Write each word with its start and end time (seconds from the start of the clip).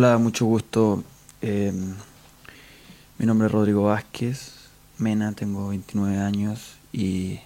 Hola, 0.00 0.16
mucho 0.16 0.46
gusto. 0.46 1.02
Eh, 1.42 1.72
mi 3.18 3.26
nombre 3.26 3.48
es 3.48 3.52
Rodrigo 3.52 3.82
Vázquez, 3.82 4.52
Mena, 4.96 5.32
tengo 5.32 5.70
29 5.70 6.18
años 6.18 6.76
y 6.92 7.40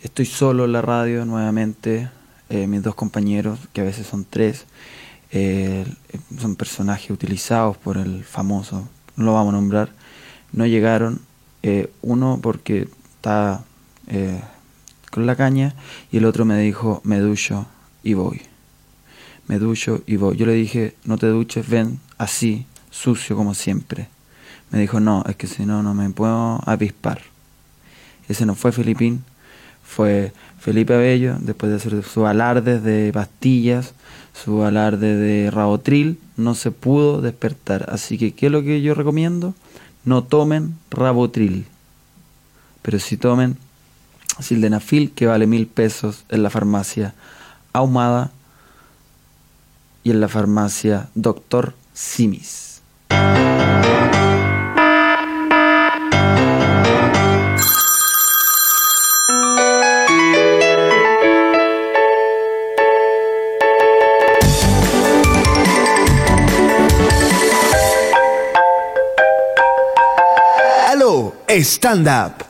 estoy 0.00 0.24
solo 0.24 0.64
en 0.64 0.72
la 0.72 0.80
radio 0.80 1.26
nuevamente. 1.26 2.08
Eh, 2.48 2.66
mis 2.66 2.82
dos 2.82 2.94
compañeros, 2.94 3.58
que 3.74 3.82
a 3.82 3.84
veces 3.84 4.06
son 4.06 4.24
tres, 4.24 4.64
eh, 5.30 5.84
son 6.40 6.56
personajes 6.56 7.10
utilizados 7.10 7.76
por 7.76 7.98
el 7.98 8.24
famoso, 8.24 8.88
no 9.16 9.26
lo 9.26 9.34
vamos 9.34 9.52
a 9.52 9.56
nombrar, 9.58 9.90
no 10.52 10.64
llegaron. 10.64 11.20
uno 12.00 12.38
porque 12.42 12.88
está 13.16 13.62
con 15.10 15.26
la 15.26 15.36
caña 15.36 15.74
y 16.10 16.16
el 16.16 16.24
otro 16.24 16.46
me 16.46 16.58
dijo, 16.58 17.02
me 17.04 17.20
y 18.02 18.14
voy 18.14 18.47
me 19.48 19.58
ducho 19.58 20.02
y 20.06 20.16
voy. 20.16 20.36
Yo 20.36 20.46
le 20.46 20.52
dije, 20.52 20.94
no 21.04 21.18
te 21.18 21.26
duches, 21.26 21.68
ven 21.68 21.98
así, 22.18 22.66
sucio 22.90 23.34
como 23.34 23.54
siempre. 23.54 24.08
Me 24.70 24.78
dijo, 24.78 25.00
no, 25.00 25.24
es 25.28 25.36
que 25.36 25.46
si 25.46 25.64
no, 25.64 25.82
no 25.82 25.94
me 25.94 26.08
puedo 26.10 26.60
avispar. 26.66 27.22
Ese 28.28 28.44
no 28.44 28.54
fue 28.54 28.72
Filipín, 28.72 29.24
fue 29.82 30.32
Felipe 30.60 30.94
Abello, 30.94 31.36
después 31.40 31.70
de 31.70 31.76
hacer 31.76 32.02
su 32.04 32.26
alarde 32.26 32.78
de 32.78 33.10
pastillas, 33.12 33.94
su 34.34 34.62
alarde 34.62 35.16
de 35.16 35.50
rabotril, 35.50 36.18
no 36.36 36.54
se 36.54 36.70
pudo 36.70 37.22
despertar. 37.22 37.88
Así 37.90 38.18
que, 38.18 38.32
¿qué 38.32 38.46
es 38.46 38.52
lo 38.52 38.62
que 38.62 38.82
yo 38.82 38.94
recomiendo? 38.94 39.54
No 40.04 40.24
tomen 40.24 40.74
rabotril, 40.90 41.66
pero 42.82 42.98
si 42.98 43.16
tomen 43.16 43.56
sildenafil, 44.40 45.10
que 45.12 45.26
vale 45.26 45.46
mil 45.46 45.66
pesos 45.66 46.24
en 46.28 46.42
la 46.42 46.50
farmacia 46.50 47.14
ahumada 47.72 48.30
y 50.08 50.10
en 50.10 50.22
la 50.22 50.28
farmacia 50.28 51.10
Doctor 51.14 51.74
Simis. 51.92 52.80
Stand 71.60 72.06
up. 72.06 72.44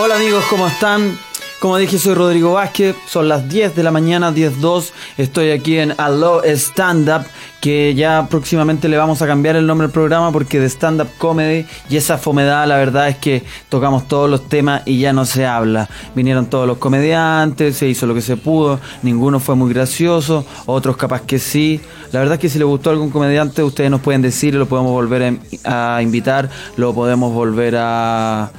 Hola 0.00 0.16
amigos, 0.16 0.42
¿cómo 0.48 0.66
están? 0.66 1.29
Como 1.60 1.76
dije, 1.76 1.98
soy 1.98 2.14
Rodrigo 2.14 2.54
Vázquez, 2.54 2.96
son 3.06 3.28
las 3.28 3.46
10 3.46 3.76
de 3.76 3.82
la 3.82 3.90
mañana, 3.90 4.32
10.2, 4.32 4.92
estoy 5.18 5.50
aquí 5.50 5.76
en 5.76 5.92
Allo 5.98 6.42
Stand 6.42 7.06
Up, 7.10 7.26
que 7.60 7.94
ya 7.94 8.28
próximamente 8.30 8.88
le 8.88 8.96
vamos 8.96 9.20
a 9.20 9.26
cambiar 9.26 9.56
el 9.56 9.66
nombre 9.66 9.86
del 9.86 9.92
programa 9.92 10.32
porque 10.32 10.58
de 10.58 10.70
Stand 10.70 11.02
Up 11.02 11.08
Comedy 11.18 11.66
y 11.90 11.98
esa 11.98 12.16
fomedad, 12.16 12.66
la 12.66 12.78
verdad 12.78 13.10
es 13.10 13.18
que 13.18 13.44
tocamos 13.68 14.08
todos 14.08 14.30
los 14.30 14.48
temas 14.48 14.80
y 14.86 15.00
ya 15.00 15.12
no 15.12 15.26
se 15.26 15.44
habla. 15.44 15.90
Vinieron 16.14 16.46
todos 16.46 16.66
los 16.66 16.78
comediantes, 16.78 17.76
se 17.76 17.86
hizo 17.86 18.06
lo 18.06 18.14
que 18.14 18.22
se 18.22 18.38
pudo, 18.38 18.80
ninguno 19.02 19.38
fue 19.38 19.54
muy 19.54 19.70
gracioso, 19.70 20.46
otros 20.64 20.96
capaz 20.96 21.20
que 21.26 21.38
sí. 21.38 21.78
La 22.10 22.20
verdad 22.20 22.36
es 22.36 22.40
que 22.40 22.48
si 22.48 22.58
le 22.58 22.64
gustó 22.64 22.88
algún 22.88 23.10
comediante, 23.10 23.62
ustedes 23.62 23.90
nos 23.90 24.00
pueden 24.00 24.22
decir, 24.22 24.54
lo 24.54 24.64
podemos 24.64 24.92
volver 24.92 25.38
a 25.64 26.00
invitar, 26.00 26.48
lo 26.78 26.94
podemos 26.94 27.34
volver 27.34 27.76
a 27.76 28.50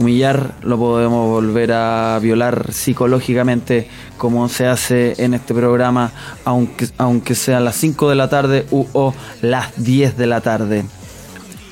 humillar, 0.00 0.54
lo 0.62 0.78
podemos 0.78 1.28
volver 1.28 1.72
a 1.72 2.18
violar 2.22 2.72
psicológicamente 2.72 3.86
como 4.16 4.48
se 4.48 4.66
hace 4.66 5.22
en 5.22 5.34
este 5.34 5.52
programa, 5.52 6.10
aunque, 6.46 6.88
aunque 6.96 7.34
sean 7.34 7.66
las 7.66 7.76
5 7.76 8.08
de 8.08 8.16
la 8.16 8.30
tarde 8.30 8.66
u, 8.70 8.86
o 8.94 9.14
las 9.42 9.72
10 9.76 10.16
de 10.16 10.26
la 10.26 10.40
tarde. 10.40 10.84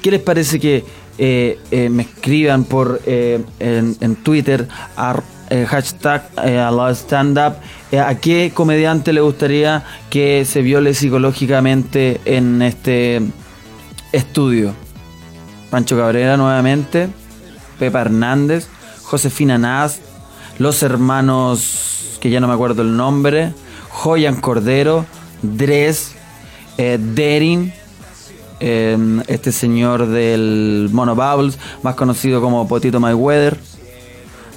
¿Qué 0.02 0.10
les 0.10 0.20
parece 0.20 0.60
que 0.60 0.84
eh, 1.16 1.58
eh, 1.70 1.88
me 1.88 2.02
escriban 2.02 2.64
por 2.64 3.00
eh, 3.06 3.42
en, 3.60 4.16
Twitter 4.16 4.68
a, 4.96 5.20
hashtag 5.66 6.28
a 6.36 6.90
stand 6.92 7.38
up 7.38 7.54
a 7.98 8.14
qué 8.16 8.52
comediante 8.54 9.14
le 9.14 9.22
gustaría 9.22 9.82
que 10.10 10.44
se 10.44 10.60
viole 10.60 10.92
psicológicamente 10.92 12.20
en 12.26 12.60
este 12.60 13.22
estudio? 14.12 14.74
Pancho 15.70 15.96
Cabrera 15.96 16.36
nuevamente. 16.36 17.08
Pepa 17.78 18.00
Hernández, 18.00 18.68
Josefina 19.02 19.58
Naz, 19.58 20.00
los 20.58 20.82
hermanos, 20.82 22.18
que 22.20 22.30
ya 22.30 22.40
no 22.40 22.48
me 22.48 22.54
acuerdo 22.54 22.82
el 22.82 22.96
nombre, 22.96 23.52
Joyan 23.90 24.40
Cordero, 24.40 25.06
Dres, 25.42 26.12
eh, 26.76 26.98
Derin, 27.00 27.72
em, 28.60 29.22
este 29.28 29.52
señor 29.52 30.06
del 30.06 30.88
Mono 30.92 31.14
Bubbles, 31.14 31.58
más 31.82 31.94
conocido 31.94 32.40
como 32.40 32.66
Potito 32.66 33.00
Mayweather. 33.00 33.58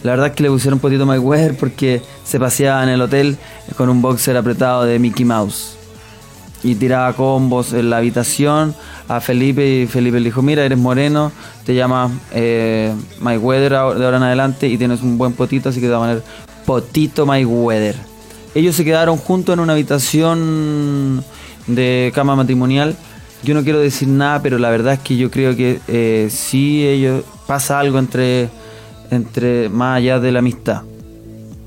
La 0.03 0.11
verdad 0.11 0.27
es 0.27 0.33
que 0.33 0.43
le 0.43 0.49
pusieron 0.49 0.79
Potito 0.79 1.05
Mayweather 1.05 1.55
porque 1.55 2.01
se 2.23 2.39
paseaba 2.39 2.81
en 2.83 2.89
el 2.89 3.01
hotel 3.01 3.37
con 3.77 3.89
un 3.89 4.01
boxer 4.01 4.35
apretado 4.35 4.83
de 4.83 4.97
Mickey 4.97 5.25
Mouse 5.25 5.77
y 6.63 6.75
tiraba 6.75 7.13
combos 7.13 7.73
en 7.73 7.89
la 7.89 7.97
habitación 7.97 8.75
a 9.07 9.19
Felipe 9.19 9.67
y 9.67 9.87
Felipe 9.87 10.19
le 10.19 10.25
dijo, 10.25 10.41
mira, 10.41 10.63
eres 10.63 10.77
moreno, 10.77 11.31
te 11.65 11.75
llamas 11.75 12.11
eh, 12.33 12.93
Weather 13.21 13.71
de 13.71 13.77
ahora 13.77 14.17
en 14.17 14.23
adelante 14.23 14.67
y 14.67 14.77
tienes 14.77 15.01
un 15.01 15.17
buen 15.17 15.33
potito, 15.33 15.69
así 15.69 15.79
que 15.79 15.87
te 15.87 15.91
va 15.91 15.97
a 15.97 16.01
poner 16.01 16.23
Potito 16.65 17.25
Weather. 17.25 17.95
Ellos 18.53 18.75
se 18.75 18.85
quedaron 18.85 19.17
juntos 19.17 19.53
en 19.53 19.59
una 19.59 19.73
habitación 19.73 21.23
de 21.67 22.11
cama 22.13 22.35
matrimonial. 22.35 22.95
Yo 23.43 23.53
no 23.53 23.63
quiero 23.63 23.79
decir 23.79 24.07
nada, 24.07 24.41
pero 24.41 24.59
la 24.59 24.69
verdad 24.69 24.93
es 24.93 24.99
que 24.99 25.17
yo 25.17 25.31
creo 25.31 25.55
que 25.55 25.79
eh, 25.87 26.27
sí 26.29 26.87
ellos 26.87 27.23
pasa 27.47 27.79
algo 27.79 27.97
entre, 27.97 28.49
entre 29.09 29.69
más 29.69 29.97
allá 29.97 30.19
de 30.19 30.31
la 30.31 30.39
amistad 30.39 30.83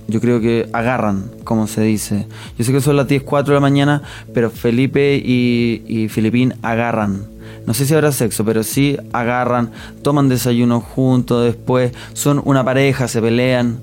yo 0.06 0.20
creo 0.20 0.40
que 0.40 0.68
agarran, 0.72 1.30
como 1.44 1.66
se 1.66 1.82
dice. 1.82 2.26
Yo 2.58 2.64
sé 2.64 2.72
que 2.72 2.80
son 2.80 2.96
las 2.96 3.08
10, 3.08 3.22
4 3.22 3.52
de 3.52 3.56
la 3.56 3.60
mañana, 3.60 4.02
pero 4.32 4.50
Felipe 4.50 5.16
y, 5.16 6.08
Filipín 6.08 6.54
agarran. 6.62 7.26
No 7.66 7.72
sé 7.72 7.86
si 7.86 7.94
habrá 7.94 8.12
sexo, 8.12 8.44
pero 8.44 8.62
sí 8.62 8.98
agarran, 9.12 9.70
toman 10.02 10.28
desayuno 10.28 10.80
juntos, 10.80 11.44
después 11.44 11.92
son 12.12 12.42
una 12.44 12.62
pareja, 12.64 13.08
se 13.08 13.22
pelean. 13.22 13.78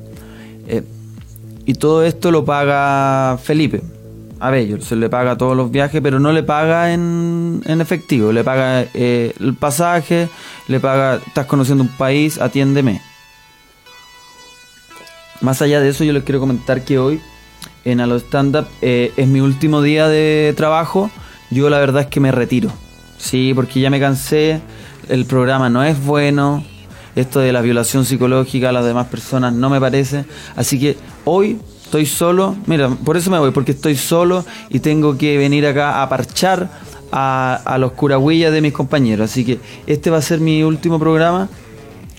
Eh, 0.67 0.83
y 1.65 1.73
todo 1.73 2.03
esto 2.03 2.31
lo 2.31 2.45
paga 2.45 3.39
Felipe. 3.41 3.81
A 4.39 4.49
ver, 4.49 4.81
se 4.83 4.95
le 4.95 5.09
paga 5.09 5.37
todos 5.37 5.55
los 5.55 5.71
viajes, 5.71 6.01
pero 6.01 6.19
no 6.19 6.31
le 6.31 6.43
paga 6.43 6.93
en, 6.93 7.61
en 7.65 7.81
efectivo. 7.81 8.31
Le 8.31 8.43
paga 8.43 8.85
eh, 8.93 9.33
el 9.39 9.55
pasaje, 9.55 10.29
le 10.67 10.79
paga, 10.79 11.19
estás 11.25 11.45
conociendo 11.45 11.83
un 11.83 11.89
país, 11.89 12.39
atiéndeme. 12.39 13.01
Más 15.41 15.61
allá 15.63 15.81
de 15.81 15.89
eso, 15.89 16.03
yo 16.03 16.13
les 16.13 16.23
quiero 16.23 16.39
comentar 16.39 16.83
que 16.85 16.99
hoy 16.99 17.19
en 17.83 17.99
Alo 17.99 18.15
Stand 18.15 18.55
Up 18.55 18.67
eh, 18.81 19.11
es 19.17 19.27
mi 19.27 19.41
último 19.41 19.81
día 19.81 20.07
de 20.07 20.53
trabajo. 20.55 21.09
Yo 21.49 21.69
la 21.69 21.79
verdad 21.79 22.03
es 22.03 22.07
que 22.07 22.19
me 22.19 22.31
retiro. 22.31 22.71
Sí, 23.17 23.51
porque 23.55 23.79
ya 23.79 23.89
me 23.89 23.99
cansé. 23.99 24.61
El 25.09 25.25
programa 25.25 25.69
no 25.69 25.83
es 25.83 26.03
bueno. 26.03 26.63
Esto 27.15 27.39
de 27.39 27.51
la 27.51 27.61
violación 27.61 28.05
psicológica 28.05 28.69
a 28.69 28.71
las 28.71 28.85
demás 28.85 29.07
personas 29.07 29.51
no 29.53 29.69
me 29.69 29.79
parece. 29.79 30.25
Así 30.55 30.79
que 30.79 30.95
hoy 31.25 31.59
estoy 31.83 32.05
solo. 32.05 32.55
Mira, 32.67 32.89
por 32.89 33.17
eso 33.17 33.31
me 33.31 33.39
voy, 33.39 33.49
porque 33.49 33.71
estoy 33.71 33.95
solo 33.95 34.45
y 34.69 34.79
tengo 34.79 35.17
que 35.17 35.37
venir 35.37 35.65
acá 35.65 36.03
a 36.03 36.07
parchar 36.07 36.69
a, 37.11 37.59
a 37.65 37.77
los 37.79 37.93
curahuillas 37.93 38.53
de 38.53 38.61
mis 38.61 38.73
compañeros. 38.73 39.31
Así 39.31 39.43
que 39.43 39.59
este 39.87 40.11
va 40.11 40.17
a 40.17 40.21
ser 40.21 40.39
mi 40.39 40.61
último 40.63 40.99
programa 40.99 41.49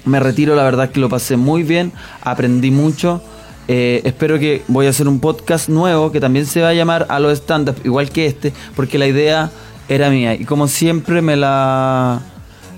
me 0.04 0.20
retiro, 0.20 0.54
la 0.54 0.64
verdad 0.64 0.90
que 0.90 1.00
lo 1.00 1.08
pasé 1.08 1.36
muy 1.36 1.62
bien, 1.62 1.92
aprendí 2.22 2.70
mucho. 2.70 3.22
Eh, 3.68 4.02
espero 4.04 4.38
que 4.38 4.62
voy 4.68 4.86
a 4.86 4.90
hacer 4.90 5.06
un 5.06 5.20
podcast 5.20 5.68
nuevo 5.68 6.10
que 6.10 6.20
también 6.20 6.46
se 6.46 6.60
va 6.60 6.70
a 6.70 6.74
llamar 6.74 7.06
a 7.08 7.20
los 7.20 7.38
stand-up, 7.38 7.76
igual 7.84 8.10
que 8.10 8.26
este, 8.26 8.52
porque 8.74 8.98
la 8.98 9.06
idea 9.06 9.50
era 9.88 10.10
mía. 10.10 10.34
Y 10.34 10.44
como 10.44 10.68
siempre 10.68 11.22
me 11.22 11.36
la, 11.36 12.21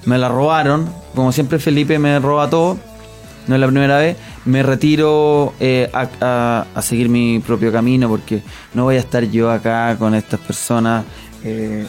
me 0.05 0.19
la 0.19 0.29
robaron, 0.29 0.89
como 1.15 1.33
siempre 1.33 1.59
Felipe 1.59 1.99
me 1.99 2.19
roba 2.19 2.51
todo, 2.51 2.79
no 3.47 3.55
es 3.55 3.61
la 3.61 3.67
primera 3.67 3.99
vez, 3.99 4.17
me 4.45 4.63
retiro 4.63 5.55
eh, 5.61 5.91
a, 5.93 6.67
seguir 6.83 7.09
mi 7.09 7.39
propio 7.41 7.73
camino 7.73 8.09
porque 8.09 8.43
no 8.75 8.85
voy 8.85 8.97
a 8.97 9.01
estar 9.01 9.25
yo 9.25 9.51
acá 9.51 9.97
con 9.99 10.15
estas 10.15 10.41
personas 10.41 11.05
eh, 11.43 11.87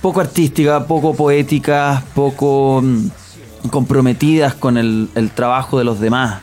poco 0.00 0.20
artísticas, 0.20 0.84
poco 0.84 1.14
poéticas, 1.14 2.02
poco... 2.14 2.82
Comprometidas 3.68 4.54
con 4.54 4.76
el, 4.76 5.08
trabajo 5.34 5.78
de 5.78 5.84
los 5.84 6.00
demás. 6.00 6.40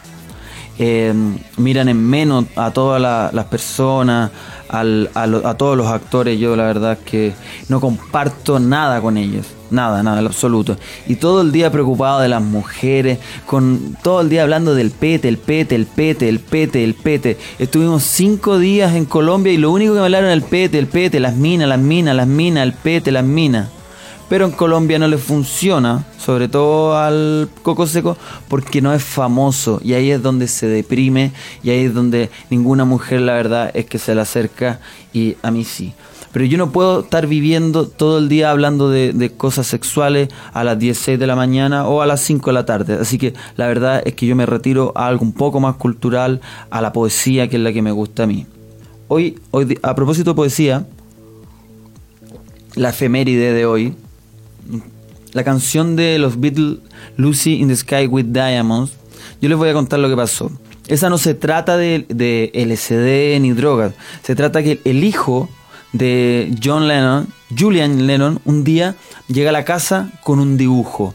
Eh, 0.79 1.13
miran 1.57 1.87
en 1.87 2.03
menos 2.03 2.45
a 2.55 2.71
todas 2.71 3.01
las 3.33 3.45
personas, 3.45 4.31
a, 4.73 5.55
todos 5.55 5.77
los 5.77 5.87
actores, 5.87 6.39
yo 6.39 6.55
la 6.55 6.63
verdad 6.63 6.97
que 6.97 7.33
no 7.69 7.79
comparto 7.79 8.59
nada 8.59 9.01
con 9.01 9.17
ellos. 9.17 9.45
Nada, 9.69 10.03
nada, 10.03 10.19
en 10.19 10.25
absoluto. 10.25 10.77
Y 11.07 11.15
todo 11.15 11.41
el 11.41 11.51
día 11.51 11.71
preocupado 11.71 12.19
de 12.19 12.27
las 12.27 12.41
mujeres, 12.41 13.19
con 13.45 13.97
todo 14.03 14.21
el 14.21 14.29
día 14.29 14.43
hablando 14.43 14.75
del 14.75 14.91
pete, 14.91 15.27
el 15.27 15.37
pete, 15.37 15.75
el 15.75 15.87
pete, 15.87 16.29
el 16.29 16.39
pete, 16.39 16.83
el 16.83 16.93
pete. 16.93 17.37
Estuvimos 17.57 18.03
cinco 18.03 18.59
días 18.59 18.95
en 18.95 19.05
Colombia 19.05 19.51
y 19.51 19.57
lo 19.57 19.71
único 19.71 19.93
que 19.93 19.99
me 19.99 20.05
hablaron 20.05 20.27
era 20.27 20.33
el 20.33 20.43
pete, 20.43 20.77
el 20.77 20.87
pete, 20.87 21.19
las 21.19 21.35
minas, 21.35 21.67
las 21.67 21.79
minas, 21.79 22.15
las 22.15 22.27
minas, 22.27 22.63
el 22.63 22.73
pete, 22.73 23.11
las 23.11 23.25
minas. 23.25 23.69
Pero 24.29 24.45
en 24.45 24.51
Colombia 24.51 24.97
no 24.97 25.07
le 25.07 25.17
funciona, 25.17 26.05
sobre 26.17 26.47
todo 26.47 26.97
al 26.97 27.49
coco 27.61 27.85
seco, 27.85 28.17
porque 28.47 28.81
no 28.81 28.93
es 28.93 29.03
famoso. 29.03 29.79
Y 29.83 29.93
ahí 29.93 30.11
es 30.11 30.21
donde 30.21 30.47
se 30.47 30.67
deprime 30.67 31.31
y 31.61 31.69
ahí 31.69 31.85
es 31.85 31.93
donde 31.93 32.29
ninguna 32.49 32.85
mujer, 32.85 33.21
la 33.21 33.33
verdad, 33.33 33.71
es 33.73 33.85
que 33.85 33.99
se 33.99 34.15
le 34.15 34.21
acerca 34.21 34.79
y 35.13 35.35
a 35.43 35.51
mí 35.51 35.63
sí. 35.63 35.93
Pero 36.33 36.45
yo 36.45 36.57
no 36.57 36.71
puedo 36.71 37.01
estar 37.01 37.27
viviendo 37.27 37.87
todo 37.87 38.17
el 38.17 38.27
día 38.27 38.49
hablando 38.49 38.89
de, 38.89 39.31
cosas 39.37 39.67
sexuales 39.67 40.29
a 40.51 40.63
las 40.63 40.79
16 40.79 41.19
de 41.19 41.27
la 41.27 41.35
mañana 41.35 41.87
o 41.87 42.01
a 42.01 42.07
las 42.07 42.21
5 42.21 42.49
de 42.49 42.53
la 42.53 42.65
tarde. 42.65 42.97
Así 42.99 43.19
que 43.19 43.35
la 43.55 43.67
verdad 43.67 44.01
es 44.03 44.15
que 44.15 44.25
yo 44.25 44.35
me 44.35 44.47
retiro 44.47 44.93
a 44.95 45.07
algo 45.07 45.23
un 45.23 45.33
poco 45.33 45.59
más 45.59 45.75
cultural, 45.75 46.41
a 46.71 46.81
la 46.81 46.91
poesía, 46.91 47.47
que 47.49 47.57
es 47.57 47.61
la 47.61 47.71
que 47.71 47.83
me 47.83 47.91
gusta 47.91 48.23
a 48.23 48.27
mí. 48.27 48.47
Hoy, 49.09 49.39
hoy 49.51 49.77
a 49.83 49.93
propósito 49.93 50.31
de 50.31 50.35
poesía, 50.35 50.87
la 52.73 52.89
efeméride 52.89 53.53
de 53.53 53.67
hoy, 53.67 53.93
la 55.33 55.43
canción 55.43 55.95
de 55.95 56.19
los 56.19 56.39
Beatles, 56.39 56.79
Lucy 57.17 57.55
in 57.55 57.67
the 57.67 57.75
Sky 57.75 58.07
with 58.07 58.25
Diamonds, 58.25 58.93
yo 59.41 59.49
les 59.49 59.57
voy 59.57 59.69
a 59.69 59.73
contar 59.73 59.99
lo 59.99 60.09
que 60.09 60.15
pasó. 60.15 60.51
Esa 60.87 61.09
no 61.09 61.17
se 61.17 61.33
trata 61.33 61.77
de, 61.77 62.05
de 62.09 62.51
LSD 62.53 63.39
ni 63.41 63.51
drogas, 63.53 63.93
se 64.21 64.35
trata 64.35 64.61
que 64.63 64.81
el 64.83 65.03
hijo 65.03 65.49
de 65.93 66.53
John 66.61 66.87
Lennon, 66.87 67.27
Julian 67.57 68.05
Lennon, 68.05 68.39
un 68.45 68.63
día 68.63 68.95
llega 69.27 69.49
a 69.49 69.53
la 69.53 69.63
casa 69.63 70.11
con 70.23 70.39
un 70.39 70.57
dibujo. 70.57 71.13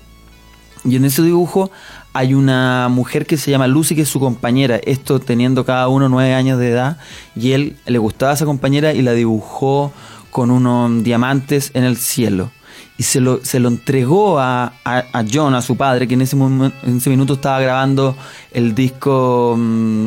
Y 0.85 0.97
en 0.97 1.05
ese 1.05 1.23
dibujo 1.23 1.71
hay 2.13 2.35
una 2.35 2.89
mujer 2.89 3.27
que 3.27 3.37
se 3.37 3.51
llama 3.51 3.67
Lucy, 3.67 3.95
que 3.95 4.03
es 4.03 4.09
su 4.09 4.21
compañera. 4.21 4.81
Esto 4.85 5.21
teniendo 5.21 5.65
cada 5.65 5.89
uno 5.89 6.09
nueve 6.09 6.35
años 6.35 6.59
de 6.59 6.71
edad. 6.71 6.99
Y 7.37 7.53
él 7.53 7.77
le 7.87 7.99
gustaba 7.99 8.33
a 8.33 8.35
esa 8.35 8.47
compañera 8.47 8.95
y 8.95 9.03
la 9.03 9.13
dibujó 9.13 9.93
con 10.31 10.51
unos 10.51 11.03
diamantes 11.03 11.71
en 11.75 11.85
el 11.85 11.97
cielo. 11.97 12.51
Y 12.99 13.05
se 13.05 13.21
lo, 13.21 13.45
se 13.45 13.61
lo 13.61 13.69
entregó 13.69 14.41
a, 14.41 14.73
a- 14.85 15.25
John, 15.33 15.55
a 15.55 15.63
su 15.63 15.77
padre, 15.77 16.09
que 16.09 16.15
en 16.15 16.23
ese, 16.23 16.37
momen- 16.37 16.73
en 16.83 16.97
ese 16.97 17.09
minuto 17.11 17.35
estaba 17.35 17.61
grabando 17.61 18.17
el 18.53 18.75
disco 18.75 19.57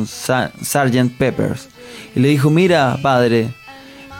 Sa- 0.06 0.52
Sgt. 0.62 1.16
Peppers. 1.16 1.68
Y 2.14 2.20
le 2.20 2.28
dijo, 2.28 2.50
mira, 2.50 2.98
padre, 3.02 3.48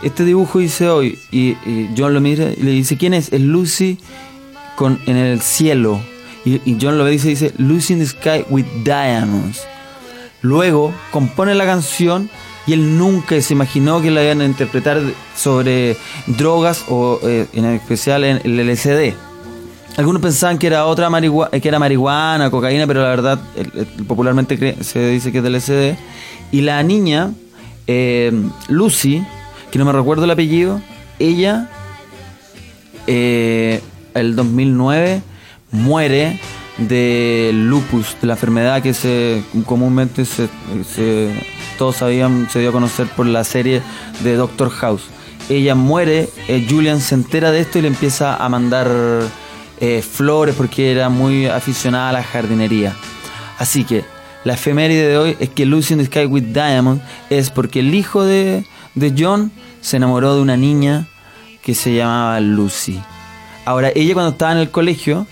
este 0.03 0.25
dibujo 0.25 0.61
hice 0.61 0.89
hoy. 0.89 1.19
Y, 1.31 1.55
John 1.97 2.15
lo 2.15 2.21
mira 2.23 2.51
y 2.57 2.63
le 2.63 2.71
dice, 2.71 2.97
¿quién 2.97 3.13
es? 3.13 3.31
Es 3.33 3.43
Lucy 3.43 3.99
con, 4.77 4.99
en 5.07 5.17
el 5.19 5.43
cielo. 5.43 6.01
Y, 6.47 6.61
y 6.65 6.79
John 6.81 6.97
lo 6.97 7.05
ve 7.05 7.13
y 7.15 7.19
dice, 7.19 7.53
Lucy 7.59 7.93
in 7.93 7.99
the 7.99 8.07
sky 8.07 8.45
with 8.49 8.65
diamonds. 8.85 9.61
Luego 10.41 10.93
compone 11.13 11.55
la 11.55 11.67
canción 11.67 12.31
y 12.67 12.73
él 12.75 12.97
nunca 12.99 13.41
se 13.41 13.55
imaginó 13.55 14.01
que 14.01 14.11
la 14.11 14.23
iban 14.25 14.41
a 14.41 14.45
interpretar 14.45 15.01
sobre 15.37 15.97
drogas 16.27 16.85
o 16.89 17.19
eh, 17.23 17.47
en 17.53 17.65
especial 17.67 18.25
en 18.25 18.41
el 18.45 18.59
LSD. 18.69 19.15
Algunos 19.97 20.23
pensaban 20.23 20.59
que 20.59 20.69
era 20.69 20.87
otra 20.87 21.11
marigua- 21.11 21.51
que 21.51 21.69
era 21.69 21.79
marihuana, 21.79 22.51
cocaína, 22.51 22.87
pero 22.87 23.03
la 23.03 23.09
verdad 23.09 23.41
popularmente 24.07 24.77
se 24.83 25.09
dice 25.09 25.31
que 25.33 25.39
es 25.39 25.45
del 25.45 25.55
LSD. 25.57 25.97
Y 26.51 26.61
la 26.63 26.83
niña, 26.83 27.33
eh, 27.87 28.33
Lucy, 28.69 29.23
que 29.71 29.79
no 29.79 29.85
me 29.85 29.93
recuerdo 29.93 30.25
el 30.25 30.31
apellido, 30.31 30.81
ella, 31.19 31.69
eh, 33.07 33.81
el 34.15 34.37
2009, 34.37 35.23
muere 35.73 36.39
de 36.79 37.51
lupus, 37.55 38.17
de 38.21 38.27
la 38.27 38.35
enfermedad 38.35 38.83
que 38.83 38.95
se 38.95 39.43
comúnmente 39.67 40.25
se- 40.25 40.49
todos 41.83 41.97
se 41.97 42.61
dio 42.61 42.69
a 42.69 42.73
conocer 42.73 43.09
por 43.09 43.27
la 43.27 43.43
serie 43.43 43.83
de 44.21 44.37
Doctor 44.37 44.71
House. 44.71 45.03
Ella 45.49 45.75
muere, 45.75 46.29
eh, 46.47 46.65
Julian 46.71 47.01
se 47.01 47.17
entera 47.17 47.51
de 47.51 47.59
esto 47.59 47.81
y 47.81 47.83
le 47.83 47.89
empieza 47.89 48.37
a 48.37 48.49
mandar 48.49 48.89
eh, 49.81 50.01
flores 50.01 50.55
porque 50.55 50.93
era 50.93 51.09
muy 51.09 51.47
aficionada 51.47 52.11
a 52.11 52.13
la 52.13 52.23
jardinería. 52.23 52.95
Así 53.59 53.83
que 53.83 54.05
la 54.45 54.55
efeméride 54.55 55.09
de 55.09 55.19
hoy 55.19 55.37
es 55.41 55.49
que 55.49 55.67
Lucy 55.67 55.95
in 55.95 55.99
the 55.99 56.07
Sky 56.07 56.27
with 56.27 56.53
Diamond 56.53 57.03
es 57.31 57.51
porque 57.51 57.81
el 57.81 57.93
hijo 57.97 58.25
de, 58.25 58.65
de 58.95 59.15
John 59.19 59.51
se 59.81 59.97
enamoró 59.97 60.37
de 60.37 60.43
una 60.43 60.57
niña 60.57 61.09
que 61.65 61.75
se 61.75 61.97
llamaba 61.97 62.39
Lucy. 62.39 63.03
Ahora, 63.65 63.91
ella 63.93 64.15
cuando 64.15 64.31
estaba 64.31 64.53
en 64.53 64.59
el 64.59 64.71
colegio, 64.71 65.27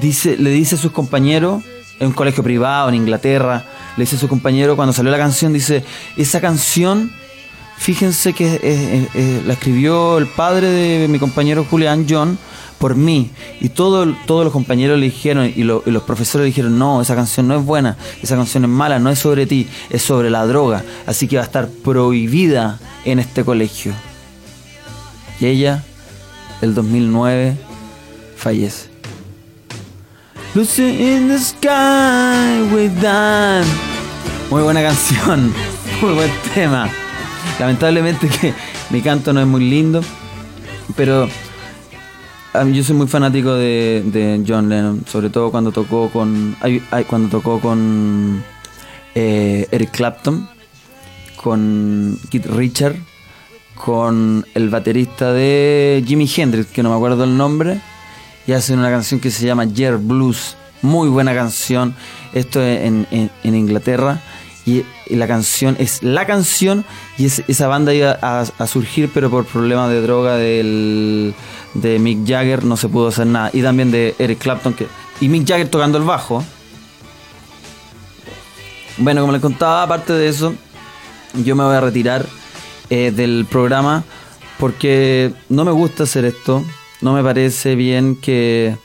dice, 0.00 0.38
le 0.38 0.48
dice 0.48 0.76
a 0.76 0.78
sus 0.78 0.92
compañeros, 0.92 1.62
en 2.00 2.06
un 2.06 2.12
colegio 2.14 2.42
privado 2.42 2.88
en 2.88 2.94
Inglaterra, 2.94 3.66
le 3.96 4.04
dice 4.04 4.16
a 4.16 4.18
su 4.18 4.28
compañero 4.28 4.76
cuando 4.76 4.92
salió 4.92 5.10
la 5.10 5.18
canción, 5.18 5.52
dice, 5.52 5.84
esa 6.16 6.40
canción, 6.40 7.12
fíjense 7.76 8.32
que 8.32 8.54
eh, 8.54 8.60
eh, 8.62 9.08
eh, 9.14 9.42
la 9.46 9.54
escribió 9.54 10.18
el 10.18 10.26
padre 10.26 10.68
de 10.68 11.08
mi 11.08 11.18
compañero 11.18 11.66
Julian 11.68 12.06
John 12.08 12.38
por 12.78 12.96
mí. 12.96 13.30
Y 13.60 13.68
todo, 13.68 14.12
todos 14.26 14.44
los 14.44 14.52
compañeros 14.52 14.98
le 14.98 15.06
dijeron, 15.06 15.52
y 15.54 15.62
los 15.62 16.02
profesores 16.02 16.44
le 16.44 16.46
dijeron, 16.46 16.78
no, 16.78 17.00
esa 17.00 17.14
canción 17.14 17.46
no 17.46 17.56
es 17.56 17.64
buena, 17.64 17.96
esa 18.22 18.34
canción 18.34 18.64
es 18.64 18.70
mala, 18.70 18.98
no 18.98 19.08
es 19.10 19.20
sobre 19.20 19.46
ti, 19.46 19.68
es 19.88 20.02
sobre 20.02 20.30
la 20.30 20.44
droga. 20.46 20.82
Así 21.06 21.28
que 21.28 21.36
va 21.36 21.42
a 21.42 21.46
estar 21.46 21.68
prohibida 21.68 22.80
en 23.04 23.20
este 23.20 23.44
colegio. 23.44 23.92
Y 25.38 25.46
ella, 25.46 25.84
el 26.60 26.74
2009, 26.74 27.56
fallece. 28.36 28.91
Lucy 30.54 31.14
in 31.14 31.28
the 31.28 31.38
sky 31.38 32.62
with 32.74 32.92
Dan. 33.00 33.64
Muy 34.50 34.62
buena 34.62 34.82
canción, 34.82 35.50
muy 36.02 36.12
buen 36.12 36.30
tema. 36.54 36.90
Lamentablemente 37.58 38.28
que 38.28 38.52
mi 38.90 39.00
canto 39.00 39.32
no 39.32 39.40
es 39.40 39.46
muy 39.46 39.64
lindo, 39.68 40.02
pero 40.94 41.26
mí 42.64 42.74
yo 42.74 42.84
soy 42.84 42.96
muy 42.96 43.06
fanático 43.06 43.54
de, 43.54 44.02
de 44.04 44.44
John 44.46 44.68
Lennon, 44.68 45.04
sobre 45.06 45.30
todo 45.30 45.50
cuando 45.50 45.72
tocó 45.72 46.10
con 46.10 46.54
cuando 47.08 47.28
tocó 47.28 47.58
con 47.58 48.44
eh, 49.14 49.66
Eric 49.70 49.90
Clapton, 49.90 50.48
con 51.36 52.18
Keith 52.28 52.44
Richard, 52.44 52.96
con 53.74 54.44
el 54.54 54.68
baterista 54.68 55.32
de 55.32 56.04
Jimi 56.06 56.30
Hendrix, 56.36 56.66
que 56.66 56.82
no 56.82 56.90
me 56.90 56.96
acuerdo 56.96 57.24
el 57.24 57.38
nombre, 57.38 57.80
y 58.46 58.52
hacen 58.52 58.78
una 58.78 58.90
canción 58.90 59.20
que 59.20 59.30
se 59.30 59.46
llama 59.46 59.64
Yer 59.64 59.96
Blues, 59.98 60.56
muy 60.82 61.08
buena 61.08 61.34
canción, 61.34 61.94
esto 62.34 62.60
es 62.60 62.80
en, 62.86 63.06
en- 63.10 63.54
Inglaterra, 63.54 64.20
y, 64.66 64.84
la 65.08 65.26
canción 65.28 65.76
es 65.78 66.02
la 66.02 66.26
canción, 66.26 66.84
y 67.18 67.26
es- 67.26 67.42
esa 67.48 67.66
banda 67.68 67.92
iba 67.94 68.18
a, 68.22 68.40
a 68.58 68.66
surgir, 68.66 69.10
pero 69.12 69.30
por 69.30 69.44
problemas 69.44 69.90
de 69.90 70.00
droga 70.02 70.36
del, 70.36 71.34
de 71.74 71.98
Mick 71.98 72.26
Jagger 72.26 72.64
no 72.64 72.76
se 72.76 72.88
pudo 72.88 73.08
hacer 73.08 73.26
nada, 73.26 73.50
y 73.52 73.62
también 73.62 73.90
de 73.90 74.14
Eric 74.18 74.38
Clapton, 74.38 74.72
que, 74.74 74.86
y 75.20 75.28
Mick 75.28 75.46
Jagger 75.48 75.68
tocando 75.68 75.98
el 75.98 76.04
bajo. 76.04 76.42
Bueno, 78.98 79.20
como 79.22 79.32
les 79.32 79.40
contaba, 79.42 79.82
aparte 79.82 80.12
de 80.12 80.28
eso, 80.28 80.54
yo 81.44 81.56
me 81.56 81.64
voy 81.64 81.74
a 81.74 81.80
retirar 81.80 82.26
eh, 82.90 83.10
del 83.14 83.46
programa 83.50 84.04
porque 84.58 85.32
no 85.48 85.64
me 85.64 85.72
gusta 85.72 86.02
hacer 86.04 86.24
esto. 86.26 86.62
No 87.02 87.12
me 87.12 87.22
parece 87.22 87.74
bien 87.74 88.16
que, 88.16 88.76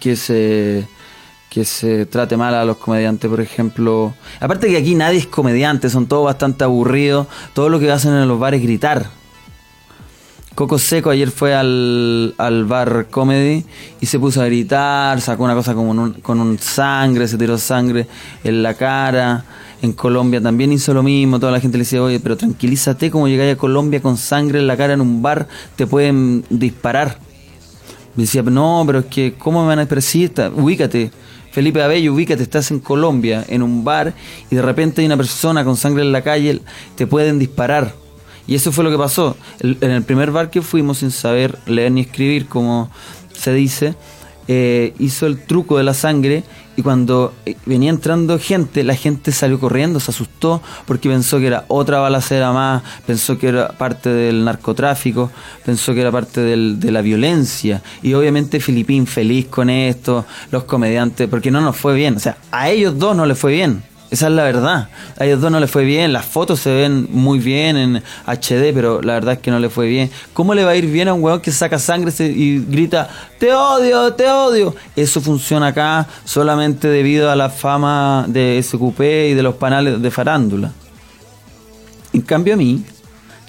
que 0.00 0.16
se 0.16 0.86
que 1.50 1.64
se 1.64 2.04
trate 2.04 2.36
mal 2.36 2.54
a 2.54 2.64
los 2.64 2.76
comediantes, 2.76 3.28
por 3.28 3.40
ejemplo. 3.40 4.14
Aparte 4.38 4.68
que 4.68 4.76
aquí 4.76 4.94
nadie 4.94 5.18
es 5.18 5.26
comediante, 5.26 5.88
son 5.88 6.06
todos 6.06 6.26
bastante 6.26 6.62
aburridos. 6.62 7.26
Todo 7.54 7.70
lo 7.70 7.80
que 7.80 7.90
hacen 7.90 8.12
en 8.12 8.28
los 8.28 8.38
bares 8.38 8.60
es 8.60 8.66
gritar. 8.66 9.06
Coco 10.54 10.78
Seco 10.78 11.08
ayer 11.10 11.30
fue 11.30 11.54
al, 11.54 12.34
al 12.36 12.64
bar 12.64 13.06
comedy 13.10 13.64
y 14.00 14.06
se 14.06 14.18
puso 14.18 14.42
a 14.42 14.46
gritar, 14.46 15.20
sacó 15.20 15.44
una 15.44 15.54
cosa 15.54 15.72
como 15.72 15.90
un- 15.92 16.14
con 16.14 16.40
un 16.40 16.58
sangre, 16.58 17.26
se 17.28 17.38
tiró 17.38 17.56
sangre 17.56 18.06
en 18.44 18.62
la 18.62 18.74
cara. 18.74 19.44
En 19.80 19.92
Colombia 19.92 20.40
también 20.40 20.72
hizo 20.72 20.92
lo 20.92 21.02
mismo, 21.02 21.38
toda 21.38 21.52
la 21.52 21.60
gente 21.60 21.78
le 21.78 21.84
decía, 21.84 22.02
oye, 22.02 22.18
pero 22.18 22.36
tranquilízate, 22.36 23.10
como 23.10 23.28
llegáis 23.28 23.54
a 23.54 23.58
Colombia 23.58 24.02
con 24.02 24.16
sangre 24.16 24.58
en 24.58 24.66
la 24.66 24.76
cara 24.76 24.94
en 24.94 25.00
un 25.00 25.22
bar, 25.22 25.46
te 25.76 25.86
pueden 25.86 26.44
disparar. 26.50 27.18
Me 28.16 28.24
decía, 28.24 28.42
no, 28.42 28.82
pero 28.86 29.00
es 29.00 29.06
que, 29.06 29.34
¿cómo 29.38 29.62
me 29.62 29.68
van 29.68 29.78
a 29.78 29.82
expresar? 29.82 30.52
Ubícate, 30.52 31.12
Felipe 31.52 31.80
Abello, 31.80 32.12
ubícate, 32.12 32.42
estás 32.42 32.70
en 32.72 32.80
Colombia, 32.80 33.44
en 33.48 33.62
un 33.62 33.84
bar, 33.84 34.14
y 34.50 34.56
de 34.56 34.62
repente 34.62 35.00
hay 35.00 35.06
una 35.06 35.16
persona 35.16 35.64
con 35.64 35.76
sangre 35.76 36.02
en 36.02 36.10
la 36.10 36.22
calle, 36.22 36.60
te 36.96 37.06
pueden 37.06 37.38
disparar. 37.38 37.94
Y 38.48 38.54
eso 38.54 38.72
fue 38.72 38.82
lo 38.82 38.90
que 38.90 38.98
pasó. 38.98 39.36
En 39.60 39.90
el 39.90 40.02
primer 40.02 40.30
bar 40.32 40.50
que 40.50 40.62
fuimos, 40.62 40.98
sin 40.98 41.10
saber 41.10 41.58
leer 41.66 41.92
ni 41.92 42.00
escribir, 42.00 42.46
como 42.46 42.90
se 43.32 43.52
dice, 43.52 43.94
eh, 44.48 44.94
hizo 44.98 45.26
el 45.26 45.38
truco 45.38 45.76
de 45.76 45.84
la 45.84 45.94
sangre 45.94 46.42
y 46.78 46.82
cuando 46.82 47.34
eh, 47.44 47.56
venía 47.66 47.90
entrando 47.90 48.38
gente, 48.38 48.82
la 48.84 48.94
gente 48.94 49.32
salió 49.32 49.60
corriendo, 49.60 50.00
se 50.00 50.10
asustó 50.10 50.62
porque 50.86 51.08
pensó 51.08 51.38
que 51.38 51.48
era 51.48 51.64
otra 51.68 51.98
balacera 51.98 52.52
más, 52.52 52.82
pensó 53.06 53.36
que 53.36 53.48
era 53.48 53.68
parte 53.68 54.08
del 54.08 54.44
narcotráfico, 54.44 55.30
pensó 55.66 55.92
que 55.92 56.00
era 56.00 56.12
parte 56.12 56.40
del, 56.40 56.80
de 56.80 56.92
la 56.92 57.02
violencia. 57.02 57.82
Y 58.00 58.14
obviamente 58.14 58.60
Filipín 58.60 59.06
feliz 59.06 59.46
con 59.46 59.70
esto, 59.70 60.24
los 60.50 60.64
comediantes, 60.64 61.28
porque 61.28 61.50
no 61.50 61.60
nos 61.60 61.76
fue 61.76 61.94
bien. 61.94 62.16
O 62.16 62.20
sea, 62.20 62.38
a 62.50 62.70
ellos 62.70 62.98
dos 62.98 63.16
no 63.16 63.26
les 63.26 63.38
fue 63.38 63.52
bien. 63.52 63.82
Esa 64.10 64.28
es 64.28 64.32
la 64.32 64.44
verdad. 64.44 64.88
A 65.18 65.26
ellos 65.26 65.40
dos 65.40 65.50
no 65.50 65.60
les 65.60 65.70
fue 65.70 65.84
bien. 65.84 66.12
Las 66.12 66.24
fotos 66.24 66.60
se 66.60 66.74
ven 66.74 67.08
muy 67.10 67.38
bien 67.38 67.76
en 67.76 68.02
HD, 68.26 68.72
pero 68.72 69.02
la 69.02 69.14
verdad 69.14 69.34
es 69.34 69.40
que 69.40 69.50
no 69.50 69.58
le 69.58 69.68
fue 69.68 69.86
bien. 69.86 70.10
¿Cómo 70.32 70.54
le 70.54 70.64
va 70.64 70.70
a 70.70 70.76
ir 70.76 70.86
bien 70.86 71.08
a 71.08 71.14
un 71.14 71.22
weón 71.22 71.40
que 71.40 71.52
saca 71.52 71.78
sangre 71.78 72.12
y 72.24 72.60
grita, 72.60 73.08
te 73.38 73.52
odio, 73.52 74.14
te 74.14 74.30
odio? 74.30 74.74
Eso 74.96 75.20
funciona 75.20 75.68
acá 75.68 76.06
solamente 76.24 76.88
debido 76.88 77.30
a 77.30 77.36
la 77.36 77.50
fama 77.50 78.24
de 78.28 78.58
SQP 78.62 79.00
y 79.00 79.34
de 79.34 79.42
los 79.42 79.56
panales 79.56 80.00
de 80.00 80.10
farándula. 80.10 80.72
En 82.14 82.22
cambio 82.22 82.54
a 82.54 82.56
mí, 82.56 82.82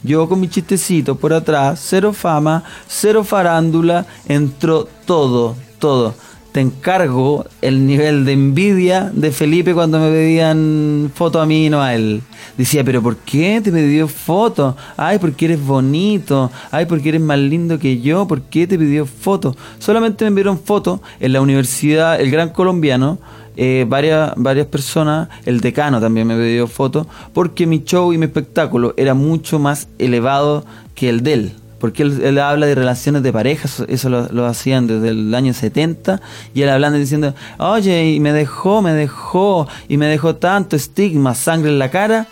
yo 0.04 0.28
con 0.28 0.42
mi 0.42 0.50
chistecito 0.50 1.16
por 1.16 1.32
atrás, 1.32 1.80
cero 1.82 2.12
fama, 2.12 2.66
cero 2.86 3.24
farándula, 3.24 4.06
entró 4.28 4.90
todo, 5.06 5.56
todo 5.80 6.14
te 6.52 6.62
encargo 6.62 7.46
el 7.62 7.86
nivel 7.86 8.26
de 8.26 8.34
envidia 8.34 9.12
de 9.14 9.32
Felipe 9.32 9.74
cuando 9.74 10.00
me 10.00 10.10
pedían 10.10 11.12
foto 11.14 11.40
a 11.40 11.46
mí 11.46 11.68
y 11.68 11.70
no 11.70 11.82
a 11.82 11.94
él. 11.94 12.22
Decía, 12.58 12.84
pero 12.84 13.02
¿por 13.02 13.18
qué 13.18 13.62
te 13.64 13.72
pidió 13.72 14.08
foto? 14.08 14.76
Ay, 14.98 15.20
porque 15.20 15.46
eres 15.46 15.64
bonito. 15.64 16.52
Ay, 16.72 16.86
porque 16.86 17.10
eres 17.10 17.22
más 17.22 17.40
lindo 17.40 17.80
que 17.80 18.02
yo. 18.02 18.28
¿Por 18.28 18.42
qué 18.42 18.68
te 18.68 18.78
pidió 18.78 19.06
foto? 19.06 19.56
Solamente 19.78 20.26
me 20.26 20.32
pidieron 20.32 20.60
foto 20.60 21.02
en 21.20 21.34
la 21.34 21.42
universidad, 21.42 22.20
el 22.20 22.32
Gran 22.32 22.50
Colombiano. 22.50 23.20
Eh, 23.56 23.86
varias, 23.88 24.34
varias 24.38 24.68
personas, 24.68 25.28
el 25.46 25.60
decano 25.60 26.00
también 26.00 26.26
me 26.26 26.36
pidió 26.36 26.66
foto, 26.66 27.08
porque 27.34 27.68
mi 27.68 27.84
show 27.84 28.14
y 28.14 28.18
mi 28.18 28.26
espectáculo 28.26 28.94
era 28.96 29.14
mucho 29.14 29.60
más 29.60 29.90
elevado 29.98 30.64
que 30.96 31.10
el 31.10 31.24
de 31.24 31.34
él 31.34 31.54
porque 31.80 32.04
él, 32.04 32.40
habla 32.40 32.66
de 32.66 32.76
relaciones 32.76 33.24
de 33.24 33.32
pareja, 33.32 33.70
eso 33.88 34.10
lo, 34.10 34.46
hacían 34.46 34.88
desde 34.88 35.10
el 35.10 35.34
año 35.34 35.54
70, 35.54 36.22
y 36.54 36.62
él 36.62 36.70
hablando 36.70 37.00
diciendo, 37.00 37.34
oye, 37.58 38.12
y 38.12 38.20
me 38.20 38.34
dejó, 38.34 38.82
me 38.82 38.94
dejó, 38.94 39.68
y 39.88 39.98
me 39.98 40.08
dejó 40.08 40.36
tanto 40.36 40.76
estigma, 40.76 41.34
sangre 41.36 41.70
en 41.70 41.80
la 41.80 41.90
cara, 41.90 42.28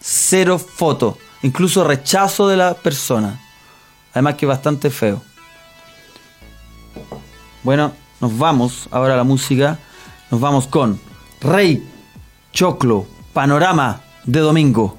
cero 0.00 0.58
foto, 0.58 1.18
incluso 1.42 1.84
rechazo 1.84 2.48
de 2.48 2.56
la 2.56 2.74
persona, 2.74 3.40
además 4.12 4.34
que 4.34 4.46
bastante 4.46 4.90
feo. 4.90 5.22
Bueno, 7.62 7.92
nos 8.20 8.36
vamos 8.36 8.88
ahora 8.90 9.14
a 9.14 9.16
la 9.16 9.24
música, 9.24 9.78
nos 10.30 10.40
vamos 10.40 10.66
con 10.66 11.00
Rey 11.40 11.86
Choclo, 12.52 13.06
Panorama 13.32 14.00
de 14.24 14.40
Domingo. 14.40 14.96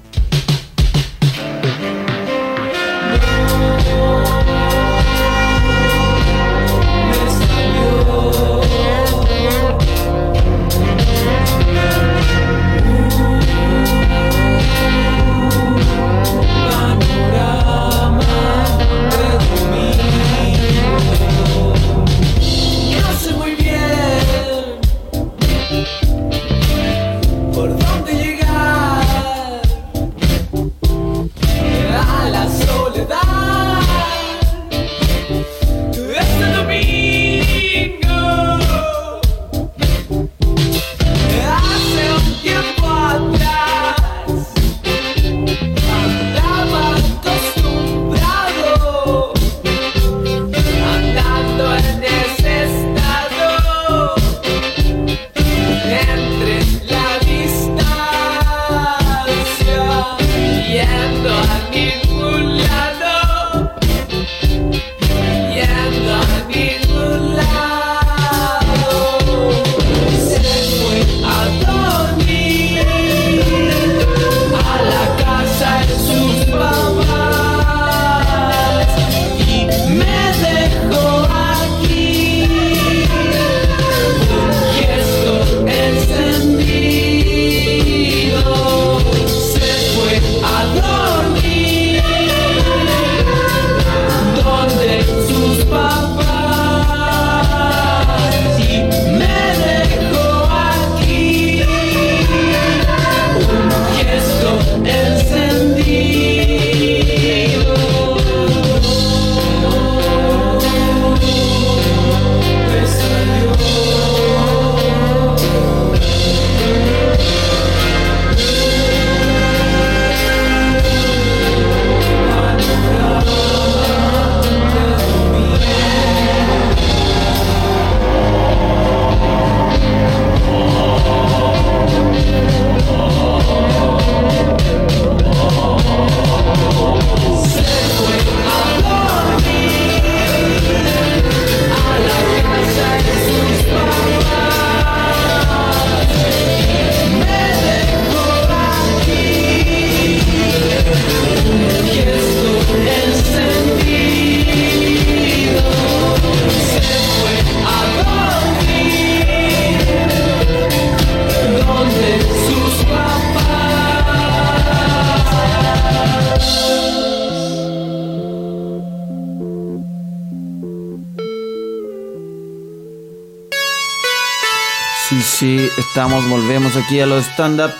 Estamos, 175.92 176.26
volvemos 176.26 176.74
aquí 176.74 177.00
a 177.00 177.06
los 177.06 177.22
stand-up. 177.26 177.70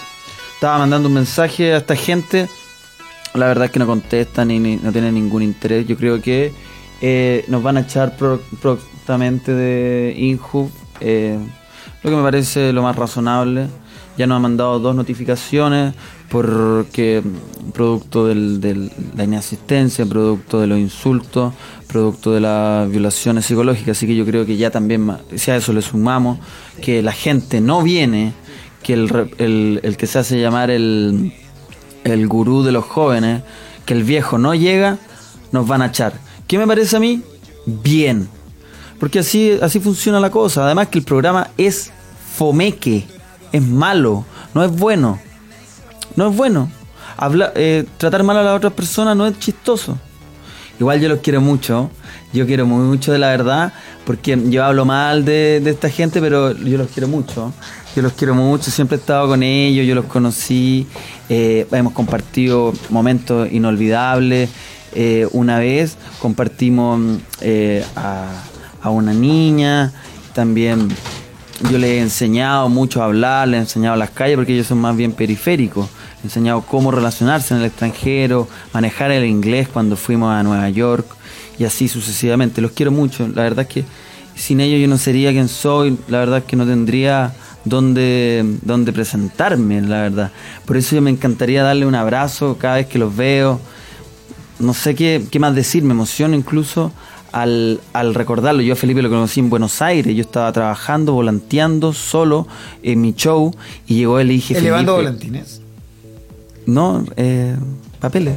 Estaba 0.53 0.77
mandando 0.77 1.09
un 1.09 1.15
mensaje 1.15 1.73
a 1.73 1.79
esta 1.79 1.97
gente. 1.97 2.47
La 3.33 3.47
verdad 3.47 3.65
es 3.65 3.71
que 3.71 3.79
no 3.79 3.87
contestan 3.87 4.51
y 4.51 4.59
no 4.59 4.93
tienen 4.93 5.15
ningún 5.15 5.43
interés. 5.43 5.87
Yo 5.87 5.97
creo 5.97 6.21
que 6.21 6.53
eh, 7.01 7.43
nos 7.49 7.63
van 7.63 7.79
a 7.79 7.81
echar 7.81 8.19
prontamente 8.19 9.55
de 9.55 10.13
Inhub. 10.15 10.71
Eh, 11.01 11.39
lo 12.03 12.11
que 12.11 12.15
me 12.15 12.23
parece 12.23 12.75
lo 12.75 12.83
más 12.83 12.97
razonable. 12.97 13.69
Ya 14.19 14.27
nos 14.27 14.37
han 14.37 14.43
mandado 14.43 14.79
dos 14.79 14.95
notificaciones 14.95 15.95
porque 16.29 17.23
producto 17.73 18.27
de 18.27 18.91
la 19.17 19.25
inasistencia, 19.25 20.05
producto 20.07 20.61
de 20.61 20.67
los 20.67 20.79
insultos, 20.79 21.53
producto 21.87 22.33
de 22.33 22.41
las 22.41 22.91
violaciones 22.91 23.47
psicológicas, 23.47 23.97
así 23.97 24.07
que 24.07 24.15
yo 24.15 24.25
creo 24.25 24.47
que 24.47 24.57
ya 24.57 24.71
también, 24.71 25.11
si 25.35 25.51
a 25.51 25.57
eso 25.57 25.73
le 25.73 25.83
sumamos, 25.83 26.39
que 26.81 27.03
la 27.03 27.13
gente 27.13 27.61
no 27.61 27.83
viene, 27.83 28.33
que 28.83 28.95
el, 28.95 29.31
el, 29.39 29.81
el 29.83 29.97
que 29.97 30.07
se 30.07 30.19
hace 30.19 30.41
llamar 30.41 30.71
el, 30.71 31.33
el 32.05 32.29
gurú 32.29 32.63
de 32.63 32.73
los 32.73 32.85
jóvenes, 32.85 33.43
que 33.85 33.95
el 33.95 34.05
viejo 34.05 34.39
no 34.39 34.55
llega, 34.55 34.99
nos 35.53 35.67
van 35.67 35.83
a 35.83 35.87
echar. 35.87 36.15
¿Qué 36.47 36.59
me 36.59 36.67
parece 36.67 36.97
a 36.97 37.01
mí? 37.01 37.23
Bien. 37.67 38.29
Porque 38.99 39.21
así, 39.21 39.59
así 39.61 39.81
funciona 39.81 40.21
la 40.21 40.31
cosa. 40.31 40.65
Además 40.65 40.89
que 40.89 40.99
el 40.99 41.05
programa 41.05 41.51
es 41.57 41.91
fomeque, 42.37 43.05
es 43.53 43.63
malo, 43.63 44.25
no 44.55 44.65
es 44.65 44.71
bueno. 44.71 45.19
No 46.17 46.29
es 46.29 46.37
bueno. 46.37 46.71
Habla, 47.17 47.53
eh, 47.55 47.85
tratar 47.99 48.23
mal 48.23 48.37
a 48.39 48.43
las 48.43 48.57
otras 48.57 48.73
personas 48.73 49.17
no 49.17 49.27
es 49.27 49.39
chistoso. 49.39 49.99
Igual 50.81 51.01
yo 51.01 51.09
los 51.09 51.21
quiero 51.21 51.41
mucho. 51.41 51.91
Yo 52.33 52.47
quiero 52.47 52.67
muy 52.67 52.85
mucho 52.85 53.13
de 53.13 53.19
la 53.19 53.29
verdad. 53.29 53.73
Porque 54.05 54.39
yo 54.47 54.65
hablo 54.65 54.85
mal 54.85 55.25
de, 55.25 55.63
esta 55.65 55.89
gente, 55.89 56.21
pero 56.21 56.57
yo 56.57 56.79
los 56.79 56.89
quiero 56.89 57.09
mucho. 57.09 57.53
Yo 57.95 58.03
los 58.03 58.15
quiero 58.15 58.35
mucho. 58.35 58.71
Siempre 58.71 58.97
he 58.97 59.01
estado 59.01 59.29
con 59.29 59.43
ellos. 59.43 59.87
Yo 59.87 59.95
los 59.95 60.07
conocí. 60.07 60.87
eh, 61.29 61.67
hemos 61.71 61.93
compartido 61.93 62.73
momentos 62.91 63.51
inolvidables. 63.53 64.51
Eh, 64.95 65.27
una 65.33 65.59
vez 65.59 65.97
compartimos 66.19 67.21
eh, 67.41 67.85
a, 67.95 68.27
a 68.83 68.91
una 68.91 69.13
niña. 69.13 69.93
También 70.35 70.89
yo 71.71 71.79
les 71.79 71.91
he 71.91 72.01
enseñado 72.01 72.69
mucho 72.69 73.03
a 73.03 73.07
hablar, 73.07 73.49
les 73.49 73.59
he 73.59 73.63
enseñado 73.63 73.97
las 73.97 74.11
calles 74.11 74.37
porque 74.37 74.55
ellos 74.55 74.67
son 74.67 74.79
más 74.79 74.97
bien 74.97 75.13
periféricos. 75.13 75.89
Les 76.17 76.25
he 76.25 76.27
enseñado 76.27 76.63
cómo 76.63 76.91
relacionarse 76.91 77.55
en 77.55 77.61
el 77.61 77.67
extranjero, 77.67 78.49
manejar 78.73 79.11
el 79.11 79.25
inglés 79.25 79.69
cuando 79.69 79.97
fuimos 79.97 80.33
a 80.33 80.43
Nueva 80.43 80.69
York 80.71 81.07
y 81.59 81.65
así 81.65 81.89
sucesivamente. 81.89 82.61
Los 82.61 82.73
quiero 82.73 82.91
mucho. 82.91 83.29
La 83.29 83.43
verdad 83.43 83.67
es 83.69 83.75
que 83.75 83.85
sin 84.35 84.61
ellos 84.61 84.81
yo 84.81 84.89
no 84.89 84.99
sería 84.99 85.31
quien 85.31 85.49
soy. 85.49 85.99
La 86.09 86.19
verdad 86.19 86.39
es 86.39 86.45
que 86.45 86.57
no 86.57 86.67
tendría 86.67 87.33
dónde, 87.65 88.45
dónde 88.63 88.93
presentarme, 88.93 89.81
la 89.83 90.03
verdad. 90.03 90.33
Por 90.65 90.77
eso 90.77 90.97
yo 90.97 91.03
me 91.03 91.11
encantaría 91.11 91.63
darle 91.63 91.87
un 91.87 91.95
abrazo 91.95 92.57
cada 92.59 92.77
vez 92.77 92.87
que 92.87 92.99
los 92.99 93.15
veo 93.15 93.61
no 94.63 94.75
sé 94.75 94.95
qué, 94.95 95.27
qué 95.31 95.39
más 95.39 95.55
decir, 95.55 95.83
me 95.83 95.93
emociono 95.93 96.37
incluso 96.37 96.93
al, 97.33 97.81
al 97.93 98.15
recordarlo. 98.15 98.63
Yo 98.63 98.75
a 98.75 98.77
Felipe 98.77 99.03
lo 99.03 99.09
conocí 99.09 99.41
en 99.41 99.51
Buenos 99.51 99.83
Aires, 99.83 100.15
yo 100.15 100.21
estaba 100.23 100.53
trabajando, 100.53 101.13
volanteando 101.13 101.93
solo 101.93 102.47
en 102.83 103.01
mi 103.01 103.15
show 103.15 103.55
y 103.87 103.97
llegó 103.97 104.19
él 104.21 104.31
y 104.31 104.35
dije... 104.35 104.57
Elevando 104.59 104.97
Felipe, 104.97 105.11
volantines. 105.11 105.61
No, 106.67 107.05
eh, 107.17 107.57
papeles. 108.01 108.37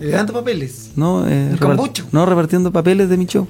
Elevando 0.00 0.32
papeles. 0.32 0.90
No, 0.94 1.26
eh, 1.28 1.56
repart- 1.58 2.04
no, 2.12 2.26
repartiendo 2.26 2.70
papeles 2.70 3.08
de 3.08 3.16
mi 3.16 3.26
show, 3.26 3.48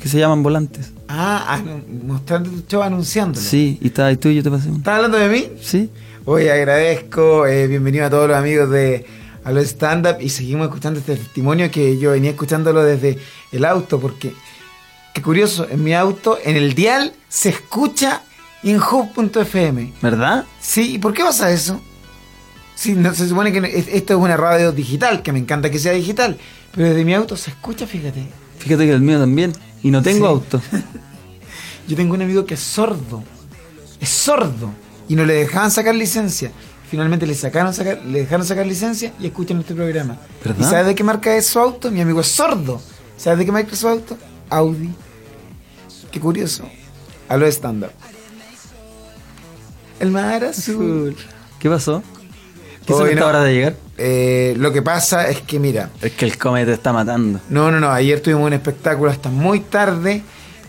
que 0.00 0.08
se 0.08 0.18
llaman 0.18 0.42
volantes. 0.42 0.92
Ah, 1.08 1.44
ah, 1.48 1.62
mostrando 2.06 2.50
tu 2.50 2.62
show 2.68 2.82
anunciándolo. 2.82 3.44
Sí, 3.44 3.78
y 3.80 3.88
estaba 3.88 4.08
ahí 4.08 4.16
tú 4.16 4.28
y 4.28 4.36
yo 4.36 4.42
te 4.42 4.50
pasé. 4.50 4.68
¿Estás 4.70 4.94
hablando 4.96 5.18
de 5.18 5.28
mí? 5.28 5.46
Sí, 5.60 5.90
Hoy 6.26 6.48
agradezco, 6.48 7.46
eh, 7.46 7.66
bienvenido 7.66 8.06
a 8.06 8.10
todos 8.10 8.28
los 8.28 8.36
amigos 8.38 8.70
de 8.70 9.04
a 9.44 9.52
los 9.52 9.64
stand 9.66 10.06
up 10.06 10.16
y 10.20 10.28
seguimos 10.30 10.66
escuchando 10.66 11.00
este 11.00 11.16
testimonio 11.16 11.70
que 11.70 11.98
yo 11.98 12.12
venía 12.12 12.30
escuchándolo 12.30 12.82
desde 12.82 13.18
el 13.52 13.64
auto 13.64 14.00
porque 14.00 14.32
qué 15.12 15.22
curioso, 15.22 15.66
en 15.70 15.84
mi 15.84 15.94
auto 15.94 16.38
en 16.42 16.56
el 16.56 16.74
dial 16.74 17.12
se 17.28 17.50
escucha 17.50 18.22
inhub.fm. 18.62 19.92
¿verdad? 20.02 20.44
Sí, 20.60 20.94
¿y 20.94 20.98
por 20.98 21.12
qué 21.12 21.22
pasa 21.22 21.50
eso? 21.50 21.80
Sí, 22.74 22.94
no, 22.94 23.14
se 23.14 23.28
supone 23.28 23.52
que 23.52 23.60
no- 23.60 23.66
es- 23.66 23.88
esto 23.88 24.14
es 24.14 24.18
una 24.20 24.36
radio 24.36 24.72
digital, 24.72 25.22
que 25.22 25.32
me 25.32 25.38
encanta 25.38 25.70
que 25.70 25.78
sea 25.78 25.92
digital, 25.92 26.36
pero 26.74 26.88
desde 26.88 27.04
mi 27.04 27.14
auto 27.14 27.36
se 27.36 27.50
escucha, 27.50 27.86
fíjate. 27.86 28.26
Fíjate 28.58 28.86
que 28.86 28.92
el 28.92 29.00
mío 29.00 29.18
también. 29.20 29.52
Y 29.82 29.90
no 29.90 30.02
tengo 30.02 30.26
Sí. 30.26 30.32
auto. 30.32 30.60
Yo 31.88 31.96
tengo 31.96 32.14
un 32.14 32.22
amigo 32.22 32.46
que 32.46 32.54
es 32.54 32.60
sordo. 32.60 33.22
Es 34.00 34.08
sordo. 34.08 34.70
Y 35.08 35.14
no 35.16 35.24
le 35.26 35.34
dejaban 35.34 35.70
sacar 35.70 35.94
licencia. 35.94 36.50
Finalmente 36.94 37.26
le 37.26 37.34
sacaron 37.34 37.74
sacar, 37.74 38.02
le 38.04 38.20
dejaron 38.20 38.46
sacar 38.46 38.64
licencia 38.64 39.12
y 39.18 39.26
escuchan 39.26 39.58
este 39.58 39.74
programa. 39.74 40.16
¿Y 40.56 40.62
sabes 40.62 40.86
de 40.86 40.94
qué 40.94 41.02
marca 41.02 41.36
es 41.36 41.44
su 41.44 41.58
auto? 41.58 41.90
Mi 41.90 42.00
amigo 42.00 42.20
es 42.20 42.28
sordo. 42.28 42.80
¿Sabes 43.16 43.40
de 43.40 43.46
qué 43.46 43.50
marca 43.50 43.72
es 43.72 43.80
su 43.80 43.88
auto? 43.88 44.16
Audi. 44.48 44.90
Qué 46.12 46.20
curioso. 46.20 46.68
A 47.28 47.36
lo 47.36 47.48
stand-up. 47.48 47.90
El 49.98 50.12
mar 50.12 50.44
azul. 50.44 51.16
¿Qué 51.58 51.68
pasó? 51.68 52.00
¿Qué 52.86 52.92
no. 53.16 53.26
hora 53.26 53.42
de 53.42 53.54
llegar? 53.54 53.74
Eh, 53.98 54.54
lo 54.56 54.72
que 54.72 54.80
pasa 54.80 55.28
es 55.28 55.40
que, 55.40 55.58
mira, 55.58 55.90
Es 56.00 56.12
que 56.12 56.26
el 56.26 56.38
come 56.38 56.64
te 56.64 56.74
está 56.74 56.92
matando. 56.92 57.40
No, 57.48 57.72
no, 57.72 57.80
no. 57.80 57.90
Ayer 57.90 58.20
tuvimos 58.20 58.46
un 58.46 58.52
espectáculo 58.52 59.10
hasta 59.10 59.30
muy 59.30 59.58
tarde 59.58 60.22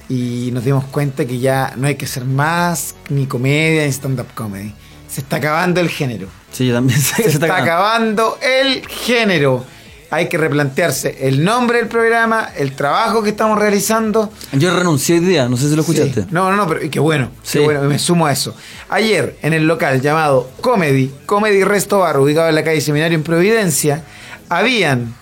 y 0.10 0.50
nos 0.54 0.66
dimos 0.66 0.86
cuenta 0.86 1.24
que 1.26 1.38
ya 1.38 1.74
no 1.78 1.86
hay 1.86 1.94
que 1.94 2.06
hacer 2.06 2.26
más 2.26 2.96
ni 3.10 3.28
comedia 3.28 3.84
ni 3.86 3.92
stand-up 3.92 4.34
comedy. 4.34 4.74
Se 5.16 5.22
está 5.22 5.38
acabando 5.38 5.80
el 5.80 5.88
género. 5.90 6.28
Sí, 6.52 6.68
yo 6.68 6.74
también 6.74 7.00
sé 7.02 7.24
que 7.24 7.30
Se, 7.30 7.36
está 7.36 7.56
acabando 7.56 8.38
el 8.42 8.86
género. 8.86 9.64
Hay 10.12 10.28
que 10.28 10.38
replantearse 10.38 11.20
el 11.30 11.42
nombre 11.46 11.78
del 11.78 11.88
programa, 11.88 12.50
el 12.58 12.74
trabajo 12.76 13.24
que 13.24 13.30
estamos 13.30 13.58
realizando. 13.58 14.30
Yo 14.52 14.78
renuncié 14.78 15.16
hoy 15.20 15.22
día, 15.26 15.48
no 15.48 15.56
sé 15.56 15.70
si 15.70 15.76
lo 15.76 15.84
escuchaste. 15.84 16.24
Sí. 16.24 16.28
No, 16.32 16.50
no, 16.52 16.58
no, 16.58 16.68
pero 16.68 16.84
y 16.84 16.90
qué 16.90 17.00
bueno, 17.00 17.32
Sí. 17.44 17.60
qué 17.60 17.64
bueno, 17.64 17.84
me 17.84 17.98
sumo 17.98 18.26
a 18.26 18.34
eso. 18.34 18.54
Ayer, 18.90 19.38
en 19.42 19.54
el 19.54 19.66
local 19.66 20.02
llamado 20.02 20.50
Comedy, 20.60 21.14
Comedy 21.26 21.64
Resto 21.64 22.00
Bar, 22.00 22.20
ubicado 22.20 22.50
en 22.50 22.56
la 22.56 22.64
calle 22.66 22.82
Seminario 22.82 23.18
en 23.18 23.24
Providencia, 23.24 24.04
habían 24.50 25.16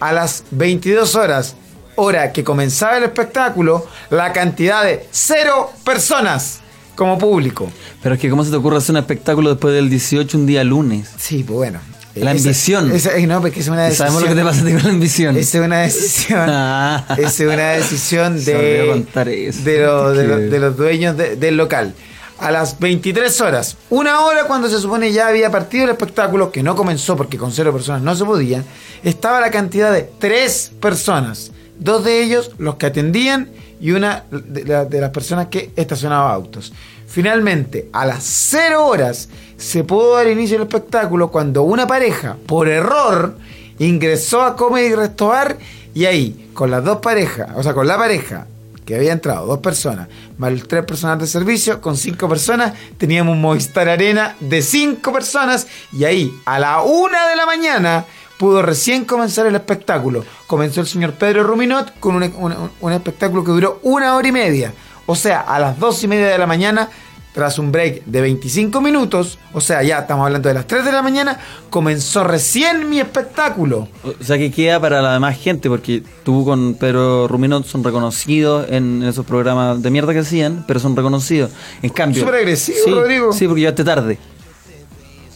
a 0.00 0.10
las 0.12 0.42
22 0.50 1.14
horas, 1.14 1.54
hora 1.94 2.32
que 2.32 2.42
comenzaba 2.42 2.96
el 2.96 3.04
espectáculo, 3.04 3.86
la 4.10 4.32
cantidad 4.32 4.82
de 4.82 5.06
cero 5.12 5.70
personas 5.84 6.62
como 6.94 7.18
público. 7.18 7.70
Pero 8.02 8.14
es 8.14 8.20
que 8.20 8.28
¿cómo 8.30 8.44
se 8.44 8.50
te 8.50 8.56
ocurre 8.56 8.76
hacer 8.78 8.92
un 8.94 8.98
espectáculo 8.98 9.50
después 9.50 9.74
del 9.74 9.88
18 9.90 10.36
un 10.38 10.46
día 10.46 10.64
lunes? 10.64 11.08
Sí, 11.18 11.44
pues 11.44 11.56
bueno. 11.56 11.80
La 12.16 12.32
ambición. 12.32 12.90
esa- 12.90 13.16
no, 13.20 13.40
porque 13.40 13.60
es 13.60 13.68
una 13.68 13.82
Y 13.86 13.90
decisión. 13.90 14.08
Sabemos 14.08 14.22
lo 14.22 14.28
que 14.28 14.34
te 14.34 14.44
pasa 14.44 14.62
a 14.62 14.64
ti 14.64 14.72
con 14.72 14.82
la 14.82 14.88
ambición. 14.90 15.36
Esa 15.36 15.58
es 15.58 15.64
una 15.64 15.78
decisión. 15.82 16.40
Ah. 16.50 17.04
Esa 17.16 17.28
es 17.28 17.40
una 17.40 17.68
decisión 17.70 18.44
de, 18.44 18.54
de, 18.54 19.80
lo- 19.86 20.12
de 20.12 20.26
lo- 20.26 20.38
de 20.38 20.58
los 20.58 20.76
dueños 20.76 21.16
de- 21.16 21.36
del 21.36 21.56
local. 21.56 21.94
A 22.38 22.50
las 22.50 22.78
23 22.80 23.40
horas, 23.42 23.76
una 23.90 24.20
hora 24.22 24.44
cuando 24.44 24.68
se 24.68 24.78
supone 24.80 25.12
ya 25.12 25.28
había 25.28 25.50
partido 25.50 25.84
el 25.84 25.90
espectáculo, 25.90 26.50
que 26.50 26.62
no 26.62 26.74
comenzó 26.74 27.14
porque 27.16 27.36
con 27.36 27.52
cero 27.52 27.70
personas 27.72 28.00
no 28.02 28.16
se 28.16 28.24
podía, 28.24 28.64
estaba 29.04 29.40
la 29.40 29.50
cantidad 29.50 29.92
de 29.92 30.08
tres 30.18 30.72
personas. 30.80 31.52
Dos 31.78 32.02
de 32.04 32.22
ellos 32.24 32.50
los 32.58 32.76
que 32.76 32.86
atendían 32.86 33.50
y 33.80 33.92
una 33.92 34.24
de, 34.30 34.64
la- 34.64 34.84
de 34.84 35.00
las 35.00 35.10
personas 35.10 35.46
que 35.46 35.70
estacionaba 35.76 36.32
autos. 36.32 36.72
Finalmente, 37.06 37.88
a 37.92 38.06
las 38.06 38.22
cero 38.22 38.86
horas, 38.86 39.28
se 39.56 39.82
pudo 39.84 40.14
dar 40.14 40.28
inicio 40.28 40.56
al 40.56 40.62
espectáculo 40.62 41.30
cuando 41.30 41.62
una 41.62 41.86
pareja, 41.86 42.36
por 42.46 42.68
error, 42.68 43.36
ingresó 43.78 44.42
a 44.42 44.54
Comedy 44.56 44.94
Resto 44.94 45.28
Bar 45.28 45.56
y 45.94 46.04
ahí, 46.04 46.50
con 46.54 46.70
las 46.70 46.84
dos 46.84 46.98
parejas, 46.98 47.48
o 47.56 47.62
sea, 47.62 47.74
con 47.74 47.86
la 47.88 47.96
pareja 47.96 48.46
que 48.84 48.94
había 48.96 49.12
entrado, 49.12 49.46
dos 49.46 49.58
personas, 49.58 50.08
más 50.38 50.52
tres 50.66 50.84
personas 50.84 51.18
de 51.18 51.26
servicio, 51.26 51.80
con 51.80 51.96
cinco 51.96 52.28
personas, 52.28 52.72
teníamos 52.98 53.34
un 53.34 53.40
Movistar 53.40 53.88
Arena 53.88 54.36
de 54.40 54.62
cinco 54.62 55.12
personas 55.12 55.66
y 55.92 56.04
ahí, 56.04 56.32
a 56.44 56.58
la 56.58 56.82
una 56.82 57.28
de 57.28 57.36
la 57.36 57.46
mañana, 57.46 58.04
pudo 58.40 58.62
recién 58.62 59.04
comenzar 59.04 59.46
el 59.46 59.54
espectáculo. 59.54 60.24
Comenzó 60.46 60.80
el 60.80 60.86
señor 60.86 61.12
Pedro 61.12 61.42
Ruminot 61.44 62.00
con 62.00 62.16
un, 62.16 62.22
un- 62.38 62.70
un 62.80 62.92
espectáculo 62.92 63.44
que 63.44 63.50
duró 63.52 63.78
una 63.82 64.16
hora 64.16 64.26
y 64.26 64.32
media. 64.32 64.72
O 65.04 65.14
sea, 65.14 65.40
a 65.42 65.58
las 65.60 65.78
dos 65.78 66.02
y 66.04 66.08
media 66.08 66.28
de 66.28 66.38
la 66.38 66.46
mañana, 66.46 66.88
tras 67.34 67.58
un 67.58 67.70
break 67.70 68.04
de 68.06 68.20
25 68.22 68.80
minutos, 68.80 69.38
o 69.52 69.60
sea, 69.60 69.82
ya 69.82 69.98
estamos 69.98 70.24
hablando 70.24 70.48
de 70.48 70.54
las 70.54 70.66
3 70.66 70.86
de 70.86 70.90
la 70.92 71.02
mañana, 71.02 71.38
comenzó 71.68 72.24
recién 72.24 72.88
mi 72.88 72.98
espectáculo. 72.98 73.88
O 74.02 74.24
sea 74.24 74.38
que 74.38 74.50
queda 74.50 74.80
para 74.80 75.02
la 75.02 75.12
demás 75.12 75.36
gente, 75.38 75.68
porque 75.68 76.02
tú 76.24 76.44
con 76.46 76.74
Pedro 76.74 77.28
Ruminot 77.28 77.66
son 77.66 77.84
reconocidos 77.84 78.66
en 78.70 79.02
esos 79.02 79.26
programas 79.26 79.82
de 79.82 79.90
mierda 79.90 80.14
que 80.14 80.20
hacían, 80.20 80.64
pero 80.66 80.80
son 80.80 80.96
reconocidos. 80.96 81.50
En 81.82 81.90
cambio. 81.90 82.22
Súper 82.22 82.36
agresivo, 82.36 82.78
sí, 82.86 82.90
Rodrigo. 82.90 83.32
Sí, 83.34 83.46
porque 83.46 83.60
llegaste 83.60 83.84
tarde. 83.84 84.18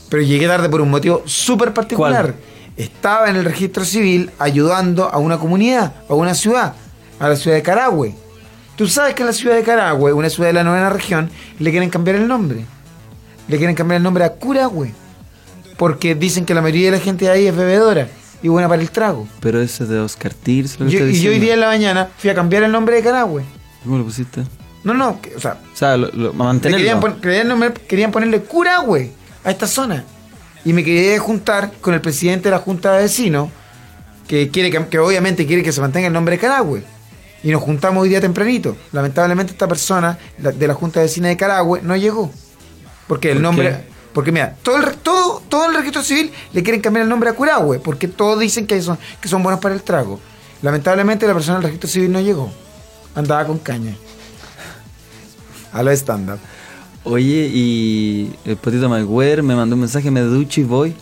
Pero 0.08 0.22
llegué 0.22 0.46
tarde 0.46 0.68
por 0.68 0.80
un 0.80 0.90
motivo 0.90 1.22
súper 1.26 1.72
particular. 1.74 2.34
Estaba 2.76 3.30
en 3.30 3.36
el 3.36 3.44
registro 3.44 3.84
civil 3.84 4.30
ayudando 4.38 5.08
a 5.08 5.18
una 5.18 5.38
comunidad, 5.38 5.94
a 6.08 6.14
una 6.14 6.34
ciudad, 6.34 6.74
a 7.20 7.28
la 7.28 7.36
ciudad 7.36 7.56
de 7.56 7.62
Carahue. 7.62 8.14
Tú 8.76 8.88
sabes 8.88 9.14
que 9.14 9.22
en 9.22 9.28
la 9.28 9.32
ciudad 9.32 9.54
de 9.54 9.62
Carahue, 9.62 10.12
una 10.12 10.28
ciudad 10.28 10.48
de 10.48 10.54
la 10.54 10.64
novena 10.64 10.90
región, 10.90 11.30
le 11.60 11.70
quieren 11.70 11.88
cambiar 11.90 12.16
el 12.16 12.26
nombre. 12.26 12.64
Le 13.46 13.56
quieren 13.58 13.76
cambiar 13.76 13.98
el 13.98 14.02
nombre 14.02 14.24
a 14.24 14.32
Curahue. 14.32 14.92
Porque 15.76 16.14
dicen 16.16 16.44
que 16.44 16.54
la 16.54 16.62
mayoría 16.62 16.90
de 16.90 16.98
la 16.98 17.02
gente 17.02 17.26
de 17.26 17.30
ahí 17.30 17.46
es 17.46 17.54
bebedora 17.56 18.08
y 18.42 18.48
buena 18.48 18.68
para 18.68 18.82
el 18.82 18.90
trago. 18.90 19.28
Pero 19.40 19.60
ese 19.60 19.84
es 19.84 19.88
de 19.88 20.00
Oscar 20.00 20.34
Tirs, 20.34 20.78
lo 20.80 20.86
que 20.86 20.92
Yo- 20.92 21.06
y 21.08 21.20
yo 21.20 21.30
hoy 21.30 21.38
día 21.38 21.54
en 21.54 21.60
la 21.60 21.66
mañana 21.68 22.08
fui 22.18 22.30
a 22.30 22.34
cambiar 22.34 22.64
el 22.64 22.72
nombre 22.72 22.96
de 22.96 23.02
Carahue. 23.02 23.44
¿Cómo 23.84 23.98
lo 23.98 24.04
pusiste? 24.04 24.42
No, 24.82 24.94
no, 24.94 25.20
que- 25.20 25.34
o 25.36 25.40
sea, 25.40 25.58
O 25.72 25.76
sea, 25.76 25.96
lo, 25.96 26.08
lo- 26.12 26.32
mantenerlo. 26.32 26.78
querían, 26.78 27.00
pon- 27.00 27.20
querían 27.20 27.48
nombre- 27.48 27.72
querían 27.72 28.10
ponerle 28.10 28.40
Curahue 28.42 29.12
a 29.44 29.50
esta 29.50 29.66
zona. 29.68 30.04
Y 30.64 30.72
me 30.72 30.82
quería 30.82 31.18
juntar 31.18 31.72
con 31.80 31.94
el 31.94 32.00
presidente 32.00 32.44
de 32.44 32.50
la 32.52 32.58
Junta 32.58 32.92
de 32.94 33.02
Vecinos 33.02 33.50
que 34.26 34.48
quiere 34.50 34.70
que, 34.70 34.86
que 34.86 34.98
obviamente 34.98 35.46
quiere 35.46 35.62
que 35.62 35.72
se 35.72 35.80
mantenga 35.80 36.06
el 36.06 36.12
nombre 36.12 36.36
de 36.36 36.40
Carahue. 36.40 36.82
Y 37.42 37.50
nos 37.50 37.62
juntamos 37.62 38.02
hoy 38.02 38.08
día 38.08 38.20
tempranito. 38.22 38.74
Lamentablemente 38.92 39.52
esta 39.52 39.68
persona 39.68 40.18
la- 40.38 40.52
de 40.52 40.66
la 40.66 40.72
Junta 40.74 41.00
de 41.00 41.06
Vecina 41.06 41.28
de 41.28 41.36
Carahue 41.36 41.82
no 41.82 41.94
llegó. 41.96 42.30
Porque 43.06 43.28
el 43.32 43.34
¿Por 43.36 43.42
nombre... 43.42 43.68
qué? 43.70 43.94
Porque 44.14 44.30
mira, 44.32 44.54
todo 44.62 44.76
el, 44.76 44.94
todo, 44.98 45.42
todo 45.48 45.68
el 45.68 45.74
registro 45.74 46.02
civil 46.02 46.32
le 46.52 46.62
quieren 46.62 46.80
cambiar 46.80 47.02
el 47.02 47.08
nombre 47.10 47.28
a 47.28 47.32
Curahue, 47.32 47.80
porque 47.80 48.06
todos 48.06 48.38
dicen 48.38 48.64
que 48.66 48.80
son, 48.80 48.96
que 49.20 49.28
son 49.28 49.42
buenos 49.42 49.60
para 49.60 49.74
el 49.74 49.82
trago. 49.82 50.20
Lamentablemente 50.62 51.26
la 51.26 51.34
persona 51.34 51.56
del 51.58 51.64
registro 51.64 51.90
civil 51.90 52.12
no 52.12 52.20
llegó. 52.20 52.50
Andaba 53.16 53.44
con 53.44 53.58
caña. 53.58 53.94
A 55.72 55.82
lo 55.82 55.90
stand-up. 55.90 56.38
Oye, 57.04 57.50
y 57.52 58.32
el 58.46 58.56
Potito 58.56 58.88
Mayweather 58.88 59.42
me 59.42 59.54
mandó 59.54 59.74
un 59.74 59.80
mensaje, 59.80 60.10
me 60.10 60.20
ducho 60.22 60.60
y 60.60 60.64
voy. 60.64 60.94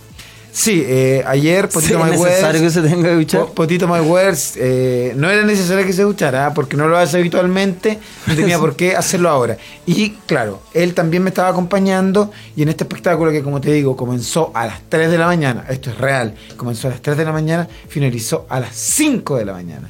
Sí, 0.55 0.85
eh, 0.87 1.25
ayer 1.27 1.67
Potito 1.69 1.95
¿Es 1.95 2.01
Mayweather- 2.05 2.25
necesario 2.29 2.61
que 2.61 2.71
se 2.71 2.83
tenga 2.83 3.09
que 3.09 3.15
duchar? 3.15 3.41
Po- 3.47 3.55
Potito 3.55 3.87
eh, 4.57 5.15
no 5.17 5.31
era 5.31 5.45
necesario 5.45 5.87
que 5.87 5.95
se 5.95 6.03
duchara 6.03 6.53
porque 6.53 6.77
no 6.77 6.89
lo 6.89 6.99
hace 6.99 7.17
habitualmente, 7.17 7.99
no 8.27 8.35
tenía 8.37 8.59
por 8.59 8.77
qué 8.77 8.95
hacerlo 8.95 9.31
ahora. 9.31 9.57
Y 9.87 10.11
claro, 10.27 10.61
él 10.75 10.93
también 10.93 11.23
me 11.23 11.31
estaba 11.31 11.49
acompañando 11.49 12.31
y 12.55 12.63
en 12.63 12.69
este 12.69 12.85
espectáculo 12.85 13.31
que 13.31 13.43
como 13.43 13.63
te 13.63 13.73
digo 13.73 13.97
comenzó 13.97 14.51
a 14.55 14.67
las 14.67 14.81
3 14.91 15.11
de 15.11 15.17
la 15.17 15.27
mañana, 15.27 15.65
esto 15.71 15.89
es 15.89 15.97
real, 15.97 16.35
comenzó 16.59 16.89
a 16.89 16.91
las 16.91 17.01
3 17.01 17.17
de 17.17 17.25
la 17.25 17.33
mañana, 17.33 17.67
finalizó 17.89 18.45
a 18.51 18.61
las 18.61 18.75
5 18.77 19.37
de 19.39 19.45
la 19.47 19.53
mañana, 19.55 19.89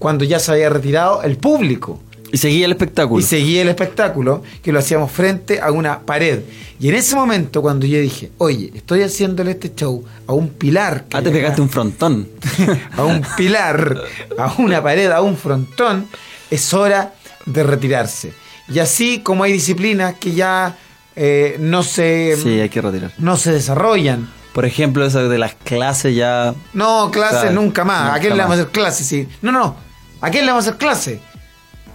cuando 0.00 0.24
ya 0.24 0.40
se 0.40 0.50
había 0.50 0.68
retirado 0.70 1.22
el 1.22 1.36
público. 1.36 2.00
Y 2.32 2.38
seguía 2.38 2.66
el 2.66 2.72
espectáculo. 2.72 3.20
Y 3.20 3.22
seguía 3.22 3.62
el 3.62 3.68
espectáculo 3.68 4.42
que 4.62 4.72
lo 4.72 4.78
hacíamos 4.78 5.10
frente 5.10 5.60
a 5.60 5.70
una 5.70 6.00
pared. 6.00 6.40
Y 6.78 6.88
en 6.88 6.94
ese 6.94 7.14
momento, 7.16 7.62
cuando 7.62 7.86
yo 7.86 7.98
dije, 7.98 8.30
oye, 8.38 8.70
estoy 8.74 9.02
haciéndole 9.02 9.52
este 9.52 9.74
show 9.74 10.04
a 10.26 10.32
un 10.32 10.50
pilar. 10.50 11.04
que 11.04 11.16
ah, 11.16 11.22
te 11.22 11.28
acá, 11.30 11.38
pegaste 11.38 11.60
un 11.62 11.70
frontón. 11.70 12.28
a 12.96 13.04
un 13.04 13.22
pilar, 13.36 14.02
a 14.38 14.54
una 14.58 14.82
pared, 14.82 15.10
a 15.10 15.22
un 15.22 15.36
frontón, 15.36 16.06
es 16.50 16.74
hora 16.74 17.14
de 17.46 17.62
retirarse. 17.62 18.32
Y 18.68 18.78
así 18.80 19.20
como 19.20 19.44
hay 19.44 19.52
disciplinas 19.52 20.14
que 20.14 20.32
ya 20.32 20.76
eh, 21.16 21.56
no 21.58 21.82
se 21.82 22.36
sí, 22.40 22.60
hay 22.60 22.68
que 22.68 22.80
retirar. 22.82 23.12
no 23.18 23.36
se 23.36 23.52
desarrollan. 23.52 24.30
Por 24.52 24.64
ejemplo, 24.64 25.04
eso 25.04 25.28
de 25.28 25.38
las 25.38 25.54
clases 25.54 26.16
ya... 26.16 26.54
No, 26.72 27.10
clases 27.10 27.52
nunca 27.52 27.84
más. 27.84 28.02
nunca 28.02 28.14
¿A 28.14 28.20
quién 28.20 28.36
le 28.36 28.42
vamos 28.42 28.58
a 28.58 28.62
hacer 28.62 28.72
clases? 28.72 29.06
Sí. 29.06 29.28
No, 29.40 29.52
no. 29.52 29.76
¿A 30.20 30.30
quién 30.30 30.44
le 30.44 30.50
vamos 30.50 30.66
a 30.66 30.70
hacer 30.70 30.78
clase? 30.78 31.20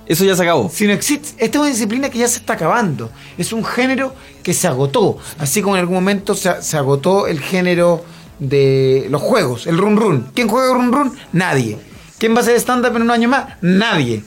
Eso 0.06 0.26
ya 0.26 0.36
se 0.36 0.44
acabó. 0.44 0.70
Si 0.70 0.86
no 0.86 0.94
existe, 0.94 1.30
esta 1.38 1.58
es 1.58 1.62
una 1.62 1.70
disciplina 1.70 2.10
que 2.10 2.20
ya 2.20 2.28
se 2.28 2.40
está 2.40 2.54
acabando. 2.54 3.10
Es 3.38 3.54
un 3.54 3.64
género 3.64 4.14
que 4.42 4.54
se 4.54 4.68
agotó. 4.68 5.18
Así 5.38 5.62
como 5.62 5.76
en 5.76 5.82
algún 5.82 5.96
momento 5.96 6.36
se, 6.36 6.62
se 6.62 6.78
agotó 6.78 7.28
el 7.28 7.40
género 7.40 8.04
de 8.40 9.08
los 9.10 9.22
juegos, 9.22 9.68
el 9.68 9.78
run 9.78 9.98
run. 9.98 10.28
¿Quién 10.34 10.48
juega 10.48 10.74
run 10.74 10.92
run? 10.92 11.14
Nadie. 11.32 11.78
¿Quién 12.18 12.34
va 12.34 12.38
a 12.38 12.42
hacer 12.42 12.56
stand-up 12.58 12.96
en 12.96 13.04
un 13.04 13.12
año 13.12 13.30
más? 13.30 13.56
Nadie. 13.62 14.24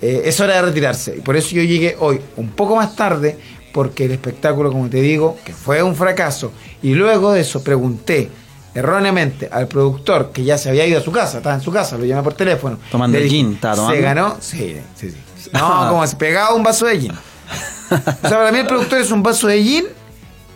Eh, 0.00 0.22
es 0.24 0.38
hora 0.40 0.56
de 0.56 0.62
retirarse. 0.62 1.16
Y 1.16 1.20
por 1.20 1.36
eso 1.36 1.54
yo 1.54 1.62
llegué 1.62 1.96
hoy 1.98 2.20
un 2.36 2.50
poco 2.50 2.76
más 2.76 2.94
tarde, 2.94 3.38
porque 3.72 4.04
el 4.04 4.12
espectáculo, 4.12 4.70
como 4.70 4.88
te 4.88 5.00
digo, 5.00 5.36
que 5.44 5.52
fue 5.52 5.82
un 5.82 5.96
fracaso. 5.96 6.52
Y 6.82 6.94
luego 6.94 7.32
de 7.32 7.40
eso 7.40 7.62
pregunté 7.62 8.30
erróneamente 8.76 9.48
al 9.50 9.66
productor 9.68 10.30
que 10.32 10.44
ya 10.44 10.58
se 10.58 10.68
había 10.68 10.86
ido 10.86 10.98
a 10.98 11.02
su 11.02 11.10
casa, 11.12 11.38
estaba 11.38 11.54
en 11.54 11.60
su 11.62 11.72
casa, 11.72 11.96
lo 11.98 12.04
llamé 12.04 12.22
por 12.22 12.34
teléfono. 12.34 12.78
Tomando 12.90 13.18
el 13.18 13.28
gin, 13.28 13.54
¿estaba 13.54 13.74
tomando? 13.76 13.96
Se 13.96 14.02
ganó, 14.02 14.36
sí, 14.40 14.76
sí, 14.94 15.10
sí. 15.10 15.50
No, 15.52 15.86
como 15.88 16.06
se 16.06 16.16
pegaba 16.16 16.54
un 16.54 16.62
vaso 16.62 16.86
de 16.86 17.00
gin. 17.00 17.12
O 17.12 18.28
sea, 18.28 18.38
para 18.38 18.52
mí 18.52 18.58
el 18.58 18.66
productor 18.66 18.98
es 19.00 19.10
un 19.10 19.22
vaso 19.22 19.46
de 19.46 19.62
gin 19.62 19.84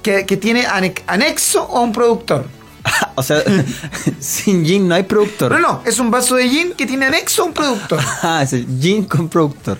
que, 0.02 0.26
que 0.26 0.36
tiene 0.36 0.66
ane- 0.66 1.00
anexo 1.06 1.60
a 1.62 1.80
un 1.80 1.92
productor. 1.92 2.44
o 3.14 3.22
sea, 3.22 3.42
sin 4.20 4.64
Jin 4.64 4.88
no 4.88 4.94
hay 4.94 5.02
productor. 5.04 5.52
No, 5.52 5.58
no, 5.58 5.82
es 5.84 5.98
un 5.98 6.10
vaso 6.10 6.34
de 6.36 6.48
gin 6.48 6.72
que 6.72 6.86
tiene 6.86 7.06
anexo 7.06 7.42
a 7.42 7.46
un 7.46 7.52
productor. 7.52 8.00
Ah, 8.22 8.40
es 8.42 8.52
el 8.52 8.66
Jin 8.80 9.04
con 9.04 9.28
productor. 9.28 9.78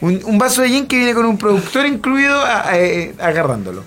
Un, 0.00 0.20
un 0.24 0.38
vaso 0.38 0.62
de 0.62 0.68
gin 0.68 0.86
que 0.86 0.96
viene 0.96 1.14
con 1.14 1.24
un 1.26 1.38
productor 1.38 1.86
incluido 1.86 2.40
a- 2.40 2.68
a- 2.68 2.78
eh, 2.78 3.14
agarrándolo. 3.20 3.84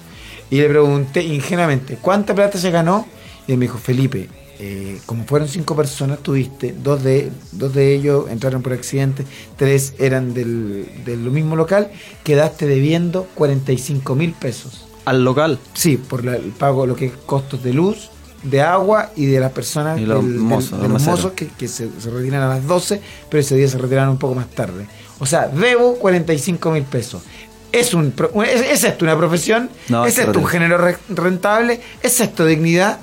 Y 0.50 0.58
le 0.58 0.68
pregunté 0.70 1.22
ingenuamente, 1.24 1.98
¿cuánta 2.02 2.34
plata 2.36 2.58
se 2.58 2.70
ganó? 2.72 3.08
Y 3.48 3.52
él 3.54 3.58
me 3.58 3.66
dijo, 3.66 3.78
Felipe, 3.78 4.30
eh, 4.60 5.00
como 5.06 5.26
fueron 5.26 5.48
cinco 5.48 5.76
personas, 5.76 6.20
tuviste, 6.20 6.74
dos 6.82 7.04
de, 7.04 7.32
dos 7.52 7.74
de 7.74 7.94
ellos 7.94 8.26
entraron 8.30 8.62
por 8.62 8.74
accidente, 8.74 9.26
tres 9.58 9.94
eran 10.00 10.34
del, 10.34 10.88
del 11.06 11.20
mismo 11.20 11.56
local, 11.56 11.92
quedaste 12.24 12.66
debiendo 12.66 13.28
45 13.36 14.16
mil 14.16 14.32
pesos. 14.34 14.88
Al 15.06 15.24
local. 15.24 15.60
Sí, 15.74 15.98
por 15.98 16.24
la- 16.26 16.36
el 16.38 16.52
pago, 16.52 16.88
lo 16.88 16.96
que 16.96 17.06
es 17.08 17.12
costos 17.26 17.62
de 17.64 17.74
luz, 17.74 18.10
de 18.44 18.62
agua 18.62 19.12
y 19.16 19.26
de 19.26 19.40
las 19.40 19.52
personas, 19.52 20.00
del- 20.22 20.40
del- 20.72 20.82
de 20.82 20.88
los 20.90 21.02
mozos 21.12 21.32
que, 21.34 21.48
que 21.48 21.68
se, 21.68 21.90
se 22.00 22.10
retiran 22.10 22.42
a 22.42 22.48
las 22.48 22.66
12, 22.66 23.02
pero 23.30 23.42
ese 23.42 23.56
día 23.56 23.68
se 23.68 23.78
retiraron 23.78 24.10
un 24.12 24.18
poco 24.20 24.36
más 24.36 24.50
tarde. 24.50 24.88
O 25.20 25.26
sea, 25.26 25.48
debo 25.48 25.96
45 25.96 26.72
mil 26.72 26.84
pesos. 26.84 27.22
¿Es, 27.72 27.94
un, 27.94 28.14
¿Es, 28.46 28.62
es 28.62 28.84
esto 28.86 29.04
una 29.06 29.18
profesión? 29.18 29.70
No, 29.90 30.06
¿Es 30.06 30.18
esto 30.18 30.40
un 30.40 30.46
género 30.46 30.78
re- 30.78 30.98
rentable? 31.10 31.82
¿Es 32.02 32.22
esto 32.22 32.46
dignidad? 32.46 33.00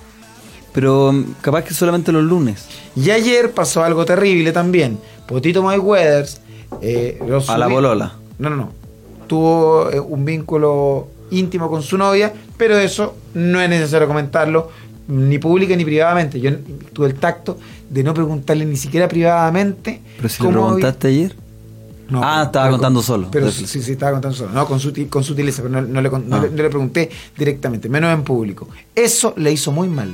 Pero 0.73 1.13
mm, 1.13 1.25
capaz 1.41 1.65
que 1.65 1.75
solamente 1.75 2.13
los 2.13 2.23
lunes. 2.25 2.67
Y 2.97 3.11
ayer 3.11 3.53
pasó 3.53 3.83
algo 3.85 4.05
terrible 4.05 4.53
también. 4.53 4.99
Potito 5.27 5.63
My 5.63 5.77
Weathers. 5.79 6.41
eh, 6.81 7.19
A 7.49 7.59
la 7.59 7.67
bolola. 7.69 8.15
No, 8.39 8.51
no, 8.51 8.57
no. 8.57 8.73
Tuvo 9.27 9.91
eh, 9.91 10.01
un 10.01 10.25
vínculo 10.25 11.09
íntimo 11.31 11.71
con 11.71 11.83
su 11.83 11.97
novia, 11.97 12.33
pero 12.57 12.77
eso 12.79 13.15
no 13.35 13.61
es 13.61 13.69
necesario 13.69 14.07
comentarlo, 14.07 14.71
ni 15.09 15.39
pública 15.39 15.75
ni 15.77 15.85
privadamente. 15.85 16.41
Yo 16.41 16.51
tuve 16.93 17.09
el 17.09 17.15
tacto 17.15 17.59
de 17.89 18.03
no 18.03 18.13
preguntarle 18.15 18.65
ni 18.65 18.77
siquiera 18.77 19.09
privadamente. 19.09 20.01
Pero 20.17 20.29
si 20.29 20.43
le 20.43 20.49
cómo 20.49 20.67
preguntaste 20.67 21.09
ayer. 21.09 21.37
no, 22.11 22.21
Ah, 22.23 22.43
estaba 22.47 22.67
pero 22.67 22.77
contando 22.77 22.99
con- 23.01 23.07
solo. 23.07 23.29
Pero 23.31 23.51
sí, 23.51 23.67
sí, 23.67 23.93
estaba 23.93 24.13
contando 24.13 24.37
solo. 24.37 24.51
No, 24.53 24.67
con, 24.67 24.79
sutil- 24.81 25.09
con 25.09 25.25
sutileza, 25.25 25.63
pero 25.63 25.81
no, 25.81 25.83
no 25.83 26.01
le, 26.03 26.09
Ah. 26.09 26.41
le- 26.43 26.51
no 26.51 26.63
le 26.63 26.69
pregunté 26.69 27.11
directamente, 27.39 27.89
menos 27.89 28.13
en 28.13 28.23
público. 28.23 28.69
Eso 28.95 29.33
le 29.37 29.53
hizo 29.53 29.73
muy 29.73 29.89
mal. 29.89 30.11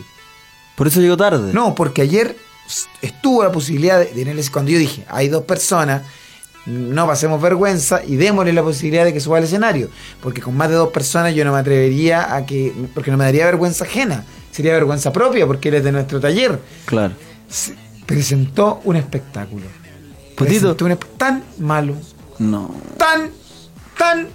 Por 0.78 0.86
eso 0.86 1.00
llegó 1.00 1.16
tarde. 1.18 1.52
No, 1.52 1.74
porque 1.74 2.00
ayer 2.02 2.34
estuvo 3.02 3.42
la 3.44 3.52
posibilidad 3.52 3.98
de, 3.98 4.06
de 4.06 4.22
en 4.22 4.28
el- 4.28 4.50
cuando 4.50 4.70
yo 4.70 4.78
dije, 4.78 5.04
hay 5.08 5.28
dos 5.28 5.42
personas, 5.44 6.02
no 6.66 7.06
pasemos 7.06 7.40
vergüenza 7.42 8.02
y 8.04 8.16
démosle 8.16 8.52
la 8.52 8.62
posibilidad 8.62 9.04
de 9.04 9.12
que 9.12 9.20
suba 9.20 9.38
al 9.38 9.44
escenario. 9.44 9.88
Porque 10.22 10.40
con 10.40 10.56
más 10.56 10.68
de 10.68 10.76
dos 10.76 10.90
personas 10.90 11.34
yo 11.34 11.44
no 11.44 11.52
me 11.52 11.58
atrevería 11.58 12.34
a 12.34 12.46
que, 12.46 12.72
porque 12.94 13.10
no 13.10 13.16
me 13.16 13.24
daría 13.24 13.44
vergüenza 13.46 13.84
ajena, 13.84 14.24
sería 14.52 14.72
vergüenza 14.72 15.12
propia 15.12 15.46
porque 15.46 15.68
eres 15.68 15.82
de 15.84 15.92
nuestro 15.92 16.20
taller. 16.20 16.58
Claro. 16.86 17.14
Se- 17.48 17.74
presentó 18.06 18.80
un 18.84 18.96
espectáculo. 18.96 19.64
Potito. 20.36 20.74
Presentó 20.74 20.84
un 20.84 20.92
esp- 20.92 21.16
tan 21.18 21.42
malo, 21.58 21.94
No. 22.38 22.74
tan, 22.96 23.30
tan, 23.98 24.28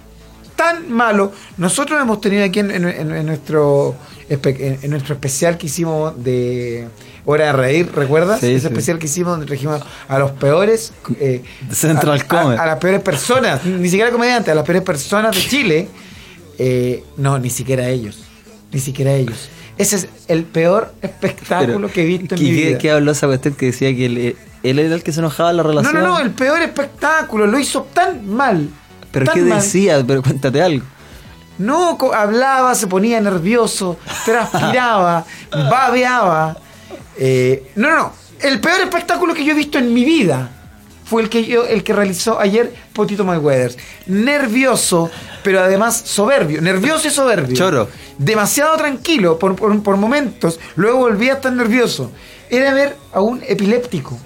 tan 0.56 0.92
malo. 0.92 1.32
Nosotros 1.56 2.00
hemos 2.00 2.20
tenido 2.20 2.44
aquí 2.44 2.58
en, 2.60 2.70
en- 2.70 2.88
en- 2.88 3.14
en 3.14 3.26
nuestro, 3.26 3.94
en, 4.42 4.78
en 4.82 4.90
nuestro 4.90 5.14
especial 5.14 5.56
que 5.58 5.66
hicimos 5.66 6.22
de 6.22 6.88
Hora 7.24 7.46
de 7.46 7.52
Reír, 7.52 7.90
¿recuerdas? 7.94 8.40
Sí, 8.40 8.46
Ese 8.50 8.60
sí. 8.60 8.66
especial 8.66 8.98
que 8.98 9.06
hicimos 9.06 9.32
donde 9.32 9.46
trajimos 9.46 9.80
a 10.08 10.18
los 10.18 10.30
peores... 10.32 10.92
eh, 11.20 11.42
Central 11.70 12.18
a- 12.20 12.22
a- 12.22 12.26
Comedy. 12.42 12.58
A, 12.60 12.66
las 12.66 12.78
peores 12.78 13.00
personas, 13.00 13.64
ni 13.64 13.88
siquiera 13.88 14.10
comediantes, 14.10 14.52
a 14.52 14.54
las 14.54 14.64
peores 14.64 14.82
personas 14.82 15.34
de 15.34 15.40
Chile. 15.48 15.88
Eh, 16.58 17.02
no, 17.16 17.38
ni 17.38 17.50
siquiera 17.50 17.88
ellos. 17.88 18.24
Ni 18.72 18.80
siquiera 18.80 19.12
ellos. 19.14 19.48
Ese 19.76 19.96
es 19.96 20.08
el 20.28 20.44
peor 20.44 20.92
espectáculo 21.02 21.88
que 21.90 22.02
he 22.02 22.04
visto 22.06 22.34
en 22.36 22.40
¿qué- 22.40 22.46
mi 22.46 22.52
vida. 22.52 22.78
qué 22.78 22.90
habló 22.92 23.12
esa 23.12 23.26
cuestión 23.26 23.54
que 23.54 23.66
decía 23.66 23.94
que 23.94 24.06
él, 24.06 24.36
él 24.62 24.78
era 24.78 24.94
el 24.94 25.02
que 25.02 25.12
se 25.12 25.18
enojaba 25.20 25.50
en 25.50 25.56
la 25.56 25.62
No, 25.64 25.68
relación? 25.70 25.94
no, 25.94 26.08
no, 26.08 26.20
el 26.20 26.30
peor 26.30 26.62
espectáculo. 26.62 27.46
Lo 27.46 27.58
hizo 27.58 27.82
tan 27.92 28.28
mal. 28.28 28.68
¿Pero 29.10 29.26
tan 29.26 29.34
qué 29.34 29.42
mal. 29.42 29.60
decía? 29.60 30.04
Pero 30.06 30.22
cuéntate 30.22 30.62
algo. 30.62 30.84
No, 31.58 31.96
hablaba, 32.14 32.74
se 32.74 32.86
ponía 32.86 33.20
nervioso, 33.20 33.96
transpiraba, 34.24 35.24
babeaba. 35.50 36.56
Eh, 37.16 37.70
no, 37.76 37.90
no, 37.90 37.96
no. 37.98 38.12
El 38.40 38.60
peor 38.60 38.80
espectáculo 38.80 39.32
que 39.34 39.44
yo 39.44 39.52
he 39.52 39.56
visto 39.56 39.78
en 39.78 39.94
mi 39.94 40.04
vida 40.04 40.50
fue 41.04 41.22
el 41.22 41.28
que 41.28 41.44
yo, 41.44 41.64
el 41.64 41.84
que 41.84 41.92
realizó 41.92 42.40
ayer 42.40 42.74
Potito 42.92 43.24
Mayweather. 43.24 43.74
Nervioso, 44.06 45.10
pero 45.42 45.60
además 45.60 45.96
soberbio. 46.04 46.60
Nervioso 46.60 47.06
y 47.08 47.10
soberbio. 47.10 47.54
Choro. 47.54 47.88
Demasiado 48.18 48.76
tranquilo 48.76 49.38
por, 49.38 49.54
por- 49.54 49.82
por 49.82 49.96
momentos. 49.96 50.58
Luego 50.76 50.98
volvía 50.98 51.32
a 51.32 51.36
estar 51.36 51.52
nervioso. 51.52 52.10
Era 52.50 52.72
ver 52.74 52.96
a 53.12 53.20
un 53.20 53.42
epiléptico. 53.46 54.18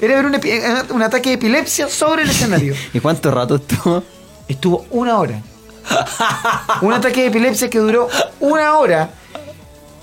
Era 0.00 0.16
ver 0.16 0.26
un, 0.26 0.34
epi- 0.34 0.90
un 0.90 1.02
ataque 1.02 1.30
de 1.30 1.34
epilepsia 1.36 1.88
sobre 1.88 2.22
el 2.24 2.30
escenario. 2.30 2.74
¿Y 2.92 3.00
cuánto 3.00 3.30
rato 3.30 3.56
estuvo? 3.56 4.02
Estuvo 4.48 4.84
una 4.90 5.18
hora. 5.18 5.40
Un 6.82 6.92
ataque 6.92 7.22
de 7.22 7.26
epilepsia 7.28 7.68
que 7.70 7.78
duró 7.78 8.08
una 8.40 8.76
hora. 8.78 9.10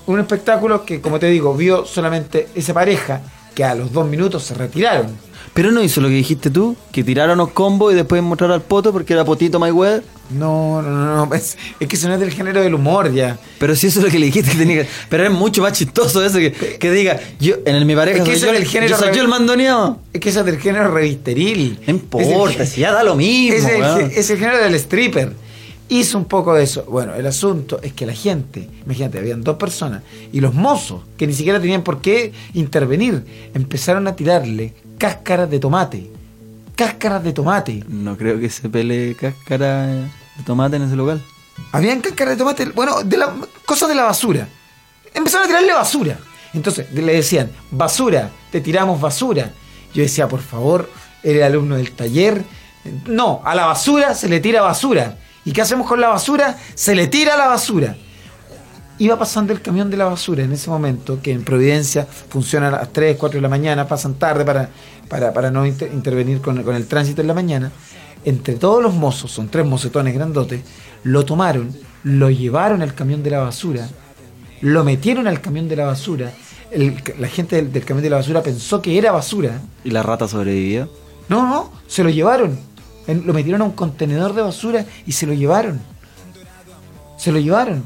Un 0.06 0.18
espectáculo 0.20 0.84
que, 0.84 1.00
como 1.00 1.18
te 1.18 1.26
digo, 1.26 1.54
vio 1.54 1.84
solamente 1.84 2.48
esa 2.54 2.74
pareja 2.74 3.20
que 3.54 3.64
a 3.64 3.74
los 3.74 3.92
dos 3.92 4.06
minutos 4.08 4.42
se 4.44 4.54
retiraron. 4.54 5.16
Pero 5.52 5.72
no 5.72 5.82
hizo 5.82 6.00
lo 6.00 6.06
que 6.08 6.14
dijiste 6.14 6.48
tú, 6.48 6.76
que 6.92 7.02
tiraron 7.02 7.36
los 7.38 7.50
combos 7.50 7.92
y 7.92 7.96
después 7.96 8.22
mostraron 8.22 8.54
al 8.54 8.62
poto 8.62 8.92
porque 8.92 9.12
era 9.14 9.24
potito 9.24 9.58
Mayweather. 9.58 10.02
No, 10.30 10.80
no, 10.80 10.90
no, 10.90 11.26
no, 11.26 11.34
es, 11.34 11.58
es 11.80 11.88
que 11.88 11.96
eso 11.96 12.06
no 12.06 12.14
es 12.14 12.20
del 12.20 12.30
género 12.30 12.60
del 12.62 12.72
humor 12.74 13.12
ya. 13.12 13.36
Pero 13.58 13.74
si 13.74 13.88
eso 13.88 13.98
es 13.98 14.04
lo 14.04 14.10
que 14.12 14.20
le 14.20 14.26
dijiste 14.26 14.52
que 14.52 14.56
tenía 14.58 14.82
que... 14.82 14.88
Pero 15.08 15.24
es 15.24 15.30
mucho 15.32 15.60
más 15.62 15.72
chistoso 15.72 16.24
eso 16.24 16.38
que, 16.38 16.52
que 16.52 16.92
diga, 16.92 17.18
yo, 17.40 17.56
en 17.64 17.74
el 17.74 17.84
mi 17.84 17.96
pareja 17.96 18.18
Es 18.18 18.24
que 18.24 18.30
soy 18.30 18.36
eso 18.36 18.46
yo, 18.46 18.52
es 18.52 18.58
del 18.60 18.68
género 18.68 18.90
yo 18.96 18.96
soy 19.04 19.12
yo 19.14 19.22
el 19.22 19.28
mandoneado. 19.28 19.98
Es 20.12 20.20
que 20.20 20.28
eso 20.28 20.40
es 20.40 20.46
del 20.46 20.60
género 20.60 20.88
revisteril. 20.94 21.80
No 21.84 21.90
importa, 21.94 22.62
el- 22.62 22.68
si 22.68 22.80
ya 22.82 22.92
da 22.92 23.02
lo 23.02 23.16
mismo. 23.16 23.68
El, 23.68 24.12
es 24.12 24.30
el 24.30 24.38
género 24.38 24.58
del 24.58 24.74
stripper. 24.76 25.32
Hizo 25.90 26.18
un 26.18 26.26
poco 26.26 26.54
de 26.54 26.62
eso. 26.62 26.84
Bueno, 26.84 27.14
el 27.14 27.26
asunto 27.26 27.80
es 27.82 27.92
que 27.92 28.06
la 28.06 28.12
gente, 28.12 28.70
imagínate, 28.84 29.18
habían 29.18 29.42
dos 29.42 29.56
personas 29.56 30.04
y 30.32 30.40
los 30.40 30.54
mozos, 30.54 31.02
que 31.18 31.26
ni 31.26 31.32
siquiera 31.32 31.60
tenían 31.60 31.82
por 31.82 32.00
qué 32.00 32.32
intervenir, 32.54 33.50
empezaron 33.54 34.06
a 34.06 34.14
tirarle 34.14 34.72
cáscaras 34.98 35.50
de 35.50 35.58
tomate. 35.58 36.08
Cáscaras 36.76 37.24
de 37.24 37.32
tomate. 37.32 37.84
No 37.88 38.16
creo 38.16 38.38
que 38.38 38.48
se 38.48 38.68
pele 38.68 39.16
cáscara 39.16 39.86
de 39.86 40.44
tomate 40.46 40.76
en 40.76 40.82
ese 40.82 40.94
local. 40.94 41.20
Habían 41.72 42.00
cáscaras 42.00 42.34
de 42.34 42.38
tomate, 42.38 42.66
bueno, 42.66 43.02
de 43.02 43.16
la, 43.16 43.34
cosas 43.66 43.88
de 43.88 43.96
la 43.96 44.04
basura. 44.04 44.46
Empezaron 45.12 45.46
a 45.46 45.48
tirarle 45.48 45.72
basura. 45.72 46.20
Entonces 46.54 46.86
le 46.92 47.14
decían, 47.14 47.50
basura, 47.72 48.30
te 48.52 48.60
tiramos 48.60 49.00
basura. 49.00 49.50
Yo 49.92 50.02
decía, 50.02 50.28
por 50.28 50.40
favor, 50.40 50.88
eres 51.24 51.42
alumno 51.42 51.76
del 51.76 51.90
taller. 51.90 52.44
No, 53.06 53.42
a 53.44 53.56
la 53.56 53.66
basura 53.66 54.14
se 54.14 54.28
le 54.28 54.38
tira 54.38 54.62
basura. 54.62 55.18
¿Y 55.44 55.52
qué 55.52 55.62
hacemos 55.62 55.86
con 55.86 56.00
la 56.00 56.08
basura? 56.08 56.58
Se 56.74 56.94
le 56.94 57.06
tira 57.06 57.36
la 57.36 57.46
basura. 57.48 57.96
Iba 58.98 59.18
pasando 59.18 59.52
el 59.54 59.62
camión 59.62 59.88
de 59.90 59.96
la 59.96 60.04
basura 60.04 60.42
en 60.44 60.52
ese 60.52 60.68
momento, 60.68 61.20
que 61.22 61.32
en 61.32 61.42
Providencia 61.42 62.06
funciona 62.06 62.68
a 62.68 62.70
las 62.72 62.92
3, 62.92 63.16
4 63.16 63.38
de 63.38 63.42
la 63.42 63.48
mañana, 63.48 63.88
pasan 63.88 64.14
tarde 64.14 64.44
para, 64.44 64.68
para, 65.08 65.32
para 65.32 65.50
no 65.50 65.64
inter- 65.64 65.90
intervenir 65.94 66.42
con, 66.42 66.62
con 66.62 66.74
el 66.76 66.86
tránsito 66.86 67.22
en 67.22 67.26
la 67.28 67.34
mañana. 67.34 67.72
Entre 68.26 68.54
todos 68.56 68.82
los 68.82 68.92
mozos, 68.92 69.32
son 69.32 69.48
tres 69.48 69.64
mocetones 69.64 70.14
grandotes, 70.14 70.60
lo 71.04 71.24
tomaron, 71.24 71.74
lo 72.04 72.28
llevaron 72.28 72.82
al 72.82 72.94
camión 72.94 73.22
de 73.22 73.30
la 73.30 73.38
basura, 73.40 73.88
lo 74.60 74.84
metieron 74.84 75.26
al 75.26 75.40
camión 75.40 75.66
de 75.68 75.76
la 75.76 75.86
basura. 75.86 76.30
el- 76.70 77.02
la 77.18 77.26
gente 77.28 77.56
del, 77.56 77.72
del 77.72 77.84
camión 77.86 78.02
de 78.04 78.10
la 78.10 78.16
basura 78.16 78.42
pensó 78.42 78.82
que 78.82 78.98
era 78.98 79.10
basura. 79.12 79.62
Y 79.82 79.90
la 79.90 80.02
rata 80.02 80.28
sobrevivió. 80.28 80.90
No, 81.30 81.42
no, 81.48 81.72
se 81.88 82.04
lo 82.04 82.10
llevaron. 82.10 82.58
En- 83.10 83.26
Lo 83.26 83.32
metieron 83.34 83.62
a 83.62 83.64
un 83.64 83.72
contenedor 83.72 84.34
de 84.34 84.42
basura 84.42 84.84
y 85.06 85.12
se 85.12 85.26
lo 85.26 85.32
llevaron. 85.32 85.80
Se 87.18 87.32
lo 87.32 87.38
llevaron. 87.38 87.84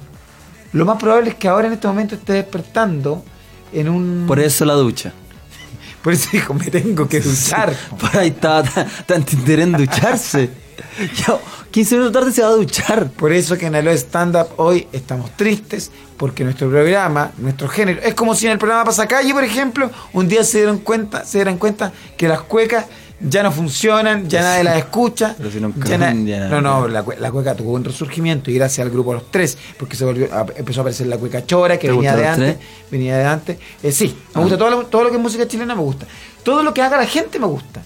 Lo 0.72 0.84
más 0.84 0.98
probable 0.98 1.30
es 1.30 1.37
que 1.37 1.48
ahora 1.48 1.68
en 1.68 1.74
este 1.74 1.87
momento 1.87 2.14
esté 2.14 2.34
despertando 2.34 3.24
en 3.72 3.88
un... 3.88 4.24
Por 4.26 4.38
eso 4.40 4.64
la 4.64 4.74
ducha. 4.74 5.12
Por 6.02 6.12
eso 6.12 6.28
dijo, 6.32 6.52
me 6.54 6.66
tengo 6.66 7.08
que 7.08 7.20
duchar. 7.20 7.74
Por 7.98 8.16
ahí 8.16 8.28
estaba 8.28 8.62
tan, 8.62 9.20
interés 9.32 9.66
en 9.66 9.72
ducharse. 9.72 10.50
Yo, 11.26 11.40
15 11.70 11.96
minutos 11.96 12.12
tarde 12.20 12.32
se 12.32 12.42
va 12.42 12.48
a 12.48 12.52
duchar. 12.52 13.10
Por 13.10 13.32
eso 13.32 13.56
que 13.56 13.66
en 13.66 13.74
Alo 13.74 13.90
Stand 13.92 14.37
Up 14.37 14.48
hoy 14.56 14.87
estamos 14.92 15.30
tristes, 15.37 15.90
porque 16.16 16.44
nuestro 16.44 16.68
programa, 16.68 17.32
nuestro 17.38 17.68
género, 17.68 18.00
es 18.02 18.14
como 18.14 18.34
si 18.34 18.46
en 18.46 18.52
el 18.52 18.58
programa 18.58 18.84
Pasacalle, 18.84 19.32
por 19.32 19.44
ejemplo, 19.44 19.90
un 20.12 20.28
día 20.28 20.44
se 20.44 20.58
dieron 20.58 20.78
cuenta, 20.78 21.24
se 21.24 21.38
dieron 21.38 21.58
cuenta 21.58 21.92
que 22.16 22.28
las 22.28 22.42
cuecas 22.42 22.87
ya 23.26 23.42
no 23.42 23.50
funcionan, 23.52 24.28
ya 24.28 24.42
nadie 24.42 24.64
las 24.64 24.76
escucha. 24.78 25.34
Pero 25.37 25.50
si 25.50 25.60
nunca- 25.60 25.88
ya 25.88 25.98
na- 25.98 26.12
no, 26.14 26.60
no, 26.60 26.87
la, 26.88 27.04
la 27.18 27.30
cueca 27.32 27.54
tuvo 27.54 27.72
un 27.72 27.84
resurgimiento 27.84 28.50
y 28.50 28.54
gracias 28.54 28.84
al 28.84 28.90
grupo 28.92 29.12
Los 29.14 29.30
Tres, 29.30 29.56
porque 29.78 29.96
se 29.96 30.04
volvió, 30.04 30.32
a- 30.32 30.46
empezó 30.56 30.80
a 30.80 30.82
aparecer 30.82 31.06
la 31.06 31.16
cueca 31.18 31.44
chora, 31.46 31.78
que 31.78 31.88
¿Te 31.88 31.92
venía 31.94 32.14
de 32.16 32.26
antes, 32.26 32.56
venía 32.90 33.16
de 33.16 33.24
antes. 33.24 33.58
Eh, 33.82 33.92
sí, 33.92 34.16
me 34.34 34.40
gusta 34.42 34.58
todo 34.58 34.70
lo, 34.70 34.87
todo 34.87 35.04
lo 35.04 35.10
que 35.10 35.16
es 35.16 35.22
música 35.22 35.46
chilena, 35.48 35.74
me 35.74 35.82
gusta. 35.82 36.06
Todo 36.42 36.62
lo 36.62 36.74
que 36.74 36.82
haga 36.82 36.96
la 36.98 37.06
gente 37.06 37.38
me 37.38 37.46
gusta. 37.46 37.82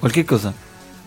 Cualquier 0.00 0.26
cosa. 0.26 0.52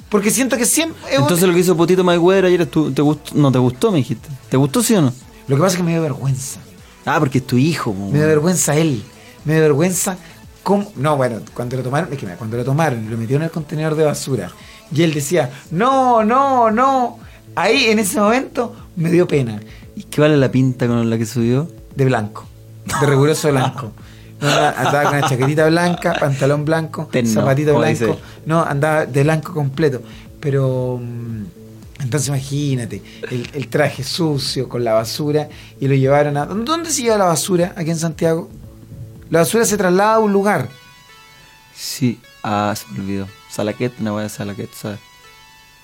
Porque 0.09 0.29
siento 0.31 0.55
que 0.57 0.65
siempre... 0.65 0.99
un- 1.17 1.23
Entonces 1.23 1.47
lo 1.47 1.53
que 1.53 1.59
hizo 1.59 1.75
Potito 1.75 2.03
Mayweather 2.03 2.45
ayer, 2.45 2.65
¿tú- 2.65 2.91
te 2.91 3.01
gustó? 3.01 3.31
no 3.35 3.51
te 3.51 3.59
gustó, 3.59 3.91
me 3.91 3.97
dijiste. 3.97 4.29
¿Te 4.49 4.57
gustó 4.57 4.81
sí 4.81 4.95
o 4.95 5.01
no? 5.01 5.13
Lo 5.47 5.55
que 5.55 5.61
pasa 5.61 5.73
es 5.73 5.77
que 5.77 5.83
me 5.83 5.91
dio 5.91 6.01
vergüenza. 6.01 6.59
Ah, 7.05 7.17
porque 7.19 7.37
es 7.39 7.45
tu 7.47 7.57
hijo. 7.57 7.93
Me 7.93 7.99
da 7.99 8.09
weón. 8.19 8.27
vergüenza 8.27 8.75
él. 8.75 9.03
Me 9.43 9.53
da 9.55 9.59
vergüenza 9.61 10.17
cómo. 10.65 10.91
No, 10.97 11.15
bueno, 11.15 11.39
cuando 11.53 11.77
lo 11.77 11.83
tomaron, 11.83 12.11
es 12.11 12.19
que 12.19 12.25
cuando 12.25 12.57
lo 12.57 12.65
tomaron 12.65 13.05
y 13.05 13.07
lo 13.07 13.17
metieron 13.17 13.43
en 13.43 13.45
el 13.45 13.51
contenedor 13.51 13.95
de 13.95 14.03
basura. 14.03 14.51
Y 14.91 15.03
él 15.03 15.13
decía, 15.13 15.51
no, 15.71 16.23
no, 16.23 16.71
no. 16.71 17.19
Ahí 17.55 17.85
en 17.85 17.99
ese 17.99 18.19
momento 18.19 18.75
me 18.97 19.09
dio 19.11 19.27
pena. 19.27 19.61
¿Y 19.95 20.03
qué 20.03 20.19
vale 20.19 20.35
la 20.35 20.49
pinta 20.51 20.87
con 20.87 21.09
la 21.09 21.17
que 21.17 21.25
subió? 21.25 21.69
De 21.95 22.03
blanco. 22.03 22.45
De 22.99 23.05
riguroso 23.07 23.49
blanco. 23.51 23.91
No, 24.41 24.47
andaba 24.49 25.03
con 25.03 25.17
una 25.17 25.29
chaquetita 25.29 25.67
blanca, 25.67 26.15
pantalón 26.19 26.65
blanco, 26.65 27.09
zapatito 27.25 27.77
blanco. 27.77 28.19
No, 28.45 28.63
andaba 28.63 29.05
de 29.05 29.23
blanco 29.23 29.53
completo. 29.53 30.01
Pero. 30.39 30.99
mm, 31.01 31.43
Entonces 32.03 32.27
imagínate, 32.27 33.01
el, 33.31 33.49
el 33.53 33.67
traje 33.69 34.03
sucio 34.03 34.67
con 34.67 34.83
la 34.83 34.93
basura 34.93 35.47
y 35.79 35.87
lo 35.87 35.95
llevaron 35.95 36.35
a... 36.37 36.45
¿Dónde 36.45 36.91
se 36.91 37.03
lleva 37.03 37.17
la 37.17 37.25
basura 37.25 37.73
aquí 37.77 37.89
en 37.91 37.97
Santiago? 37.97 38.49
La 39.29 39.39
basura 39.39 39.65
se 39.65 39.77
traslada 39.77 40.15
a 40.15 40.19
un 40.19 40.31
lugar. 40.33 40.69
Sí, 41.75 42.19
ah, 42.43 42.73
se 42.75 42.85
me 42.93 42.99
olvidó. 42.99 43.27
Salaquet, 43.49 43.93
una 43.99 44.13
wea 44.13 44.23
de 44.23 44.29
Salaquet, 44.29 44.71
¿sabes? 44.73 44.99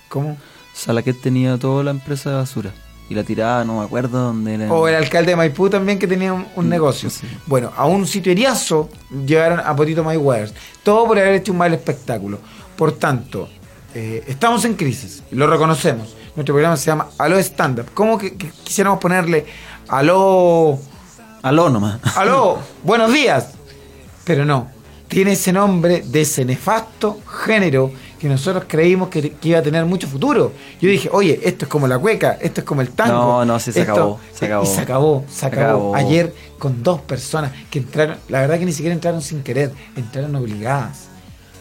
¿Cómo? 0.08 0.36
Salaquet 0.74 1.20
tenía 1.20 1.58
toda 1.58 1.82
la 1.84 1.90
empresa 1.90 2.30
de 2.30 2.36
basura. 2.36 2.72
Y 3.10 3.14
la 3.14 3.24
tiraba, 3.24 3.64
no 3.64 3.80
me 3.80 3.84
acuerdo 3.84 4.18
dónde 4.26 4.54
era. 4.54 4.72
O 4.72 4.88
el 4.88 4.94
alcalde 4.94 5.32
de 5.32 5.36
Maipú 5.36 5.68
también 5.68 5.98
que 5.98 6.06
tenía 6.06 6.32
un, 6.32 6.46
un 6.56 6.66
Mm, 6.66 6.70
negocio. 6.70 7.10
sí. 7.10 7.26
Bueno, 7.46 7.70
a 7.76 7.84
un 7.84 8.06
sitio 8.06 8.32
heriazo 8.32 8.88
llevaron 9.26 9.60
a 9.60 9.74
Potito 9.76 10.02
Mayweather. 10.02 10.52
Todo 10.82 11.06
por 11.08 11.18
haber 11.18 11.34
hecho 11.34 11.52
un 11.52 11.58
mal 11.58 11.74
espectáculo. 11.74 12.38
Por 12.76 12.92
tanto, 12.92 13.48
eh, 13.94 14.24
estamos 14.28 14.64
en 14.64 14.74
crisis, 14.74 15.22
lo 15.32 15.46
reconocemos. 15.46 16.14
Nuestro 16.36 16.54
programa 16.54 16.76
se 16.78 16.86
llama 16.86 17.08
Aló 17.18 17.38
Stand 17.38 17.80
Up. 17.80 17.86
¿Cómo 17.92 18.16
que, 18.16 18.34
que 18.36 18.50
quisiéramos 18.64 18.98
ponerle 18.98 19.44
Aló, 19.88 20.78
Aló 21.42 21.68
nomás. 21.68 21.98
Aló, 22.16 22.58
buenos 22.84 23.12
días? 23.12 23.48
Pero 24.24 24.44
no, 24.44 24.68
tiene 25.08 25.32
ese 25.32 25.52
nombre 25.52 26.02
de 26.06 26.20
ese 26.20 26.44
nefasto 26.44 27.18
género 27.44 27.90
que 28.20 28.28
nosotros 28.28 28.64
creímos 28.68 29.08
que, 29.08 29.32
que 29.32 29.48
iba 29.48 29.58
a 29.58 29.62
tener 29.62 29.84
mucho 29.84 30.06
futuro. 30.06 30.52
Yo 30.80 30.88
dije, 30.88 31.08
oye, 31.12 31.40
esto 31.42 31.64
es 31.64 31.68
como 31.68 31.88
la 31.88 31.98
cueca, 31.98 32.38
esto 32.40 32.60
es 32.60 32.64
como 32.66 32.80
el 32.80 32.90
tango. 32.90 33.12
No, 33.14 33.44
no, 33.44 33.58
sí, 33.58 33.72
se 33.72 33.80
Esto- 33.80 33.92
acabó, 33.92 34.20
se 34.32 34.46
acabó. 34.46 34.62
Y 34.62 34.66
se 34.66 34.80
acabó, 34.80 35.24
se 35.28 35.46
acabó. 35.46 35.94
Ayer 35.96 36.32
con 36.58 36.84
dos 36.84 37.00
personas 37.00 37.50
que 37.68 37.80
entraron, 37.80 38.18
la 38.28 38.40
verdad 38.42 38.60
que 38.60 38.64
ni 38.64 38.72
siquiera 38.72 38.94
entraron 38.94 39.20
sin 39.20 39.42
querer, 39.42 39.72
entraron 39.96 40.36
obligadas. 40.36 41.08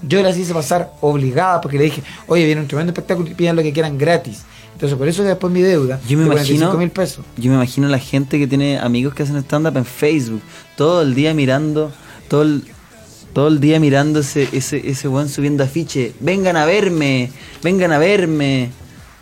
Yo 0.04 0.22
las 0.22 0.38
hice 0.38 0.54
pasar 0.54 0.94
obligadas 1.02 1.60
porque 1.64 1.78
le 1.80 1.86
dije, 1.86 2.04
oye, 2.28 2.46
viene 2.46 2.62
un 2.62 2.68
tremendo 2.68 2.92
espectáculo 2.92 3.28
y 3.30 3.34
pidan 3.34 3.56
lo 3.56 3.64
que 3.64 3.74
quieran 3.74 3.98
gratis. 3.98 4.44
Entonces 4.82 4.98
por 4.98 5.08
eso 5.08 5.22
que 5.22 5.30
después 5.30 5.54
mi 5.54 5.62
deuda 5.62 6.00
Yo 6.10 6.18
me 6.18 6.24
de 6.24 6.32
imagino, 6.34 6.74
mil 6.74 6.90
pesos. 6.90 7.24
yo 7.38 7.50
me 7.52 7.56
imagino 7.56 7.88
la 7.88 8.00
gente 8.00 8.40
que 8.40 8.48
tiene 8.48 8.80
amigos 8.80 9.14
que 9.14 9.22
hacen 9.22 9.38
stand-up 9.38 9.78
en 9.78 9.86
Facebook, 9.86 10.42
todo 10.76 11.04
el 11.04 11.14
día 11.14 11.36
mirando, 11.36 11.92
todo 12.28 12.42
el, 12.42 12.64
todo 13.34 13.48
el 13.50 13.60
día 13.60 13.80
mirando 13.80 14.22
ese, 14.22 14.50
ese, 14.52 14.82
ese 14.90 15.08
weón 15.08 15.30
subiendo 15.30 15.64
afiche, 15.64 16.14
vengan 16.20 16.58
a 16.58 16.66
verme, 16.66 17.30
vengan 17.62 17.92
a 17.92 18.00
verme. 18.00 18.72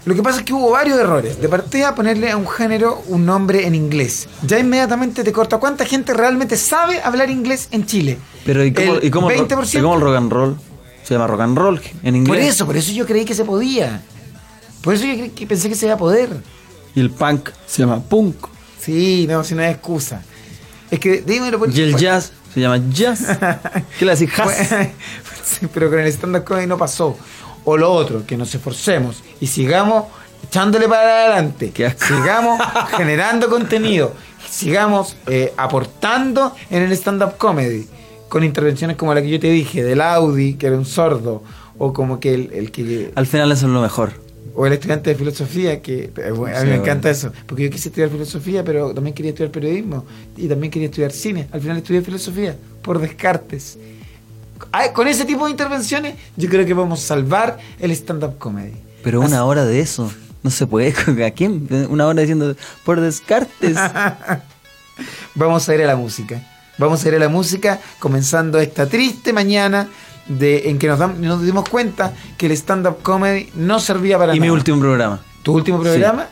Lo 0.05 0.15
que 0.15 0.23
pasa 0.23 0.39
es 0.39 0.45
que 0.45 0.53
hubo 0.53 0.71
varios 0.71 0.97
errores. 0.97 1.41
De 1.41 1.49
partida, 1.49 1.93
ponerle 1.93 2.31
a 2.31 2.37
un 2.37 2.47
género 2.47 3.03
un 3.07 3.25
nombre 3.25 3.67
en 3.67 3.75
inglés. 3.75 4.29
Ya 4.47 4.57
inmediatamente 4.57 5.25
te 5.25 5.33
corta. 5.33 5.57
¿Cuánta 5.57 5.85
gente 5.85 6.13
realmente 6.13 6.55
sabe 6.55 7.01
hablar 7.01 7.29
inglés 7.29 7.67
en 7.71 7.85
Chile? 7.85 8.17
Pero 8.45 8.63
¿y 8.63 8.71
cómo, 8.71 8.95
El 8.95 9.03
y 9.03 9.11
cómo 9.11 9.29
el 9.29 9.39
ro- 9.39 9.47
20%. 9.49 9.77
y 9.77 9.81
cómo 9.81 9.95
el 9.95 10.01
rock 10.01 10.15
and 10.15 10.31
roll? 10.31 10.55
Se 11.03 11.15
llama 11.15 11.27
rock 11.27 11.41
and 11.41 11.57
roll 11.57 11.81
en 12.03 12.15
inglés. 12.15 12.29
Por 12.29 12.37
eso, 12.47 12.65
por 12.65 12.77
eso 12.77 12.93
yo 12.93 13.05
creí 13.05 13.25
que 13.25 13.35
se 13.35 13.43
podía. 13.43 14.01
Por 14.81 14.93
eso 14.93 15.05
yo 15.05 15.33
que 15.33 15.47
pensé 15.47 15.69
que 15.69 15.75
se 15.75 15.85
iba 15.85 15.95
a 15.95 15.97
poder. 15.97 16.29
Y 16.95 16.99
el 16.99 17.09
punk 17.09 17.49
se 17.67 17.81
llama 17.81 18.01
punk. 18.01 18.35
Sí, 18.79 19.25
no, 19.29 19.43
si 19.43 19.55
no 19.55 19.61
hay 19.61 19.71
excusa. 19.71 20.23
Es 20.89 20.99
que, 20.99 21.21
dímelo 21.21 21.59
por 21.59 21.69
Y 21.69 21.81
el 21.81 21.95
jazz 21.95 22.31
se 22.53 22.61
llama 22.61 22.81
jazz. 22.91 23.37
¿Qué 23.99 24.05
le 24.05 24.15
decís? 24.15 24.35
Jazz. 24.35 24.89
Sí, 25.49 25.67
pero 25.73 25.89
con 25.89 25.97
el 25.97 26.05
stand-up 26.07 26.43
comedy 26.43 26.67
no 26.67 26.77
pasó. 26.77 27.17
O 27.65 27.75
lo 27.75 27.91
otro, 27.91 28.23
que 28.25 28.37
nos 28.37 28.53
esforcemos 28.53 29.23
y 29.41 29.47
sigamos 29.47 30.05
echándole 30.43 30.87
para 30.87 31.25
adelante. 31.25 31.73
Sigamos 31.97 32.61
generando 32.97 33.49
contenido. 33.49 34.13
Sigamos 34.47 35.17
eh, 35.25 35.51
aportando 35.57 36.55
en 36.69 36.83
el 36.83 36.91
stand-up 36.91 37.37
comedy. 37.37 37.87
Con 38.29 38.43
intervenciones 38.43 38.95
como 38.95 39.13
la 39.15 39.23
que 39.23 39.29
yo 39.29 39.39
te 39.39 39.49
dije, 39.49 39.83
del 39.83 40.01
Audi, 40.01 40.53
que 40.53 40.67
era 40.67 40.77
un 40.77 40.85
sordo. 40.85 41.43
O 41.79 41.93
como 41.93 42.19
que 42.19 42.35
el, 42.35 42.53
el 42.53 42.71
que. 42.71 43.11
Al 43.15 43.25
final 43.25 43.51
eso 43.51 43.65
es 43.65 43.71
lo 43.71 43.81
mejor. 43.81 44.28
O 44.59 44.67
el 44.67 44.73
estudiante 44.73 45.11
de 45.11 45.15
filosofía, 45.15 45.81
que 45.81 46.11
eh, 46.17 46.31
bueno, 46.31 46.57
a 46.57 46.59
mí 46.59 46.65
Sí, 46.65 46.71
me 46.71 46.75
encanta 46.75 47.09
eso. 47.09 47.31
Porque 47.45 47.63
yo 47.63 47.69
quise 47.69 47.87
estudiar 47.87 48.09
filosofía, 48.09 48.61
pero 48.61 48.93
también 48.93 49.13
quería 49.13 49.29
estudiar 49.29 49.51
periodismo. 49.51 50.03
Y 50.35 50.49
también 50.49 50.69
quería 50.69 50.89
estudiar 50.89 51.13
cine. 51.13 51.47
Al 51.53 51.61
final 51.61 51.77
estudié 51.77 52.01
filosofía, 52.01 52.57
por 52.81 52.99
descartes. 52.99 53.77
Ay, 54.73 54.89
Con 54.91 55.07
ese 55.07 55.23
tipo 55.23 55.45
de 55.45 55.51
intervenciones, 55.51 56.15
yo 56.35 56.49
creo 56.49 56.65
que 56.65 56.73
vamos 56.73 57.01
a 57.01 57.07
salvar 57.07 57.57
el 57.79 57.91
stand-up 57.91 58.37
comedy. 58.37 58.73
Pero 59.01 59.21
una 59.21 59.45
hora 59.45 59.63
de 59.63 59.79
eso. 59.79 60.11
No 60.43 60.51
se 60.51 60.67
puede. 60.67 60.93
¿A 61.25 61.31
quién? 61.31 61.65
Una 61.89 62.05
hora 62.07 62.19
diciendo 62.19 62.53
por 62.83 62.99
descartes. 62.99 63.77
Vamos 65.35 65.69
a 65.69 65.73
ir 65.75 65.83
a 65.83 65.87
la 65.87 65.95
música. 65.95 66.45
Vamos 66.77 67.05
a 67.05 67.07
ir 67.07 67.15
a 67.15 67.19
la 67.19 67.29
música 67.29 67.79
comenzando 67.99 68.59
esta 68.59 68.87
triste 68.87 69.31
mañana 69.31 69.87
de, 70.29 70.69
en 70.69 70.79
que 70.79 70.87
nos, 70.87 70.97
dam- 70.99 71.17
nos 71.17 71.41
dimos 71.43 71.67
cuenta 71.67 72.13
que 72.37 72.45
el 72.45 72.53
stand-up 72.53 73.01
comedy 73.03 73.49
no 73.55 73.79
servía 73.81 74.17
para 74.17 74.33
Y 74.33 74.39
nada. 74.39 74.49
mi 74.51 74.55
último 74.57 74.79
programa. 74.79 75.19
¿Tu 75.43 75.51
último 75.53 75.81
programa? 75.81 76.27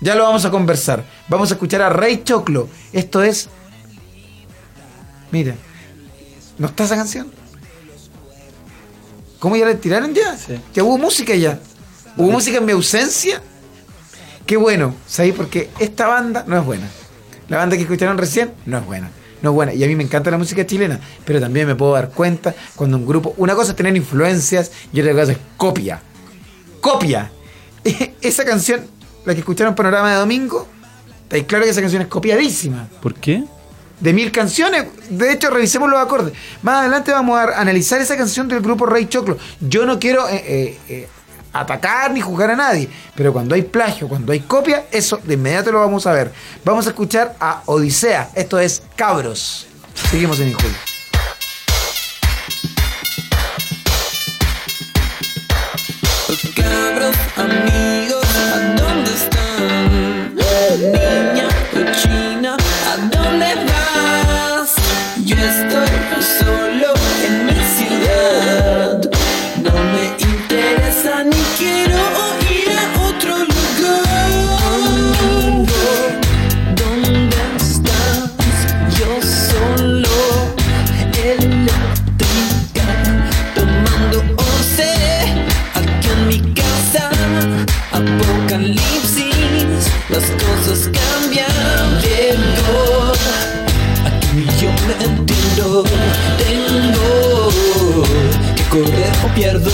Ya 0.00 0.14
lo 0.14 0.22
vamos 0.24 0.44
a 0.44 0.50
conversar. 0.50 1.04
Vamos 1.28 1.50
a 1.50 1.54
escuchar 1.54 1.82
a 1.82 1.88
Rey 1.88 2.22
Choclo. 2.24 2.68
Esto 2.92 3.22
es. 3.22 3.48
Mira. 5.30 5.54
¿No 6.58 6.66
está 6.68 6.84
esa 6.84 6.96
canción? 6.96 7.32
¿Cómo 9.38 9.56
ya 9.56 9.66
la 9.66 9.74
tiraron 9.74 10.14
ya? 10.14 10.36
Sí. 10.36 10.54
Ya 10.74 10.84
hubo 10.84 10.98
música 10.98 11.34
ya. 11.34 11.58
¿Hubo 12.16 12.30
música 12.30 12.58
en 12.58 12.64
mi 12.64 12.72
ausencia? 12.72 13.40
Qué 14.46 14.56
bueno, 14.56 14.94
¿sabéis? 15.06 15.34
Porque 15.34 15.70
esta 15.78 16.06
banda 16.06 16.44
no 16.46 16.58
es 16.58 16.64
buena. 16.64 16.88
La 17.48 17.56
banda 17.58 17.76
que 17.76 17.82
escucharon 17.82 18.18
recién 18.18 18.52
no 18.66 18.78
es 18.78 18.86
buena. 18.86 19.10
No 19.42 19.50
es 19.50 19.54
buena. 19.54 19.74
Y 19.74 19.84
a 19.84 19.86
mí 19.86 19.96
me 19.96 20.04
encanta 20.04 20.30
la 20.30 20.38
música 20.38 20.64
chilena, 20.64 21.00
pero 21.24 21.40
también 21.40 21.66
me 21.66 21.74
puedo 21.74 21.92
dar 21.92 22.10
cuenta 22.10 22.54
cuando 22.76 22.96
un 22.96 23.06
grupo. 23.06 23.34
Una 23.36 23.54
cosa 23.54 23.72
es 23.72 23.76
tener 23.76 23.96
influencias 23.96 24.70
y 24.92 25.00
otra 25.00 25.12
cosa 25.12 25.32
es 25.32 25.38
copia. 25.56 26.00
¡Copia! 26.80 27.30
Esa 28.20 28.44
canción, 28.44 28.86
la 29.24 29.34
que 29.34 29.40
escucharon 29.40 29.74
Panorama 29.74 30.10
de 30.12 30.16
Domingo, 30.16 30.66
está 31.22 31.46
claro 31.46 31.64
que 31.64 31.70
esa 31.70 31.80
canción 31.80 32.02
es 32.02 32.08
copiadísima. 32.08 32.88
¿Por 33.00 33.14
qué? 33.14 33.44
De 34.00 34.12
mil 34.12 34.32
canciones. 34.32 34.86
De 35.10 35.32
hecho, 35.32 35.50
revisemos 35.50 35.88
los 35.88 36.00
acordes. 36.00 36.32
Más 36.62 36.80
adelante 36.80 37.12
vamos 37.12 37.38
a 37.38 37.60
analizar 37.60 38.00
esa 38.00 38.16
canción 38.16 38.48
del 38.48 38.60
grupo 38.60 38.86
Rey 38.86 39.06
Choclo. 39.06 39.38
Yo 39.60 39.86
no 39.86 39.98
quiero 39.98 40.28
eh, 40.28 40.42
eh, 40.44 40.78
eh, 40.88 41.08
atacar 41.52 42.12
ni 42.12 42.20
juzgar 42.20 42.50
a 42.50 42.56
nadie, 42.56 42.88
pero 43.14 43.32
cuando 43.32 43.54
hay 43.54 43.62
plagio, 43.62 44.08
cuando 44.08 44.32
hay 44.32 44.40
copia, 44.40 44.86
eso 44.90 45.18
de 45.22 45.34
inmediato 45.34 45.72
lo 45.72 45.80
vamos 45.80 46.06
a 46.06 46.12
ver. 46.12 46.32
Vamos 46.64 46.86
a 46.86 46.90
escuchar 46.90 47.36
a 47.40 47.62
Odisea. 47.66 48.30
Esto 48.34 48.58
es 48.58 48.82
Cabros. 48.96 49.66
Seguimos 50.10 50.40
en 50.40 50.48
Injulio. 50.48 50.91
Correr 98.72 99.12
o 99.22 99.28
pierdo. 99.34 99.70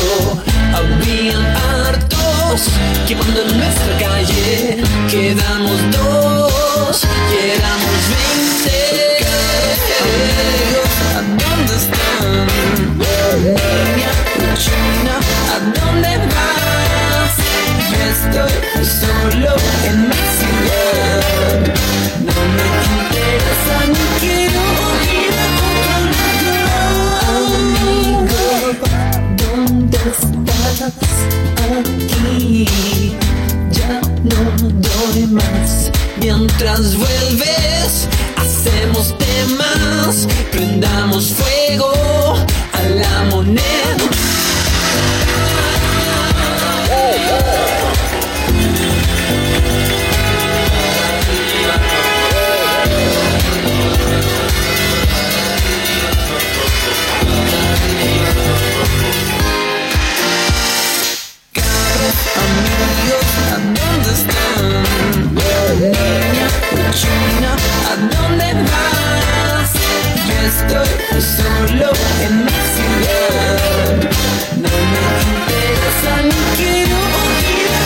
Habían 0.74 1.46
hartos 1.56 2.62
quemando 3.06 3.42
en 3.42 3.58
nuestra 3.58 3.98
calle. 3.98 4.82
Quedamos 5.08 5.78
dos 5.92 7.04
y 7.30 7.36
éramos 7.56 8.02
veinte. 8.12 8.78
¿a 11.16 11.22
dónde 11.42 11.74
están? 11.82 12.48
Cochina, 14.34 15.16
¿a 15.54 15.58
dónde 15.78 16.12
vas? 16.34 17.34
Estoy 18.10 18.84
solo 18.84 19.52
en 19.86 20.08
mi 20.08 20.22
ciudad. 20.38 21.37
Aquí 31.78 32.66
ya 33.70 34.00
no 34.24 34.68
doy 34.80 35.26
más. 35.26 35.90
Mientras 36.20 36.96
vuelves, 36.96 38.08
hacemos 38.36 39.14
temas, 39.18 40.26
prendamos 40.50 41.32
fuego 41.32 41.92
a 42.72 42.82
la 42.82 43.24
moneda. 43.30 44.17
Cochina, 66.98 67.52
¿a 67.54 67.94
dónde 67.96 68.48
vas? 68.70 69.70
Yo 70.26 70.36
estoy 70.48 70.92
solo 71.22 71.88
en 72.24 72.32
mi 72.44 72.58
ciudad. 72.74 73.94
No 74.56 74.68
me 74.90 75.12
interesa 75.30 76.12
ni 76.24 76.40
quiero 76.56 76.98
a 76.98 77.80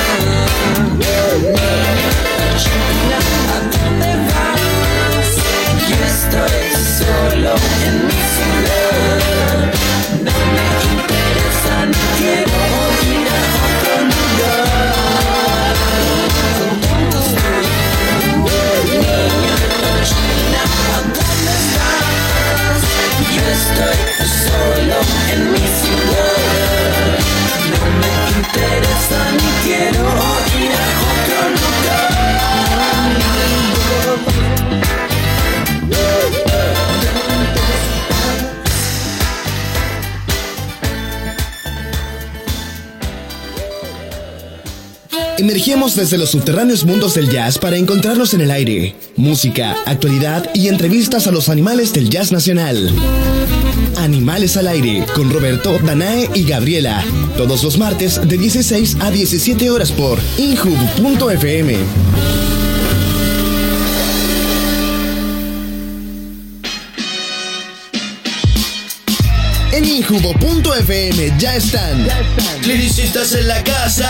Niña 0.83 2.03
cochina, 2.35 3.19
¿a 3.53 3.59
dónde 3.71 4.11
vas? 4.27 5.29
Yo 5.87 5.97
estoy 6.11 6.63
solo 6.99 7.51
en 7.85 7.95
mi 8.07 8.19
ciudad. 8.35 9.84
Estoy 23.55 23.99
solo 24.25 24.97
en 25.31 25.51
mi 25.51 25.65
ciudad. 25.81 27.17
No 27.71 27.81
me 28.01 28.13
interesa 28.37 29.19
ni 29.31 29.49
quiero 29.63 30.14
Emergemos 45.37 45.95
desde 45.95 46.17
los 46.17 46.29
subterráneos 46.29 46.85
mundos 46.85 47.15
del 47.15 47.29
jazz 47.29 47.57
para 47.57 47.77
encontrarnos 47.77 48.33
en 48.33 48.41
el 48.41 48.51
aire. 48.51 48.95
Música, 49.15 49.75
actualidad 49.85 50.49
y 50.53 50.67
entrevistas 50.67 51.27
a 51.27 51.31
los 51.31 51.49
animales 51.49 51.93
del 51.93 52.09
jazz 52.09 52.31
nacional. 52.31 52.91
Animales 53.97 54.57
al 54.57 54.67
aire 54.67 55.05
con 55.15 55.31
Roberto, 55.31 55.77
Danae 55.83 56.29
y 56.33 56.43
Gabriela. 56.43 57.03
Todos 57.37 57.63
los 57.63 57.77
martes 57.77 58.19
de 58.27 58.37
16 58.37 58.97
a 58.99 59.11
17 59.11 59.69
horas 59.69 59.91
por 59.91 60.19
inhub.fm. 60.37 62.44
En 69.85 69.97
injubo.fm 69.97 71.33
ya 71.37 71.55
están. 71.55 72.07
Lyricistas 72.63 73.33
en 73.33 73.47
la 73.47 73.63
casa, 73.63 74.09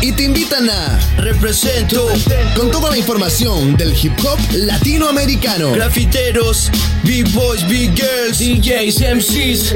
Y 0.00 0.12
te 0.12 0.22
invitan 0.22 0.70
a 0.70 1.00
represento 1.18 2.08
con 2.54 2.70
toda 2.70 2.90
la 2.90 2.96
información 2.98 3.76
del 3.76 3.92
hip 4.00 4.12
hop 4.24 4.38
latinoamericano. 4.52 5.72
grafiteros, 5.72 6.70
b-boys, 7.02 7.66
b-girls, 7.68 8.38
DJs, 8.38 9.00
MCs. 9.16 9.72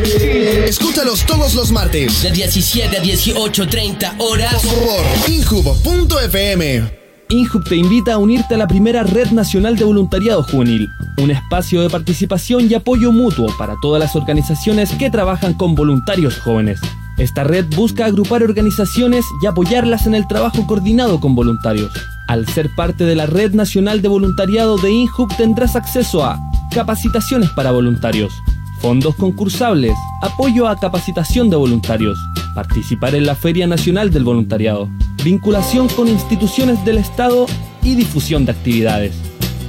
Escúchalos 0.68 1.26
todos 1.26 1.54
los 1.54 1.72
martes 1.72 2.22
De 2.22 2.30
17 2.30 2.96
a 2.98 3.00
18, 3.00 3.66
30 3.68 4.14
horas. 4.18 4.62
por 4.62 5.30
injubo.fm. 5.30 6.99
INJUB 7.30 7.62
te 7.62 7.76
invita 7.76 8.14
a 8.14 8.18
unirte 8.18 8.56
a 8.56 8.58
la 8.58 8.66
primera 8.66 9.04
Red 9.04 9.30
Nacional 9.30 9.76
de 9.76 9.84
Voluntariado 9.84 10.42
Juvenil, 10.42 10.90
un 11.16 11.30
espacio 11.30 11.80
de 11.80 11.88
participación 11.88 12.68
y 12.68 12.74
apoyo 12.74 13.12
mutuo 13.12 13.46
para 13.56 13.76
todas 13.80 14.00
las 14.00 14.16
organizaciones 14.16 14.90
que 14.94 15.10
trabajan 15.10 15.54
con 15.54 15.76
voluntarios 15.76 16.36
jóvenes. 16.40 16.80
Esta 17.18 17.44
red 17.44 17.66
busca 17.76 18.06
agrupar 18.06 18.42
organizaciones 18.42 19.24
y 19.40 19.46
apoyarlas 19.46 20.08
en 20.08 20.16
el 20.16 20.26
trabajo 20.26 20.66
coordinado 20.66 21.20
con 21.20 21.36
voluntarios. 21.36 21.92
Al 22.26 22.48
ser 22.48 22.68
parte 22.74 23.04
de 23.04 23.14
la 23.14 23.26
Red 23.26 23.54
Nacional 23.54 24.02
de 24.02 24.08
Voluntariado 24.08 24.76
de 24.78 24.90
INJUB 24.90 25.36
tendrás 25.36 25.76
acceso 25.76 26.24
a 26.24 26.36
capacitaciones 26.72 27.50
para 27.50 27.70
voluntarios, 27.70 28.32
fondos 28.80 29.14
concursables, 29.16 29.92
apoyo 30.22 30.68
a 30.68 30.76
capacitación 30.76 31.50
de 31.50 31.56
voluntarios, 31.56 32.16
participar 32.54 33.14
en 33.14 33.26
la 33.26 33.34
Feria 33.34 33.66
Nacional 33.66 34.10
del 34.10 34.24
Voluntariado, 34.24 34.88
vinculación 35.22 35.88
con 35.88 36.08
instituciones 36.08 36.82
del 36.84 36.96
Estado 36.98 37.46
y 37.82 37.94
difusión 37.94 38.46
de 38.46 38.52
actividades. 38.52 39.14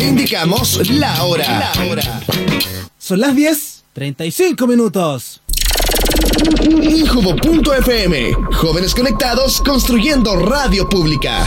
indicamos 0.00 0.88
la 0.90 1.24
hora. 1.24 1.72
Son 3.02 3.18
las 3.18 3.34
10, 3.34 3.84
35 3.94 4.64
minutos. 4.68 5.42
Injubo.fm. 6.70 8.32
Jóvenes 8.54 8.94
conectados 8.94 9.60
construyendo 9.60 10.36
radio 10.36 10.88
pública. 10.88 11.44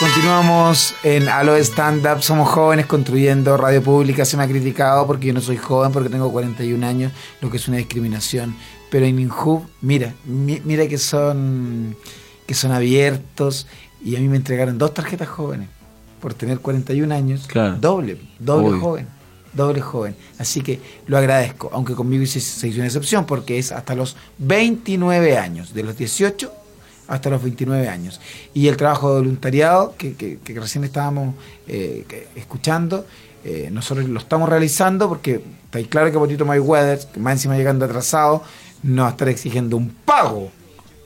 Continuamos 0.00 0.94
en 1.02 1.28
Alo 1.28 1.54
Stand 1.56 2.06
Up. 2.06 2.22
Somos 2.22 2.48
jóvenes 2.48 2.86
construyendo 2.86 3.58
radio 3.58 3.82
pública. 3.82 4.24
Se 4.24 4.38
me 4.38 4.44
ha 4.44 4.48
criticado 4.48 5.06
porque 5.06 5.26
yo 5.26 5.34
no 5.34 5.42
soy 5.42 5.58
joven, 5.58 5.92
porque 5.92 6.08
tengo 6.08 6.32
41 6.32 6.86
años, 6.86 7.12
lo 7.42 7.50
que 7.50 7.58
es 7.58 7.68
una 7.68 7.76
discriminación. 7.76 8.56
Pero 8.90 9.04
en 9.04 9.18
Inhub, 9.18 9.64
mira, 9.82 10.14
mi- 10.24 10.62
mira 10.64 10.88
que 10.88 10.96
son, 10.96 11.94
que 12.46 12.54
son 12.54 12.72
abiertos. 12.72 13.66
Y 14.02 14.16
a 14.16 14.20
mí 14.20 14.28
me 14.28 14.36
entregaron 14.36 14.78
dos 14.78 14.94
tarjetas 14.94 15.28
jóvenes 15.28 15.68
por 16.22 16.32
tener 16.32 16.58
41 16.60 17.14
años. 17.14 17.46
Claro. 17.46 17.76
Doble, 17.78 18.18
doble 18.38 18.78
joven. 18.80 19.13
Doble 19.54 19.80
joven. 19.80 20.16
Así 20.38 20.60
que 20.60 20.80
lo 21.06 21.16
agradezco. 21.16 21.70
Aunque 21.72 21.94
conmigo 21.94 22.24
se, 22.26 22.38
hizo 22.38 22.76
una 22.76 22.86
excepción 22.86 23.26
porque 23.26 23.58
es 23.58 23.72
hasta 23.72 23.94
los 23.94 24.16
29 24.38 25.38
años. 25.38 25.72
De 25.72 25.82
los 25.82 25.96
18 25.96 26.52
hasta 27.06 27.30
los 27.30 27.42
29 27.42 27.88
años. 27.88 28.20
Y 28.54 28.68
el 28.68 28.76
trabajo 28.76 29.10
de 29.10 29.20
voluntariado 29.20 29.94
que, 29.96 30.38
recién 30.54 30.84
estábamos 30.84 31.34
eh, 31.66 32.04
escuchando, 32.34 33.06
eh, 33.44 33.68
nosotros 33.70 34.08
lo 34.08 34.18
estamos 34.18 34.48
realizando 34.48 35.08
porque 35.08 35.42
está 35.64 35.82
claro 35.88 36.10
que 36.10 36.18
Potito 36.18 36.46
My 36.46 36.58
Weather, 36.58 36.98
que 37.12 37.20
más 37.20 37.34
encima 37.34 37.56
llegando 37.56 37.84
atrasado, 37.84 38.42
nos 38.82 39.04
va 39.04 39.08
a 39.08 39.12
estar 39.12 39.28
exigiendo 39.28 39.76
un 39.76 39.90
pago. 39.90 40.50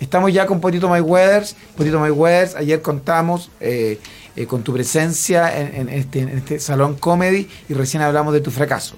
Estamos 0.00 0.32
ya 0.32 0.46
con 0.46 0.60
Potito 0.60 0.88
My 0.88 1.00
Weathers. 1.00 1.56
Potito 1.76 1.98
My 1.98 2.10
Weathers, 2.10 2.54
ayer 2.54 2.80
contamos 2.80 3.50
eh, 3.60 3.98
eh, 4.36 4.46
con 4.46 4.62
tu 4.62 4.72
presencia 4.72 5.56
en, 5.58 5.88
este, 5.88 6.20
en 6.20 6.28
este 6.30 6.60
salón 6.60 6.96
comedy 6.96 7.48
y 7.68 7.74
recién 7.74 8.02
hablamos 8.02 8.32
de 8.34 8.40
tu 8.40 8.50
fracaso. 8.50 8.96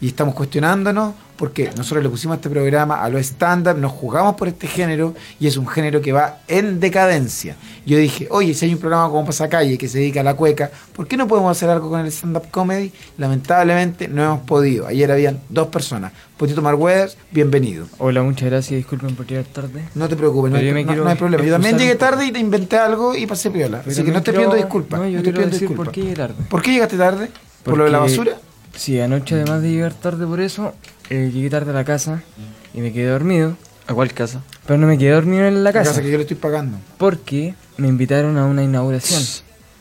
Y 0.00 0.08
estamos 0.08 0.34
cuestionándonos 0.34 1.14
porque 1.42 1.72
nosotros 1.76 2.04
le 2.04 2.08
pusimos 2.08 2.36
este 2.36 2.48
programa 2.48 3.02
a 3.02 3.08
lo 3.08 3.18
estándar, 3.18 3.74
nos 3.76 3.90
jugamos 3.90 4.36
por 4.36 4.46
este 4.46 4.68
género 4.68 5.12
y 5.40 5.48
es 5.48 5.56
un 5.56 5.66
género 5.66 6.00
que 6.00 6.12
va 6.12 6.38
en 6.46 6.78
decadencia. 6.78 7.56
Yo 7.84 7.98
dije, 7.98 8.28
oye, 8.30 8.54
si 8.54 8.66
hay 8.66 8.74
un 8.74 8.78
programa 8.78 9.08
como 9.10 9.24
Pasacalle 9.26 9.76
que 9.76 9.88
se 9.88 9.98
dedica 9.98 10.20
a 10.20 10.22
la 10.22 10.34
cueca, 10.34 10.70
¿por 10.94 11.08
qué 11.08 11.16
no 11.16 11.26
podemos 11.26 11.50
hacer 11.50 11.68
algo 11.68 11.90
con 11.90 11.98
el 11.98 12.06
stand-up 12.12 12.44
comedy? 12.52 12.92
Lamentablemente 13.18 14.06
no 14.06 14.22
hemos 14.22 14.40
podido. 14.42 14.86
Ayer 14.86 15.10
habían 15.10 15.40
dos 15.48 15.66
personas. 15.66 16.12
Potito 16.36 16.62
Marweathers, 16.62 17.16
bienvenido. 17.32 17.86
Hola, 17.98 18.22
muchas 18.22 18.48
gracias. 18.48 18.76
Disculpen 18.78 19.16
por 19.16 19.26
llegar 19.26 19.46
tarde. 19.46 19.82
No 19.96 20.08
te 20.08 20.14
preocupes, 20.14 20.52
no, 20.52 20.58
hay, 20.58 20.84
no- 20.84 20.94
no 20.94 21.16
problema. 21.16 21.42
Yo 21.44 21.54
también 21.54 21.76
llegué 21.76 21.96
tarde 21.96 22.24
y 22.26 22.30
te 22.30 22.38
inventé 22.38 22.76
algo 22.76 23.16
y 23.16 23.26
pasé 23.26 23.50
piola. 23.50 23.80
Pero 23.80 23.90
Así 23.90 24.04
que 24.04 24.12
no 24.12 24.22
te 24.22 24.32
pido 24.32 24.54
disculpas. 24.54 25.00
No, 25.00 25.08
yo 25.08 25.16
no 25.18 25.24
te 25.24 25.32
pido 25.32 25.46
disculpas. 25.48 25.76
por 25.76 25.90
qué 25.92 26.02
llegué 26.02 26.14
tarde. 26.14 26.34
¿Por 26.48 26.62
qué 26.62 26.70
llegaste 26.70 26.96
tarde? 26.96 27.30
¿Por 27.64 27.76
lo 27.78 27.84
de 27.86 27.90
la 27.90 27.98
basura? 27.98 28.38
Sí, 28.74 28.98
anoche 29.00 29.34
además 29.34 29.60
de 29.60 29.70
llegar 29.70 29.92
tarde 29.92 30.26
por 30.26 30.40
eso, 30.40 30.72
eh, 31.12 31.30
llegué 31.32 31.50
tarde 31.50 31.70
a 31.70 31.74
la 31.74 31.84
casa 31.84 32.22
y 32.74 32.80
me 32.80 32.92
quedé 32.92 33.06
dormido. 33.08 33.56
¿A 33.86 33.94
cuál 33.94 34.12
casa? 34.14 34.42
Pero 34.66 34.78
no 34.78 34.86
me 34.86 34.96
quedé 34.96 35.10
dormido 35.10 35.44
en 35.44 35.54
la 35.64 35.70
La 35.70 35.72
casa, 35.72 35.90
casa 35.90 36.02
que 36.02 36.10
yo 36.10 36.16
le 36.16 36.22
estoy 36.22 36.36
pagando. 36.36 36.78
porque 36.98 37.54
me 37.76 37.88
invitaron 37.88 38.38
a 38.38 38.46
una 38.46 38.62
inauguración. 38.62 39.22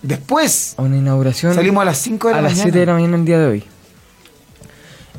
Después 0.02 0.74
A 0.78 0.82
una 0.82 0.98
inauguración 0.98 1.54
salimos 1.54 1.82
a 1.84 1.86
las 1.86 1.98
5 2.00 2.28
de 2.30 2.34
la 2.34 2.40
a 2.40 2.42
las 2.42 2.52
mañana. 2.54 2.64
7 2.64 2.80
de 2.80 2.86
la 2.88 2.94
mañana 2.94 3.16
el 3.18 3.26
día 3.26 3.40
de 3.40 3.46
hoy. 3.46 3.64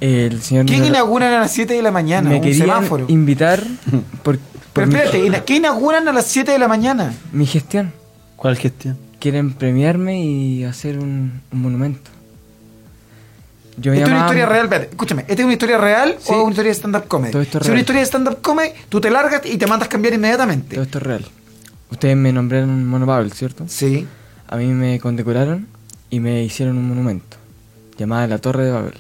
El 0.01 0.43
señor 0.43 0.67
¿Quién 0.67 0.85
inauguran 0.85 1.33
a 1.33 1.41
las 1.41 1.53
7 1.53 1.75
de 1.75 1.83
la 1.83 1.93
mañana? 1.93 2.29
me 2.29 2.41
querían 2.41 2.59
semáforo. 2.59 3.05
invitar 3.09 3.63
por, 4.25 4.39
por 4.39 4.41
Pero 4.73 4.87
espérate, 4.91 5.25
¿ina- 5.25 5.45
¿qué 5.45 5.57
inauguran 5.57 6.09
a 6.09 6.13
las 6.13 6.27
7 6.27 6.51
de 6.51 6.59
la 6.59 6.67
mañana? 6.69 7.15
mi 7.33 7.47
gestión. 7.47 7.93
¿Cuál 8.37 8.57
gestión? 8.57 8.99
Quieren 9.21 9.53
premiarme 9.53 10.21
y 10.25 10.65
hacer 10.65 10.99
un, 10.99 11.41
un 11.53 11.63
monumento. 11.63 12.11
Yo 13.77 13.93
¿Esto 13.93 14.05
es 14.05 14.09
una 14.09 14.17
llamaba- 14.19 14.27
historia 14.27 14.47
real? 14.47 14.65
Espérate, 14.65 14.91
escúchame, 14.91 15.23
¿esta 15.23 15.33
es 15.35 15.45
una 15.45 15.53
historia 15.53 15.79
real 15.79 16.17
Sí. 16.21 16.33
o 16.33 16.43
una 16.43 16.51
historia 16.51 16.71
de 16.71 16.75
stand-up 16.75 17.09
comedy? 17.09 17.33
Todo 17.33 17.43
esto 17.43 17.59
es 17.59 17.65
si 17.65 17.69
es 17.69 17.73
una 17.73 17.81
historia 17.81 18.01
de 18.03 18.07
stand-up 18.07 18.41
comedy, 18.43 18.71
tú 18.89 19.01
te 19.01 19.11
largas 19.11 19.41
y 19.47 19.57
te 19.57 19.67
mandas 19.67 19.89
cambiar 19.89 20.15
inmediatamente. 20.15 20.75
Todo 20.77 20.85
esto 20.85 20.99
es 20.99 21.05
real. 21.05 21.25
Ustedes 21.91 22.17
me 22.17 22.33
nombraron 22.33 22.87
Mono 22.87 23.07
Babel, 23.07 23.33
¿cierto? 23.33 23.65
Sí. 23.69 24.07
A 24.49 24.57
mí 24.57 24.67
me 24.67 25.01
condecoraron 25.01 25.67
y 26.11 26.21
me 26.21 26.43
hicieron 26.43 26.77
un 26.77 26.89
monumento 26.89 27.37
llamado 27.97 28.27
la 28.27 28.39
Torre 28.39 28.65
de 28.67 28.73
Babel. 28.73 28.95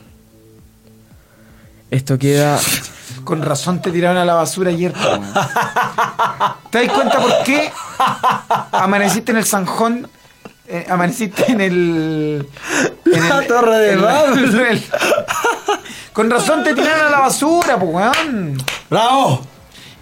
Esto 1.90 2.18
queda 2.18 2.58
Con 3.24 3.42
razón 3.42 3.82
te 3.82 3.90
tiraron 3.92 4.16
a 4.16 4.24
la 4.24 4.34
basura 4.34 4.70
ayer. 4.70 4.92
po, 4.92 4.98
weón. 5.00 5.22
¿Te 6.70 6.86
das 6.86 6.92
cuenta 6.92 7.20
por 7.20 7.42
qué 7.44 7.70
amaneciste 8.72 9.32
en 9.32 9.38
el 9.38 9.44
Sanjón? 9.44 10.08
Eh, 10.72 10.86
amaneciste 10.88 11.52
en 11.52 11.60
el. 11.60 12.48
En 13.04 13.28
La 13.28 13.46
Torre 13.46 13.78
de 13.78 13.96
Babel. 13.96 14.82
Con 16.12 16.30
razón 16.30 16.62
te 16.64 16.74
tiraron 16.74 17.06
a 17.06 17.10
la 17.10 17.20
basura, 17.20 17.78
po, 17.78 17.86
weón. 17.86 18.58
¡Bravo! 18.90 19.46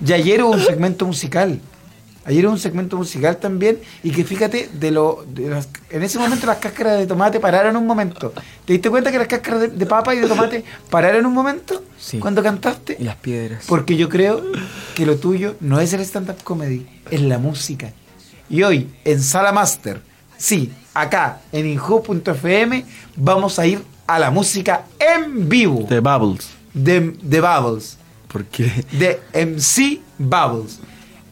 Y 0.04 0.12
ayer 0.12 0.42
hubo 0.42 0.52
un 0.52 0.60
segmento 0.64 1.06
musical. 1.06 1.60
Ayer 2.24 2.44
hubo 2.46 2.52
un 2.52 2.58
segmento 2.58 2.96
musical 2.96 3.36
también. 3.38 3.78
Y 4.02 4.10
que 4.10 4.24
fíjate, 4.24 4.68
de 4.72 4.90
lo, 4.90 5.24
de 5.28 5.48
las- 5.50 5.68
en 5.88 6.02
ese 6.02 6.18
momento 6.18 6.46
las 6.46 6.58
cáscaras 6.58 6.98
de 6.98 7.06
tomate 7.06 7.38
pararon 7.40 7.76
un 7.76 7.86
momento. 7.86 8.32
¿Te 8.64 8.72
diste 8.72 8.90
cuenta 8.90 9.10
que 9.12 9.18
las 9.18 9.26
cáscaras 9.28 9.60
de, 9.62 9.68
de 9.68 9.86
papa 9.86 10.14
y 10.14 10.18
de 10.18 10.26
tomate 10.28 10.64
pararon 10.90 11.26
un 11.26 11.32
momento? 11.32 11.82
Sí. 11.98 12.18
Cuando 12.18 12.42
cantaste. 12.42 12.96
y 12.98 13.04
las 13.04 13.16
piedras. 13.16 13.64
Porque 13.68 13.96
yo 13.96 14.08
creo 14.08 14.42
que 14.94 15.06
lo 15.06 15.16
tuyo 15.16 15.56
no 15.60 15.80
es 15.80 15.92
el 15.92 16.00
stand-up 16.00 16.42
comedy, 16.42 16.86
es 17.10 17.20
la 17.22 17.38
música. 17.38 17.92
Y 18.48 18.64
hoy, 18.64 18.90
en 19.04 19.22
Sala 19.22 19.52
Master, 19.52 20.00
sí, 20.40 20.72
acá, 20.94 21.40
en 21.52 21.66
inju.fm, 21.66 22.84
vamos 23.16 23.58
a 23.58 23.66
ir 23.66 23.82
a 24.06 24.18
la 24.18 24.30
música 24.30 24.84
en 24.98 25.48
vivo 25.48 25.84
The 25.88 26.00
Bubbles. 26.00 26.48
de, 26.74 27.14
de 27.22 27.40
Bubbles, 27.40 27.98
¿Por 28.26 28.44
qué? 28.46 28.84
de 28.92 29.20
MC 29.46 30.00
Bubbles. 30.18 30.80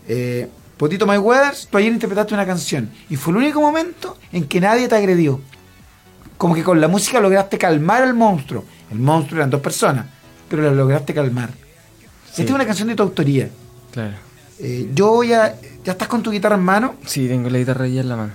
Eh, 0.06 0.48
Potito 0.76 1.06
My 1.06 1.16
Weathers, 1.18 1.66
tú 1.70 1.78
ayer 1.78 1.92
interpretaste 1.92 2.34
una 2.34 2.46
canción 2.46 2.90
y 3.10 3.16
fue 3.16 3.32
el 3.32 3.38
único 3.38 3.60
momento 3.60 4.16
en 4.32 4.44
que 4.46 4.60
nadie 4.60 4.86
te 4.88 4.94
agredió. 4.94 5.40
Como 6.36 6.54
que 6.54 6.62
con 6.62 6.80
la 6.80 6.86
música 6.86 7.18
lograste 7.18 7.58
calmar 7.58 8.02
al 8.04 8.14
monstruo. 8.14 8.64
El 8.92 9.00
monstruo 9.00 9.38
eran 9.40 9.50
dos 9.50 9.60
personas, 9.60 10.06
pero 10.48 10.62
lo 10.62 10.72
lograste 10.74 11.12
calmar. 11.12 11.50
Esta 12.30 12.42
es 12.42 12.50
una 12.52 12.64
canción 12.64 12.86
de 12.86 12.94
tu 12.94 13.02
autoría. 13.02 13.50
Claro. 13.90 14.14
Eh, 14.60 14.88
yo 14.94 15.08
voy 15.08 15.32
a. 15.32 15.56
¿Ya 15.84 15.92
estás 15.92 16.06
con 16.06 16.22
tu 16.22 16.30
guitarra 16.30 16.54
en 16.54 16.62
mano? 16.62 16.94
Sí, 17.06 17.26
tengo 17.26 17.50
la 17.50 17.58
guitarra 17.58 17.88
ya 17.88 18.00
en 18.02 18.08
la 18.08 18.16
mano. 18.16 18.32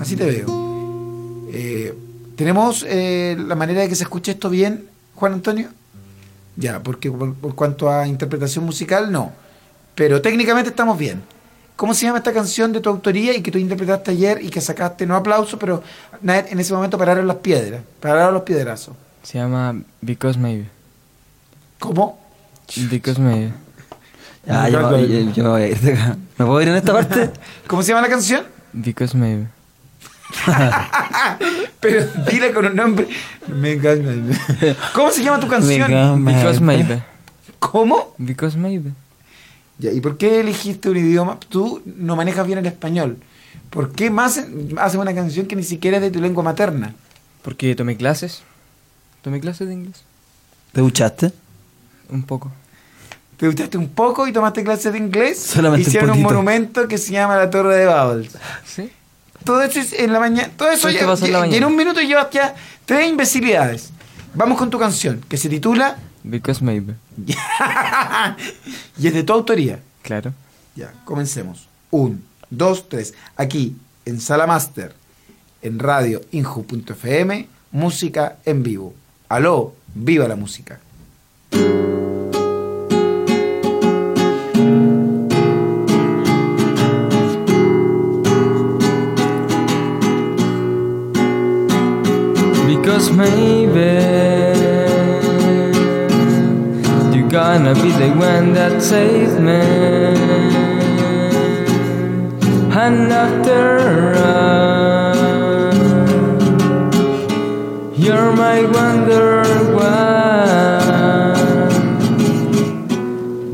Así 0.00 0.16
te 0.16 0.24
veo. 0.26 0.46
Eh, 1.52 1.94
¿Tenemos 2.36 2.84
eh, 2.88 3.36
la 3.38 3.54
manera 3.54 3.80
de 3.82 3.88
que 3.88 3.94
se 3.94 4.04
escuche 4.04 4.32
esto 4.32 4.48
bien, 4.50 4.86
Juan 5.14 5.32
Antonio? 5.34 5.68
Ya, 6.56 6.82
porque 6.82 7.10
por, 7.10 7.34
por 7.34 7.54
cuanto 7.54 7.90
a 7.90 8.06
interpretación 8.06 8.64
musical, 8.64 9.10
no. 9.10 9.32
Pero 9.94 10.20
técnicamente 10.22 10.70
estamos 10.70 10.98
bien. 10.98 11.22
¿Cómo 11.76 11.94
se 11.94 12.06
llama 12.06 12.18
esta 12.18 12.32
canción 12.32 12.72
de 12.72 12.80
tu 12.80 12.90
autoría 12.90 13.36
y 13.36 13.42
que 13.42 13.50
tú 13.52 13.58
interpretaste 13.58 14.10
ayer 14.10 14.40
y 14.42 14.48
que 14.50 14.60
sacaste, 14.60 15.06
no 15.06 15.14
aplauso, 15.14 15.58
pero 15.58 15.82
en 16.24 16.58
ese 16.60 16.72
momento 16.74 16.98
pararon 16.98 17.26
las 17.28 17.36
piedras, 17.36 17.82
pararon 18.00 18.34
los 18.34 18.42
piedrazos? 18.42 18.96
Se 19.22 19.38
llama 19.38 19.80
Because 20.00 20.36
Maybe. 20.38 20.68
¿Cómo? 21.78 22.18
Because 22.90 23.20
Maybe. 23.20 23.52
Ya, 24.46 24.68
yo, 24.68 24.80
yo- 25.06 25.32
yo 25.32 25.42
me 25.44 25.48
voy 25.50 25.62
a 25.62 25.68
ir 25.68 25.78
de 25.80 25.92
acá. 25.92 26.16
¿Me 26.38 26.44
puedo 26.46 26.62
ir 26.62 26.68
en 26.68 26.76
esta 26.76 26.92
parte? 26.92 27.30
¿Cómo 27.68 27.82
se 27.82 27.88
llama 27.88 28.02
la 28.02 28.08
canción? 28.08 28.44
Because 28.72 29.16
Maybe. 29.16 29.46
Pero 31.80 32.06
dile 32.30 32.52
con 32.52 32.66
un 32.66 32.76
nombre. 32.76 33.08
Me 33.48 33.72
encanta. 33.72 34.76
¿Cómo 34.94 35.10
se 35.10 35.22
llama 35.22 35.40
tu 35.40 35.48
canción? 35.48 36.24
Because 36.24 36.60
Maybe. 36.60 37.02
¿Cómo? 37.58 38.14
Because 38.18 38.56
Maybe. 38.56 38.92
Ya, 39.78 39.92
¿Y 39.92 40.00
por 40.00 40.16
qué 40.16 40.40
elegiste 40.40 40.90
un 40.90 40.96
idioma? 40.96 41.38
Tú 41.48 41.82
no 41.84 42.16
manejas 42.16 42.46
bien 42.46 42.58
el 42.58 42.66
español. 42.66 43.18
¿Por 43.70 43.92
qué 43.92 44.10
más 44.10 44.44
haces 44.78 45.00
una 45.00 45.14
canción 45.14 45.46
que 45.46 45.56
ni 45.56 45.62
siquiera 45.62 45.98
es 45.98 46.02
de 46.02 46.10
tu 46.10 46.20
lengua 46.20 46.42
materna? 46.42 46.94
Porque 47.42 47.74
tomé 47.74 47.96
clases. 47.96 48.42
Tomé 49.22 49.40
clases 49.40 49.68
de 49.68 49.74
inglés. 49.74 50.02
¿Te 50.72 50.80
duchaste? 50.80 51.32
Un 52.10 52.22
poco. 52.22 52.50
te 53.36 53.46
duchaste 53.46 53.78
un 53.78 53.88
poco 53.88 54.26
y 54.26 54.32
tomaste 54.32 54.64
clases 54.64 54.92
de 54.92 54.98
inglés. 54.98 55.38
Solamente 55.38 55.84
un 55.84 55.88
Hicieron 55.88 56.10
un, 56.10 56.22
monumento 56.22 56.88
que 56.88 56.98
se 56.98 57.12
llama 57.12 57.36
la 57.36 57.50
Torre 57.50 57.76
de 57.76 57.86
Babel. 57.86 58.28
¿Sí? 58.64 58.90
Todo 59.44 59.62
eso 59.62 59.80
es 59.80 59.92
en 59.92 60.12
la 60.12 60.20
mañana. 60.20 60.50
Todo 60.56 60.70
eso 60.70 60.90
ya- 60.90 61.06
pasó 61.06 61.26
en 61.26 61.32
la 61.32 61.66
un 61.66 61.76
minuto 61.76 62.00
llevas 62.00 62.28
ya 62.30 62.54
tres 62.84 63.08
imbecilidades. 63.08 63.90
Vamos 64.34 64.58
con 64.58 64.70
tu 64.70 64.78
canción, 64.78 65.20
que 65.28 65.36
se 65.36 65.48
titula 65.48 65.96
Because 66.22 66.62
maybe. 66.62 66.94
y 68.98 69.06
es 69.06 69.14
de 69.14 69.22
tu 69.22 69.32
autoría. 69.32 69.80
Claro. 70.02 70.32
Ya, 70.74 70.92
comencemos. 71.04 71.68
Un, 71.90 72.24
dos, 72.50 72.88
tres. 72.88 73.14
Aquí, 73.36 73.76
en 74.04 74.20
Sala 74.20 74.46
Master, 74.46 74.94
en 75.62 75.78
radio 75.78 76.20
inju.fm, 76.32 77.48
música 77.72 78.36
en 78.44 78.62
vivo. 78.62 78.94
Aló, 79.28 79.74
viva 79.94 80.28
la 80.28 80.36
música. 80.36 80.80
Gonna 97.64 97.74
be 97.82 97.90
the 97.90 98.10
one 98.10 98.52
that 98.52 98.80
saves 98.80 99.34
me. 99.34 99.60
And 102.70 103.12
after 103.12 104.14
all, 104.14 105.24
you're 107.96 108.32
my 108.32 108.62
wonder 108.62 109.42
one. 109.74 110.02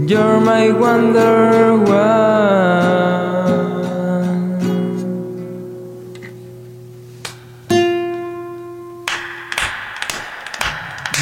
You're 0.07 0.41
my 0.41 0.71
wonder 0.71 1.79
one. 1.79 1.95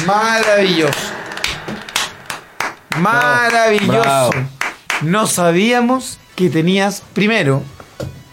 Maravilloso. 0.05 1.12
Maravilloso. 3.03 3.99
Bravo. 4.01 4.31
No 5.01 5.27
sabíamos 5.27 6.19
que 6.35 6.49
tenías, 6.49 7.01
primero, 7.13 7.61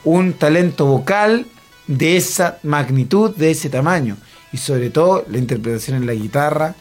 un 0.04 0.32
talento 0.32 0.86
vocal 0.86 1.46
de 1.86 2.16
esa 2.16 2.58
magnitud, 2.62 3.34
de 3.34 3.50
ese 3.50 3.68
tamaño. 3.68 4.16
Y 4.52 4.56
sobre 4.58 4.90
todo, 4.90 5.24
la 5.28 5.38
interpretación 5.38 5.96
en 5.96 6.06
la 6.06 6.14
guitarra. 6.14 6.74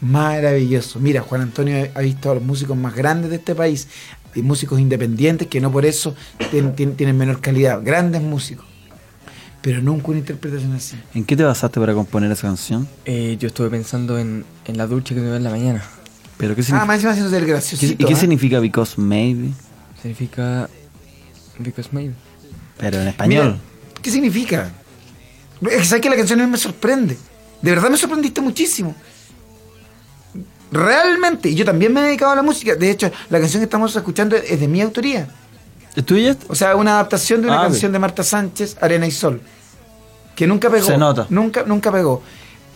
Maravilloso. 0.00 0.98
Mira, 1.00 1.20
Juan 1.22 1.42
Antonio 1.42 1.88
ha 1.94 2.00
visto 2.00 2.30
a 2.30 2.34
los 2.34 2.42
músicos 2.42 2.76
más 2.76 2.94
grandes 2.94 3.30
de 3.30 3.36
este 3.36 3.54
país. 3.54 3.88
Y 4.34 4.42
músicos 4.42 4.80
independientes 4.80 5.46
que 5.48 5.60
no 5.60 5.70
por 5.70 5.84
eso 5.84 6.14
tien- 6.50 6.74
tien- 6.74 6.96
tienen 6.96 7.16
menor 7.16 7.40
calidad. 7.40 7.80
Grandes 7.82 8.22
músicos. 8.22 8.66
Pero 9.60 9.80
nunca 9.80 10.08
una 10.08 10.18
interpretación 10.18 10.72
así. 10.74 10.96
¿En 11.14 11.24
qué 11.24 11.36
te 11.36 11.44
basaste 11.44 11.78
para 11.78 11.94
componer 11.94 12.32
esa 12.32 12.42
canción? 12.48 12.88
Eh, 13.04 13.36
yo 13.38 13.46
estuve 13.48 13.70
pensando 13.70 14.18
en, 14.18 14.44
en 14.64 14.76
la 14.76 14.86
ducha 14.88 15.14
que 15.14 15.20
me 15.20 15.28
doy 15.28 15.36
en 15.36 15.44
la 15.44 15.50
mañana. 15.50 15.84
¿Pero 16.42 16.56
qué 16.56 16.60
Ah, 16.62 16.64
significa? 16.64 16.86
más 16.86 16.94
encima 16.96 17.12
haciendo 17.12 17.36
el 17.36 17.44
¿Qué- 17.44 17.50
graciosito. 17.52 18.02
¿Y 18.02 18.06
qué 18.06 18.14
¿ah? 18.14 18.16
significa 18.16 18.58
because 18.58 19.00
maybe? 19.00 19.50
Significa. 20.02 20.68
Because 21.60 21.88
maybe. 21.92 22.14
Pero 22.78 23.00
en 23.00 23.08
español. 23.08 23.46
Mira, 23.46 24.00
¿Qué 24.02 24.10
significa? 24.10 24.72
Es 25.60 25.68
que 25.76 25.84
sabes 25.84 26.02
que 26.02 26.10
la 26.10 26.16
canción 26.16 26.40
a 26.40 26.44
mí 26.44 26.50
me 26.50 26.58
sorprende. 26.58 27.16
De 27.62 27.70
verdad 27.70 27.88
me 27.90 27.96
sorprendiste 27.96 28.40
muchísimo. 28.40 28.96
Realmente. 30.72 31.48
Y 31.50 31.54
yo 31.54 31.64
también 31.64 31.92
me 31.92 32.00
he 32.00 32.04
dedicado 32.04 32.32
a 32.32 32.34
la 32.34 32.42
música. 32.42 32.74
De 32.74 32.90
hecho, 32.90 33.12
la 33.30 33.38
canción 33.38 33.60
que 33.60 33.64
estamos 33.66 33.94
escuchando 33.94 34.34
es 34.34 34.58
de 34.58 34.66
mi 34.66 34.80
autoría. 34.80 35.28
¿Es 35.94 36.04
tuya? 36.04 36.36
O 36.48 36.56
sea, 36.56 36.74
una 36.74 36.94
adaptación 36.94 37.40
de 37.42 37.46
una 37.46 37.60
Ah, 37.60 37.64
canción 37.64 37.92
de 37.92 37.98
Marta 38.00 38.24
Sánchez, 38.24 38.76
Arena 38.80 39.06
y 39.06 39.12
Sol. 39.12 39.40
Que 40.34 40.48
nunca 40.48 40.68
pegó. 40.70 40.86
Se 40.86 40.96
nota. 40.98 41.26
Nunca, 41.28 41.62
nunca 41.64 41.92
pegó. 41.92 42.20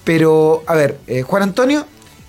Pero, 0.04 0.62
a 0.68 0.74
ver, 0.76 1.00
eh, 1.08 1.22
Juan 1.22 1.42
Antonio, 1.42 1.84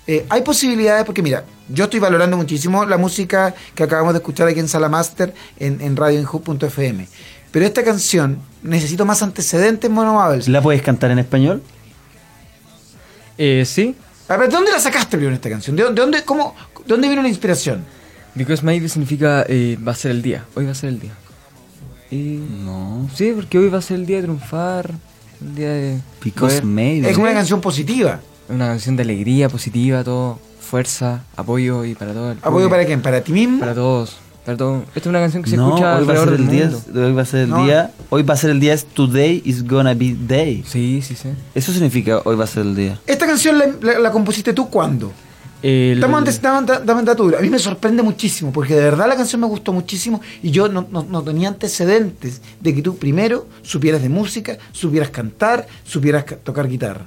eh, 0.08 0.26
hay 0.28 0.42
posibilidades, 0.42 1.04
porque 1.04 1.22
mira, 1.22 1.44
yo 1.68 1.84
estoy 1.84 2.00
valorando 2.00 2.36
muchísimo 2.36 2.84
la 2.84 2.96
música 2.98 3.54
que 3.76 3.82
acabamos 3.84 4.14
de 4.14 4.18
escuchar 4.18 4.48
aquí 4.48 4.58
en 4.58 4.66
Sala 4.68 4.88
Master, 4.88 5.32
en, 5.60 5.80
en 5.80 5.94
radioinju.fm. 5.96 7.06
Pero 7.52 7.64
esta 7.64 7.84
canción, 7.84 8.38
necesito 8.62 9.04
más 9.06 9.22
antecedentes, 9.22 9.88
Mono 9.90 10.14
Babels. 10.16 10.48
¿La 10.48 10.60
puedes 10.60 10.82
cantar 10.82 11.10
en 11.12 11.18
español? 11.20 11.62
Eh, 13.36 13.64
sí. 13.66 13.94
A 14.28 14.36
ver, 14.36 14.48
¿de 14.50 14.56
dónde 14.56 14.70
la 14.72 14.80
sacaste 14.80 15.16
primero 15.16 15.34
esta 15.34 15.48
canción? 15.48 15.76
¿De, 15.76 15.82
dónde- 15.84 15.94
de 16.00 16.02
dónde, 16.02 16.24
cómo, 16.24 16.54
¿de 16.80 16.84
dónde 16.88 17.08
vino 17.08 17.22
la 17.22 17.28
inspiración? 17.28 17.84
Because 18.34 18.62
maybe 18.64 18.88
significa 18.88 19.44
eh, 19.48 19.78
va 19.86 19.92
a 19.92 19.94
ser 19.94 20.10
el 20.10 20.22
día. 20.22 20.44
Hoy 20.54 20.64
va 20.66 20.72
a 20.72 20.74
ser 20.74 20.90
el 20.90 21.00
día. 21.00 21.12
Y. 22.10 22.40
No. 22.64 23.08
Sí, 23.14 23.32
porque 23.34 23.58
hoy 23.58 23.68
va 23.68 23.78
a 23.78 23.82
ser 23.82 23.96
el 23.96 24.06
día 24.06 24.16
de 24.16 24.22
triunfar. 24.24 24.90
El 25.40 25.54
día 25.54 25.68
de. 25.70 26.00
Because 26.22 26.56
poder- 26.60 26.64
maybe. 26.64 27.10
Es 27.10 27.16
una 27.16 27.32
canción 27.32 27.60
positiva. 27.60 28.20
Una 28.48 28.66
canción 28.68 28.96
de 28.96 29.02
alegría, 29.02 29.48
positiva, 29.48 30.02
todo. 30.04 30.38
Fuerza, 30.60 31.22
apoyo 31.36 31.84
y 31.86 31.94
para 31.94 32.12
todo 32.12 32.32
el 32.32 32.38
¿Apoyo 32.42 32.68
para 32.68 32.84
quién? 32.84 33.00
¿Para 33.00 33.22
ti 33.22 33.32
mismo? 33.32 33.60
Para 33.60 33.74
todos. 33.74 34.18
Para 34.44 34.58
todo. 34.58 34.82
Esta 34.94 35.00
es 35.00 35.06
una 35.06 35.20
canción 35.20 35.42
que 35.42 35.48
se 35.50 35.56
no, 35.56 35.68
escucha 35.68 35.96
hoy 35.98 36.04
va 36.06 36.12
a 36.14 36.16
alrededor 36.16 36.28
ser 36.28 36.40
el 36.40 36.46
del 36.46 36.56
día. 36.56 36.66
mundo. 36.70 37.06
Hoy 37.06 37.12
va 37.12 37.22
a 37.22 37.24
ser 37.26 37.40
el 37.40 37.48
No. 37.50 37.64
día. 37.64 37.90
Hoy 38.10 38.22
va 38.22 38.34
a 38.34 38.36
ser 38.36 38.50
el 38.50 38.60
día. 38.60 38.74
Es 38.74 38.84
today 38.86 39.42
is 39.46 39.66
gonna 39.66 39.94
be 39.94 40.14
day. 40.18 40.62
Sí, 40.66 41.00
sí, 41.02 41.14
sí. 41.14 41.28
Eso 41.54 41.72
significa 41.72 42.20
hoy 42.24 42.36
va 42.36 42.44
a 42.44 42.46
ser 42.46 42.62
el 42.66 42.74
día. 42.76 42.98
¿Esta 43.06 43.26
canción 43.26 43.58
la, 43.58 43.66
la- 43.80 43.98
la 43.98 44.10
compusiste 44.12 44.52
tú 44.52 44.68
cuándo? 44.68 45.10
El- 45.62 45.94
Estamos 45.94 46.18
antes, 46.18 46.40
dame, 46.42 46.66
dame 46.84 47.02
dato. 47.02 47.30
A 47.36 47.40
mí 47.40 47.48
me 47.50 47.58
sorprende 47.58 48.02
muchísimo, 48.02 48.52
porque 48.52 48.74
de 48.74 48.82
verdad 48.82 49.08
la 49.08 49.16
canción 49.16 49.40
me 49.40 49.46
gustó 49.46 49.72
muchísimo 49.72 50.20
y 50.42 50.50
yo 50.50 50.68
no, 50.68 50.86
no- 50.90 51.02
no 51.08 51.22
tenía 51.22 51.48
antecedentes 51.48 52.42
de 52.60 52.74
que 52.74 52.82
tú 52.82 52.96
primero 52.96 53.46
supieras 53.62 54.02
de 54.02 54.08
música, 54.10 54.58
supieras 54.72 55.10
cantar, 55.10 55.66
supieras 55.84 56.24
ca- 56.24 56.36
tocar 56.36 56.68
guitarra. 56.68 57.06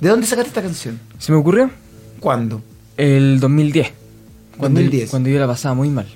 ¿De 0.00 0.08
dónde 0.08 0.26
sacaste 0.26 0.48
esta 0.48 0.62
canción? 0.62 1.00
¿Se 1.18 1.32
me 1.32 1.38
ocurrió? 1.38 1.70
¿Cuándo? 2.20 2.62
El 2.96 3.40
2010. 3.40 3.92
Cuando, 4.58 4.80
2010. 4.80 5.10
Cuando 5.10 5.28
yo 5.28 5.38
la 5.38 5.46
pasaba 5.46 5.74
muy 5.74 5.88
mal. 5.90 6.06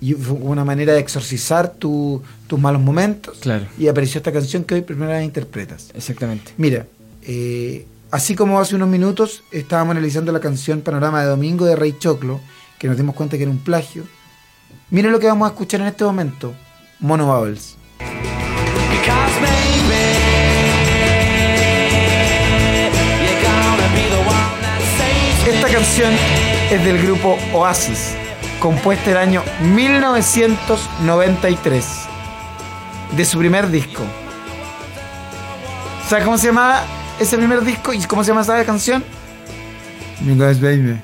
Y 0.00 0.14
fue 0.14 0.36
una 0.40 0.64
manera 0.64 0.92
de 0.94 1.00
exorcizar 1.00 1.72
tu- 1.74 2.22
tus 2.46 2.58
malos 2.58 2.80
momentos. 2.80 3.38
Claro. 3.40 3.66
Y 3.78 3.88
apareció 3.88 4.18
esta 4.18 4.32
canción 4.32 4.64
que 4.64 4.74
hoy 4.74 4.80
primera 4.82 5.12
vez 5.12 5.24
interpretas. 5.24 5.90
Exactamente. 5.94 6.52
Mira, 6.56 6.86
eh, 7.22 7.86
así 8.10 8.34
como 8.34 8.58
hace 8.60 8.76
unos 8.76 8.88
minutos 8.88 9.42
estábamos 9.52 9.92
analizando 9.92 10.32
la 10.32 10.40
canción 10.40 10.80
Panorama 10.80 11.20
de 11.22 11.28
Domingo 11.28 11.66
de 11.66 11.76
Rey 11.76 11.94
Choclo, 11.98 12.40
que 12.78 12.88
nos 12.88 12.96
dimos 12.96 13.14
cuenta 13.14 13.36
que 13.36 13.42
era 13.42 13.50
un 13.52 13.58
plagio, 13.58 14.04
mira 14.90 15.10
lo 15.10 15.20
que 15.20 15.26
vamos 15.26 15.46
a 15.46 15.52
escuchar 15.52 15.82
en 15.82 15.88
este 15.88 16.04
momento, 16.04 16.54
Mono 16.98 17.26
Bubbles. 17.26 17.76
Canción 25.90 26.14
es 26.70 26.84
del 26.84 27.02
grupo 27.02 27.36
Oasis, 27.52 28.14
compuesta 28.60 29.10
el 29.10 29.16
año 29.16 29.42
1993, 29.74 31.84
de 33.16 33.24
su 33.24 33.40
primer 33.40 33.68
disco. 33.68 34.04
¿Sabes 36.08 36.24
cómo 36.24 36.38
se 36.38 36.46
llamaba 36.46 36.84
ese 37.18 37.36
primer 37.36 37.64
disco 37.64 37.92
y 37.92 37.98
cómo 38.04 38.22
se 38.22 38.28
llama 38.28 38.42
esa 38.42 38.64
canción? 38.64 39.02
Because 40.20 40.60
Baby. 40.60 41.00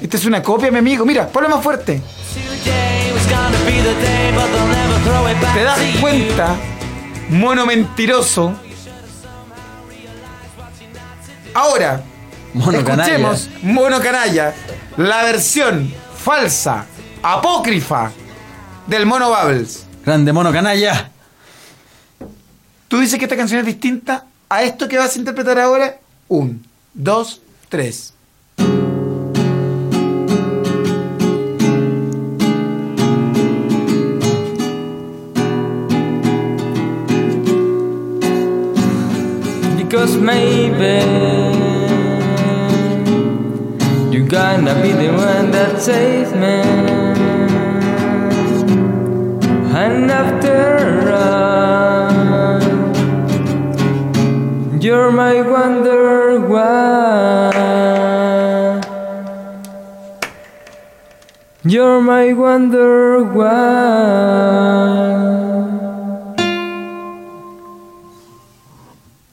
Esta 0.00 0.16
es 0.16 0.24
una 0.24 0.42
copia, 0.42 0.70
mi 0.70 0.78
amigo. 0.78 1.04
Mira, 1.04 1.28
ponlo 1.28 1.50
más 1.50 1.62
fuerte. 1.62 2.00
¿Te 5.54 5.62
das 5.62 5.78
cuenta, 6.00 6.56
mono 7.28 7.66
mentiroso? 7.66 8.54
Ahora, 11.56 12.02
Mono 12.52 12.78
escuchemos 12.80 13.48
Mono 13.62 13.98
Canalla, 13.98 14.52
la 14.98 15.22
versión 15.22 15.90
falsa, 16.14 16.84
apócrifa 17.22 18.12
del 18.86 19.06
Mono 19.06 19.30
Bubbles. 19.30 19.86
Grande 20.04 20.34
mono 20.34 20.52
canalla. 20.52 21.10
Tú 22.88 22.98
dices 22.98 23.18
que 23.18 23.24
esta 23.24 23.38
canción 23.38 23.60
es 23.60 23.66
distinta 23.66 24.26
a 24.50 24.64
esto 24.64 24.86
que 24.86 24.98
vas 24.98 25.16
a 25.16 25.18
interpretar 25.18 25.58
ahora. 25.58 25.98
Un, 26.28 26.62
dos, 26.92 27.40
tres. 27.70 28.12
Because 39.78 40.18
maybe 40.18 41.35
you're 44.56 44.64
gonna 44.64 44.82
be 44.82 44.92
the 44.92 45.12
one 45.12 45.50
that 45.50 45.80
saves 45.80 46.32
me. 46.32 46.62
And 49.76 50.10
after 50.10 51.12
all, 51.12 52.12
you're 54.80 55.10
my 55.12 55.42
wonder 55.42 56.40
why. 56.40 57.52
You're 61.64 62.00
my 62.00 62.32
wonder 62.32 63.24
why. 63.24 63.56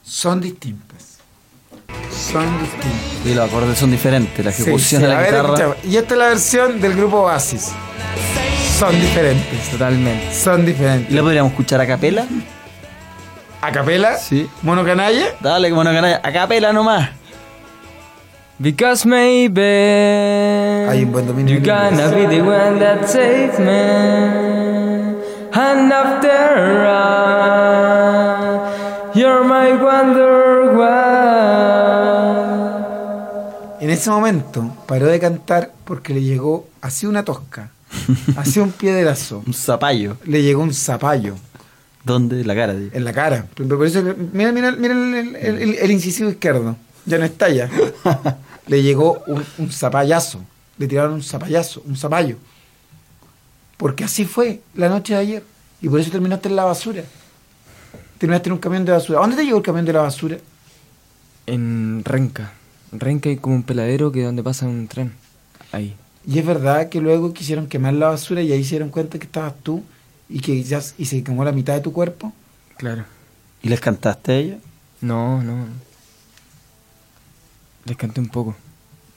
Son 0.03 0.41
distintas. 0.41 1.21
Son 2.09 2.59
distintas. 2.59 3.03
Y 3.26 3.34
los 3.34 3.47
acordes 3.49 3.78
son 3.78 3.89
diferentes, 3.91 4.43
la 4.43 4.51
ejecución 4.51 5.01
sí, 5.01 5.07
de 5.07 5.13
la 5.13 5.17
a 5.17 5.21
ver, 5.21 5.30
guitarra. 5.30 5.47
escuchamos. 5.49 5.78
Y 5.86 5.97
esta 5.97 6.13
es 6.13 6.19
la 6.19 6.28
versión 6.28 6.82
del 6.82 6.93
grupo 6.95 7.21
Oasis. 7.21 7.71
Son 8.78 8.99
diferentes. 8.99 9.69
Totalmente. 9.71 10.34
Son 10.34 10.61
¿Y 10.63 10.65
diferentes. 10.65 11.11
la 11.13 11.21
podríamos 11.21 11.51
escuchar 11.51 11.80
a 11.80 11.88
capela? 11.88 12.26
¿A 13.61 13.71
capela? 13.71 14.17
Sí. 14.17 14.49
¿Mono 14.61 14.84
canalla? 14.84 15.28
Dale, 15.39 15.69
como 15.69 15.84
no 15.86 15.91
canalla, 15.93 16.19
a 16.21 16.32
capela 16.34 16.74
nomás. 16.74 17.09
Because 18.59 19.05
maybe 19.07 19.61
Hay 20.89 21.03
un 21.03 21.11
buen 21.11 21.26
dominio 21.26 21.55
you're 21.59 21.65
gonna 21.65 22.07
be 22.09 22.28
the 22.28 22.41
one 22.41 22.80
that 22.80 23.07
saves 23.07 23.57
me. 23.57 23.71
And 25.55 25.91
after 25.91 26.86
all, 26.88 28.69
you're 29.15 29.43
my 29.43 29.74
wonder 29.74 30.42
ese 33.93 34.09
momento 34.09 34.75
paró 34.87 35.07
de 35.07 35.19
cantar 35.19 35.73
porque 35.85 36.13
le 36.13 36.21
llegó 36.21 36.67
así 36.81 37.05
una 37.05 37.23
tosca, 37.25 37.71
así 38.37 38.59
un 38.59 38.71
piedrazo, 38.71 39.43
Un 39.45 39.53
zapallo. 39.53 40.17
le 40.25 40.41
llegó 40.43 40.61
un 40.63 40.73
zapallo 40.73 41.35
¿Dónde? 42.03 42.41
En 42.41 42.47
la 42.47 42.55
cara. 42.55 42.73
tío. 42.75 42.89
en 42.91 43.05
la 43.05 43.13
cara. 43.13 43.47
Pero 43.55 43.77
por 43.77 43.87
eso, 43.87 44.01
mira, 44.33 44.51
mira, 44.51 44.71
mira 44.73 44.93
el, 44.93 45.13
el- 45.15 45.35
el- 45.35 45.73
el 45.75 45.91
incisivo 45.91 46.29
izquierdo, 46.29 46.75
ya 47.05 47.17
no 47.17 47.23
está 47.25 47.47
ya. 47.49 47.69
Le 48.67 48.81
llegó 48.81 49.21
un, 49.27 49.43
un 49.57 49.71
zapallazo, 49.71 50.39
le 50.77 50.87
tiraron 50.87 51.13
un 51.13 51.23
zapallazo, 51.23 51.81
un 51.85 51.95
zapallo. 51.97 52.37
Porque 53.77 54.03
así 54.05 54.23
fue 54.25 54.61
la 54.75 54.87
noche 54.89 55.13
de 55.13 55.19
ayer. 55.19 55.43
Y 55.81 55.89
por 55.89 55.99
eso 55.99 56.11
terminaste 56.11 56.47
en 56.47 56.55
la 56.55 56.63
basura. 56.63 57.03
Terminaste 58.17 58.47
en 58.49 58.53
un 58.53 58.59
camión 58.59 58.85
de 58.85 58.93
basura. 58.93 59.19
¿A 59.19 59.21
dónde 59.21 59.35
te 59.35 59.43
llegó 59.43 59.57
el 59.57 59.63
camión 59.63 59.85
de 59.85 59.91
la 59.93 60.01
basura? 60.01 60.37
En 61.45 62.03
Renca. 62.05 62.53
En 62.93 62.99
Renca 62.99 63.29
hay 63.29 63.37
como 63.37 63.55
un 63.55 63.63
peladero 63.63 64.11
que 64.11 64.23
donde 64.23 64.43
pasa 64.43 64.67
un 64.67 64.87
tren. 64.87 65.11
Ahí. 65.71 65.95
Y 66.27 66.39
es 66.39 66.45
verdad 66.45 66.89
que 66.89 67.01
luego 67.01 67.33
quisieron 67.33 67.67
quemar 67.67 67.93
la 67.95 68.09
basura 68.09 68.41
y 68.41 68.51
ahí 68.51 68.63
se 68.63 68.71
dieron 68.71 68.89
cuenta 68.89 69.17
que 69.17 69.25
estabas 69.25 69.55
tú 69.63 69.83
y 70.29 70.39
que 70.39 70.61
ya 70.63 70.79
y 70.97 71.05
se 71.05 71.23
quemó 71.23 71.43
la 71.43 71.51
mitad 71.51 71.73
de 71.73 71.81
tu 71.81 71.91
cuerpo. 71.91 72.31
Claro. 72.77 73.03
¿Y 73.63 73.69
les 73.69 73.79
cantaste 73.79 74.31
a 74.31 74.35
ella? 74.35 74.57
No, 75.01 75.41
no. 75.43 75.65
Les 77.85 77.97
canté 77.97 78.21
un 78.21 78.29
poco. 78.29 78.55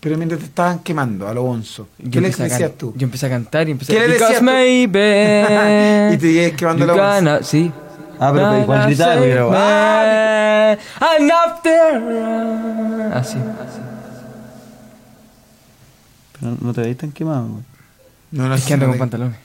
Pero 0.00 0.16
mientras 0.16 0.40
te 0.40 0.46
estaban 0.46 0.80
quemando 0.80 1.28
a 1.28 1.34
lo 1.34 1.42
bonzo, 1.42 1.88
¿qué 1.98 2.08
Yo 2.10 2.20
les 2.20 2.38
a 2.40 2.44
decías 2.44 2.72
tú? 2.78 2.94
Yo 2.96 3.04
empecé 3.04 3.26
a 3.26 3.28
cantar 3.30 3.68
y 3.68 3.72
empecé 3.72 3.92
¿Qué 3.92 4.00
le 4.00 4.08
decías 4.14 4.38
tú? 4.38 4.44
Y 6.14 6.18
te 6.18 6.54
quemando 6.56 6.86
voz. 6.86 6.96
gonna- 6.96 7.42
Sí. 7.42 7.70
Ah, 8.18 8.30
pero 8.34 8.60
igual 8.62 8.86
gritaba, 8.86 9.14
pero- 9.20 9.52
and 9.54 11.30
after- 11.30 13.12
Así, 13.14 13.38
así. 13.38 13.80
Pero 16.40 16.56
no 16.60 16.72
te 16.74 16.80
veis 16.82 16.96
tan 16.96 17.12
quemado, 17.12 17.46
güey. 17.48 17.62
No, 18.32 18.48
no, 18.48 18.54
Es 18.54 18.64
que 18.64 18.74
ando 18.74 18.88
con 18.88 18.98
pantalones. 18.98 19.36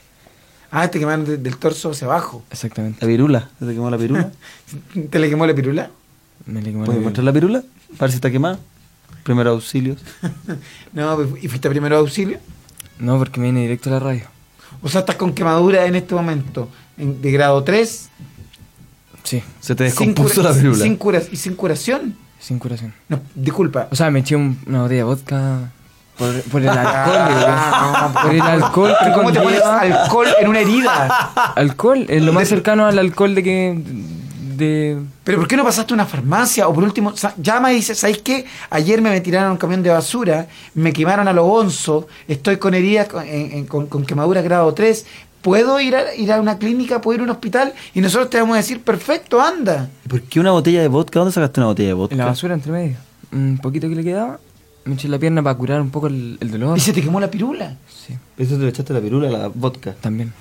Ah, 0.71 0.87
te 0.87 0.99
quemaron 0.99 1.25
de- 1.25 1.37
del 1.37 1.57
torso 1.57 1.91
hacia 1.91 2.07
abajo. 2.07 2.43
Exactamente. 2.49 2.99
La 3.01 3.07
pirula. 3.07 3.49
¿Se 3.59 3.65
te 3.65 3.73
quemó 3.73 3.89
la 3.89 3.97
pirula? 3.97 4.31
¿Te 5.09 5.19
le 5.19 5.29
quemó 5.29 5.45
la 5.45 5.53
pirula? 5.53 5.89
Me 6.45 6.61
le 6.61 6.71
quemó 6.71 6.79
la 6.81 6.85
¿Puedes 6.85 7.03
mostrar 7.03 7.25
la 7.25 7.33
pirula? 7.33 7.61
Para 7.91 7.99
ver 8.01 8.11
si 8.11 8.15
está 8.15 8.31
quemada. 8.31 8.57
Primeros 9.23 9.53
auxilios. 9.53 9.99
No, 10.93 11.15
pues, 11.15 11.43
¿y 11.43 11.47
fuiste 11.47 11.67
a 11.67 11.71
primero 11.71 11.97
auxilio? 11.97 12.39
No, 12.99 13.17
porque 13.17 13.39
me 13.39 13.47
vine 13.47 13.61
directo 13.61 13.89
a 13.89 13.93
la 13.93 13.99
radio. 13.99 14.23
O 14.81 14.89
sea, 14.89 15.01
estás 15.01 15.15
con 15.15 15.33
quemadura 15.33 15.85
en 15.85 15.95
este 15.95 16.13
momento, 16.15 16.69
en- 16.97 17.21
de 17.21 17.31
grado 17.31 17.63
3. 17.63 18.09
Sí, 19.23 19.41
Se 19.59 19.75
te 19.75 19.83
descompuso 19.85 20.41
la 20.41 20.53
pirula. 20.53 20.83
Sin 20.83 20.95
cura- 20.97 21.21
y 21.31 21.35
sin 21.37 21.55
curación. 21.55 22.15
sin 22.39 22.57
curación. 22.59 22.93
No, 23.07 23.19
disculpa. 23.35 23.87
O 23.91 23.95
sea, 23.95 24.09
me 24.11 24.19
eché 24.19 24.35
un- 24.35 24.57
una 24.67 24.81
botella 24.81 24.97
de 24.99 25.03
vodka 25.03 25.71
por, 26.17 26.41
por 26.43 26.61
el 26.61 26.69
alcohol. 26.69 27.17
Ah, 27.47 28.19
por 28.23 28.33
el 28.33 28.41
alcohol 28.41 28.95
que 29.03 29.11
¿Cómo 29.11 29.31
te 29.31 29.39
pones 29.41 29.61
conlleva- 29.61 29.79
alcohol 29.79 30.27
en 30.39 30.47
una 30.47 30.59
herida? 30.59 31.53
Alcohol, 31.55 32.05
es 32.09 32.21
lo 32.23 32.33
más 32.33 32.47
cercano 32.47 32.85
al 32.85 32.97
alcohol 32.99 33.35
de 33.35 33.43
que... 33.43 33.81
De... 34.57 34.99
Pero 35.23 35.39
¿por 35.39 35.47
qué 35.47 35.55
no 35.57 35.63
pasaste 35.63 35.93
a 35.93 35.95
una 35.95 36.05
farmacia? 36.05 36.67
O 36.67 36.73
por 36.73 36.83
último, 36.83 37.13
llama 37.37 37.71
y 37.71 37.77
dice, 37.77 37.95
¿sabéis 37.95 38.19
qué? 38.19 38.45
Ayer 38.69 39.01
me 39.01 39.19
tiraron 39.21 39.51
un 39.53 39.57
camión 39.57 39.81
de 39.81 39.89
basura, 39.89 40.47
me 40.75 40.93
quemaron 40.93 41.27
a 41.27 41.33
lo 41.33 41.45
bonzo, 41.45 42.07
estoy 42.27 42.57
con 42.57 42.73
heridas, 42.75 43.07
con, 43.07 43.25
en- 43.27 43.51
en- 43.53 43.65
con- 43.65 43.87
con 43.87 44.05
quemaduras 44.05 44.43
grado 44.43 44.71
3, 44.73 45.05
¿puedo 45.41 45.79
ir 45.79 45.95
a, 45.95 46.13
ir 46.15 46.31
a 46.31 46.39
una 46.41 46.57
clínica, 46.57 47.01
puedo 47.01 47.15
ir 47.15 47.21
a 47.21 47.23
un 47.23 47.29
hospital? 47.29 47.73
Y 47.93 48.01
nosotros 48.01 48.29
te 48.29 48.39
vamos 48.39 48.53
a 48.55 48.57
decir, 48.57 48.81
perfecto, 48.81 49.41
anda. 49.41 49.89
¿Y 50.05 50.09
¿Por 50.09 50.21
qué 50.23 50.39
una 50.39 50.51
botella 50.51 50.81
de 50.81 50.87
vodka? 50.87 51.19
¿Dónde 51.19 51.33
sacaste 51.33 51.59
una 51.59 51.67
botella 51.67 51.89
de 51.89 51.93
vodka? 51.93 52.13
En 52.13 52.19
la 52.19 52.25
basura 52.25 52.53
entre 52.53 52.71
medio. 52.71 52.97
Un 53.31 53.57
poquito 53.61 53.87
que 53.89 53.95
le 53.95 54.03
quedaba. 54.03 54.39
Me 54.83 54.95
eché 54.95 55.05
en 55.07 55.11
la 55.11 55.19
pierna 55.19 55.43
para 55.43 55.55
curar 55.55 55.79
un 55.81 55.91
poco 55.91 56.07
el, 56.07 56.37
el 56.39 56.49
dolor. 56.51 56.77
Y 56.77 56.81
se 56.81 56.91
te 56.93 57.01
quemó 57.01 57.19
la 57.19 57.29
pirula. 57.29 57.77
Sí, 57.87 58.17
Eso 58.37 58.55
te 58.55 58.61
lo 58.63 58.67
echaste 58.67 58.93
la 58.93 58.99
pirula 58.99 59.27
a 59.27 59.31
la 59.31 59.47
vodka. 59.47 59.93
también. 60.01 60.33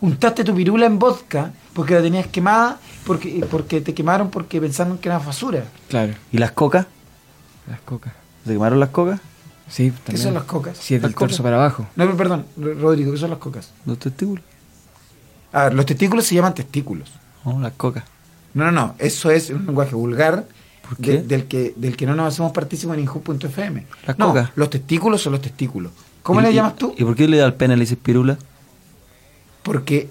Untaste 0.00 0.42
tu 0.44 0.54
pirula 0.54 0.86
en 0.86 0.98
vodka 0.98 1.52
porque 1.72 1.94
la 1.94 2.02
tenías 2.02 2.26
quemada, 2.26 2.78
porque, 3.06 3.46
porque 3.50 3.80
te 3.80 3.94
quemaron 3.94 4.30
porque 4.30 4.60
pensaron 4.60 4.98
que 4.98 5.08
era 5.08 5.18
basura. 5.18 5.64
Claro, 5.88 6.12
¿Y 6.32 6.38
las 6.38 6.50
cocas? 6.52 6.86
las 7.70 7.80
cocas. 7.82 8.12
¿Se 8.44 8.52
quemaron 8.52 8.80
las 8.80 8.88
cocas? 8.90 9.20
Sí, 9.72 9.90
también. 9.90 10.04
¿Qué 10.04 10.16
son 10.18 10.34
las 10.34 10.42
cocas? 10.44 10.76
Sí, 10.78 10.94
es 10.96 11.02
del 11.02 11.14
cocas. 11.14 11.30
torso 11.30 11.42
para 11.42 11.56
abajo. 11.56 11.86
No, 11.96 12.04
pero 12.04 12.16
perdón, 12.16 12.44
Rodrigo, 12.58 13.10
¿qué 13.12 13.18
son 13.18 13.30
las 13.30 13.38
cocas? 13.38 13.70
¿Los 13.86 13.98
testículos? 13.98 14.44
A 15.52 15.64
ver, 15.64 15.74
los 15.74 15.86
testículos 15.86 16.26
se 16.26 16.34
llaman 16.34 16.54
testículos. 16.54 17.10
No, 17.44 17.58
las 17.58 17.72
cocas. 17.72 18.04
No, 18.54 18.64
no, 18.66 18.72
no. 18.72 18.94
Eso 18.98 19.30
es 19.30 19.48
un 19.50 19.64
lenguaje 19.66 19.94
vulgar 19.94 20.46
¿Por 20.86 20.98
de- 20.98 21.02
qué? 21.04 21.22
del, 21.22 21.46
que, 21.46 21.72
del 21.76 21.96
que 21.96 22.04
no 22.06 22.14
nos 22.14 22.32
hacemos 22.34 22.52
partícipes 22.52 22.94
en 22.94 23.00
Inju.fm. 23.00 23.86
Las 24.06 24.18
no, 24.18 24.28
cocas. 24.28 24.50
los 24.56 24.68
testículos 24.70 25.22
son 25.22 25.32
los 25.32 25.40
testículos. 25.40 25.90
¿Cómo 26.22 26.40
¿Y- 26.40 26.44
le 26.44 26.52
llamas 26.54 26.76
tú? 26.76 26.94
¿Y 26.98 27.04
por 27.04 27.16
qué 27.16 27.26
le 27.26 27.38
da 27.38 27.46
al 27.46 27.54
pene 27.54 27.74
le 27.76 27.80
dices 27.80 27.98
pirula? 28.00 28.36
Porque 29.62 30.08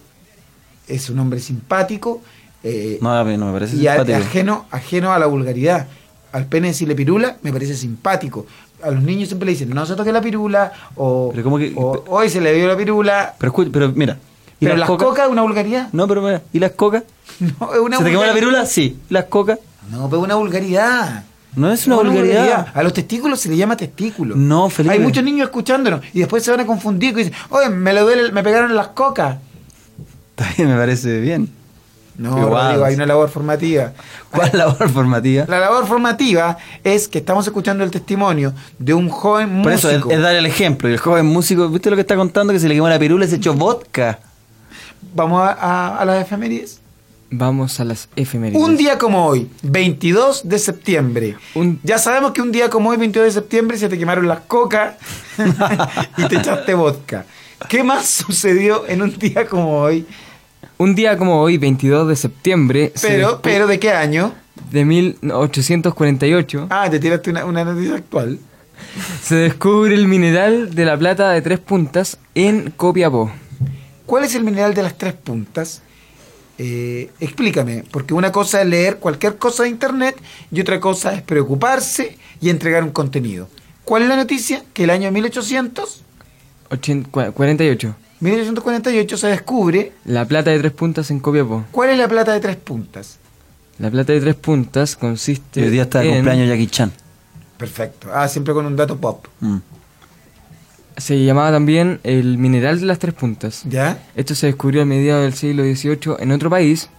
es 0.88 1.09
un 1.09 1.20
hombre 1.20 1.39
simpático 1.39 2.22
eh, 2.64 2.99
No, 3.01 3.12
a 3.14 3.24
mí 3.24 3.38
no 3.38 3.47
me 3.47 3.53
parece 3.53 3.76
y 3.76 3.88
a- 3.88 3.95
simpático. 3.95 4.18
ajeno, 4.18 4.66
ajeno 4.72 5.12
a 5.14 5.20
la 5.20 5.26
vulgaridad. 5.26 5.88
Al 6.32 6.45
pene 6.45 6.70
decirle 6.70 6.95
pirula 6.95 7.38
me 7.41 7.51
parece 7.51 7.76
simpático. 7.76 8.45
A 8.84 8.92
los 8.92 9.04
niños 9.04 9.30
siempre 9.30 9.46
le 9.46 9.52
dicen, 9.54 9.70
no 9.70 9.86
se 9.86 9.96
toque 9.96 10.12
la 10.12 10.22
pirula, 10.22 10.72
o, 10.96 11.30
Pero 11.32 11.44
¿cómo 11.44 11.58
que- 11.58 11.74
o, 11.76 12.04
hoy 12.08 12.30
se 12.30 12.42
le 12.42 12.54
dio 12.54 12.68
la 12.68 12.78
pirula. 12.78 13.36
Pero, 13.38 13.54
pero 13.72 13.92
mira. 13.94 14.18
¿y 14.60 14.66
Pero 14.66 14.78
las 14.78 14.90
cocas 14.90 15.26
es 15.26 15.32
una 15.32 15.42
vulgaridad. 15.42 15.90
No, 15.92 16.08
pero 16.08 16.22
mira. 16.22 16.42
¿Y 16.54 16.60
las 16.60 16.72
cocas? 16.72 17.04
No, 17.40 17.74
es 17.74 17.80
una 17.80 17.98
¿Se 17.98 18.04
te 18.04 18.12
quemó 18.12 18.24
la 18.24 18.34
pirula? 18.34 18.66
Sí. 18.66 19.00
¿Y 19.10 19.14
las 19.14 19.26
cocas? 19.26 19.60
No, 19.90 20.08
pero 20.10 20.22
es 20.22 20.26
una 20.26 20.36
vulgaridad. 20.36 21.24
No 21.56 21.72
es 21.72 21.86
una 21.88 21.98
vulgaridad. 21.98 22.68
A 22.74 22.84
los 22.84 22.94
testículos 22.94 23.40
se 23.40 23.50
le 23.50 23.58
llama 23.58 23.76
testículo. 23.76 24.36
No, 24.36 24.70
Felipe. 24.70 24.94
Hay 24.94 25.00
muchos 25.00 25.24
niños 25.24 25.46
escuchándonos 25.46 26.02
y 26.14 26.20
después 26.20 26.44
se 26.44 26.52
van 26.52 26.62
a 26.62 26.66
confundir 26.66 27.12
y 27.14 27.24
dicen, 27.24 27.34
oye, 27.50 27.70
me, 27.70 27.94
lo 27.94 28.04
duele, 28.04 28.32
me 28.32 28.44
pegaron 28.44 28.76
las 28.76 28.90
cocas. 28.90 29.38
Está 30.38 30.54
bien, 30.56 30.70
me 30.70 30.78
parece 30.78 31.20
bien. 31.20 31.50
No. 32.22 32.36
Rodrigo, 32.50 32.86
hay 32.86 32.96
una 32.96 33.06
labor 33.06 33.30
formativa. 33.30 33.94
¿Cuál 34.30 34.52
labor 34.54 34.90
formativa? 34.90 35.46
La 35.48 35.60
labor 35.60 35.88
formativa 35.88 36.58
es 36.84 37.08
que 37.08 37.18
estamos 37.18 37.48
escuchando 37.48 37.84
el 37.84 37.92
testimonio 37.92 38.54
de 38.78 38.94
un 38.94 39.10
joven 39.10 39.50
músico. 39.50 39.64
Por 39.64 39.72
eso 39.74 39.90
es, 39.90 40.18
es 40.18 40.22
dar 40.22 40.36
el 40.36 40.46
ejemplo. 40.46 40.88
Y 40.90 40.94
el 40.94 41.00
joven 41.00 41.26
músico, 41.26 41.68
¿viste 41.70 41.90
lo 41.90 41.96
que 41.96 42.02
está 42.02 42.16
contando? 42.16 42.54
Que 42.54 42.60
se 42.60 42.68
le 42.68 42.76
quemó 42.76 42.88
la 42.90 43.00
pirula 43.00 43.26
y 43.26 43.28
se 43.28 43.38
echó 43.38 43.54
vodka. 43.54 44.20
Vamos 45.16 45.42
a, 45.42 45.52
a- 45.54 45.98
a 45.98 46.06
las 46.06 46.22
efemérides. 46.22 46.80
Vamos 47.34 47.80
a 47.80 47.86
las 47.86 48.10
efemérides. 48.16 48.62
Un 48.62 48.76
día 48.78 48.98
como 48.98 49.26
hoy, 49.26 49.50
22 49.64 50.48
de 50.48 50.60
septiembre. 50.60 51.38
Un- 51.56 51.80
Ya 51.82 51.98
sabemos 51.98 52.34
que 52.34 52.42
un 52.42 52.52
día 52.52 52.70
como 52.70 52.90
hoy, 52.90 52.98
22 52.98 53.26
de 53.26 53.32
septiembre, 53.32 53.78
se 53.78 53.90
te 53.90 53.98
quemaron 53.98 54.28
las 54.28 54.42
cocas 54.42 54.96
y 56.18 56.24
te 56.28 56.36
echaste 56.38 56.74
vodka. 56.74 57.26
¿Qué 57.70 57.84
más 57.84 58.06
sucedió 58.06 58.88
en 58.88 59.02
un 59.02 59.18
día 59.18 59.48
como 59.48 59.80
hoy? 59.82 60.06
Un 60.82 60.96
día 60.96 61.16
como 61.16 61.40
hoy, 61.40 61.60
22 61.60 62.08
de 62.08 62.16
septiembre 62.16 62.92
se 62.96 63.08
Pero, 63.10 63.40
pero 63.44 63.68
¿de 63.68 63.80
qué 63.80 63.92
año? 63.92 64.34
de 64.72 64.84
1848, 64.84 66.66
Ah, 66.72 66.88
te 66.90 66.98
tiraste 67.00 67.30
una, 67.30 67.46
una 67.46 67.64
noticia 67.64 67.94
actual. 67.98 68.40
se 69.22 69.36
descubre 69.36 69.94
el 69.94 70.08
mineral 70.08 70.74
de 70.74 70.86
la 70.86 70.98
plata 70.98 71.30
de 71.34 71.42
tres 71.44 71.60
puntas 71.60 72.18
en 72.34 72.72
Copiapó. 72.72 73.32
¿Cuál 74.08 74.24
es 74.24 74.34
el 74.34 74.44
mineral 74.44 74.74
de 74.74 74.82
las 74.82 74.98
tres 74.98 75.14
puntas? 75.14 75.84
Eh, 76.58 77.12
explícame, 77.20 77.84
porque 77.92 78.16
una 78.16 78.32
cosa 78.32 78.62
es 78.64 78.68
leer 78.68 78.98
cualquier 78.98 79.38
cosa 79.38 79.62
de 79.64 79.70
internet 79.70 80.16
y 80.52 80.62
otra 80.62 80.80
cosa 80.80 81.14
es 81.14 81.22
preocuparse 81.22 82.18
y 82.42 82.50
entregar 82.50 82.84
un 82.84 82.90
contenido. 82.92 83.48
¿Cuál 83.86 84.02
es 84.02 84.10
la 84.10 84.16
noticia? 84.16 84.64
Que 84.74 84.86
el 84.86 84.90
año 84.90 85.12
1800, 85.12 86.02
Ochen- 86.72 87.06
cua- 87.12 87.32
48. 87.34 87.94
1848 88.22 89.18
se 89.18 89.28
descubre 89.28 89.92
La 90.06 90.26
plata 90.26 90.52
de 90.52 90.60
tres 90.60 90.72
puntas 90.72 91.10
en 91.12 91.20
Copiapó. 91.20 91.66
cuál 91.72 91.90
es 91.90 91.98
la 91.98 92.08
plata 92.08 92.34
de 92.34 92.40
tres 92.40 92.56
puntas. 92.56 93.18
La 93.80 93.90
plata 93.90 94.14
de 94.14 94.22
tres 94.22 94.36
puntas 94.36 94.94
Y 94.94 94.98
consiste 94.98 95.64
hoy 95.64 95.70
día 95.70 95.84
está 95.84 96.00
de 96.00 96.10
en- 96.10 96.14
cumpleaños 96.16 96.48
Jackie 96.50 96.68
Chan. 96.68 96.92
Perfecto. 97.58 98.10
Ah, 98.14 98.28
siempre 98.28 98.54
con 98.54 98.66
un 98.66 98.76
dato 98.76 98.98
pop. 98.98 99.26
Mm. 99.40 99.58
se 100.98 101.24
llamaba 101.24 101.52
también 101.52 102.00
el 102.04 102.38
mineral 102.38 102.80
de 102.80 102.86
las 102.86 103.00
tres 103.00 103.14
puntas. 103.16 103.64
¿Ya? 103.68 103.98
Esto 104.16 104.36
se 104.36 104.48
descubrió 104.48 104.84
a 104.84 104.86
mediados 104.86 105.24
del 105.24 105.34
siglo 105.34 105.64
XVIII 105.64 106.18
en 106.20 106.32
otro 106.32 106.50
país, 106.50 106.90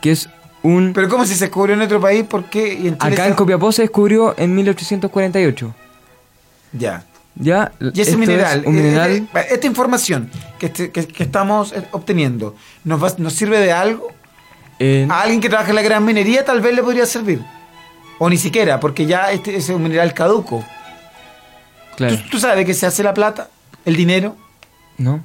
que 0.00 0.12
es 0.12 0.28
un... 0.62 0.92
Pero 0.94 1.08
¿cómo 1.08 1.24
si 1.26 1.34
se 1.34 1.46
descubrió 1.46 1.74
en 1.74 1.82
otro 1.82 2.00
país? 2.00 2.24
¿Por 2.24 2.44
qué? 2.44 2.68
¿Y 2.74 2.86
en 2.88 2.98
Chile 2.98 3.12
Acá 3.14 3.24
se- 3.24 3.28
en 3.30 3.34
Copiapó 3.34 3.72
se 3.72 3.82
descubrió 3.82 4.34
en 4.38 4.54
1848. 4.54 5.74
Ya. 6.72 7.04
Ya, 7.40 7.70
Y 7.80 8.00
ese 8.00 8.10
es 8.12 8.16
mineral, 8.16 8.64
un 8.66 8.76
eh, 8.76 8.82
mineral 8.82 9.10
eh, 9.12 9.26
eh, 9.34 9.46
esta 9.50 9.66
información 9.68 10.28
que, 10.58 10.66
este- 10.66 10.90
que- 10.90 11.06
que 11.06 11.22
estamos 11.22 11.72
obteniendo, 11.92 12.56
¿nos, 12.84 13.02
va- 13.02 13.14
¿nos 13.18 13.32
sirve 13.32 13.60
de 13.60 13.70
algo? 13.72 14.08
A 15.08 15.22
alguien 15.22 15.40
que 15.40 15.48
trabaja 15.48 15.70
en 15.70 15.76
la 15.76 15.82
gran 15.82 16.04
minería 16.04 16.44
tal 16.44 16.60
vez 16.60 16.74
le 16.74 16.82
podría 16.82 17.06
servir. 17.06 17.40
O 18.18 18.28
ni 18.28 18.36
siquiera, 18.36 18.80
porque 18.80 19.06
ya 19.06 19.30
este 19.30 19.54
es 19.56 19.68
un 19.68 19.82
mineral 19.84 20.12
caduco. 20.14 20.64
claro, 21.96 22.16
¿Tú, 22.16 22.22
tú 22.30 22.38
sabes 22.40 22.66
qué 22.66 22.74
se 22.74 22.86
hace 22.86 23.02
la 23.04 23.14
plata? 23.14 23.48
¿El 23.84 23.94
dinero? 23.96 24.36
¿no? 24.98 25.22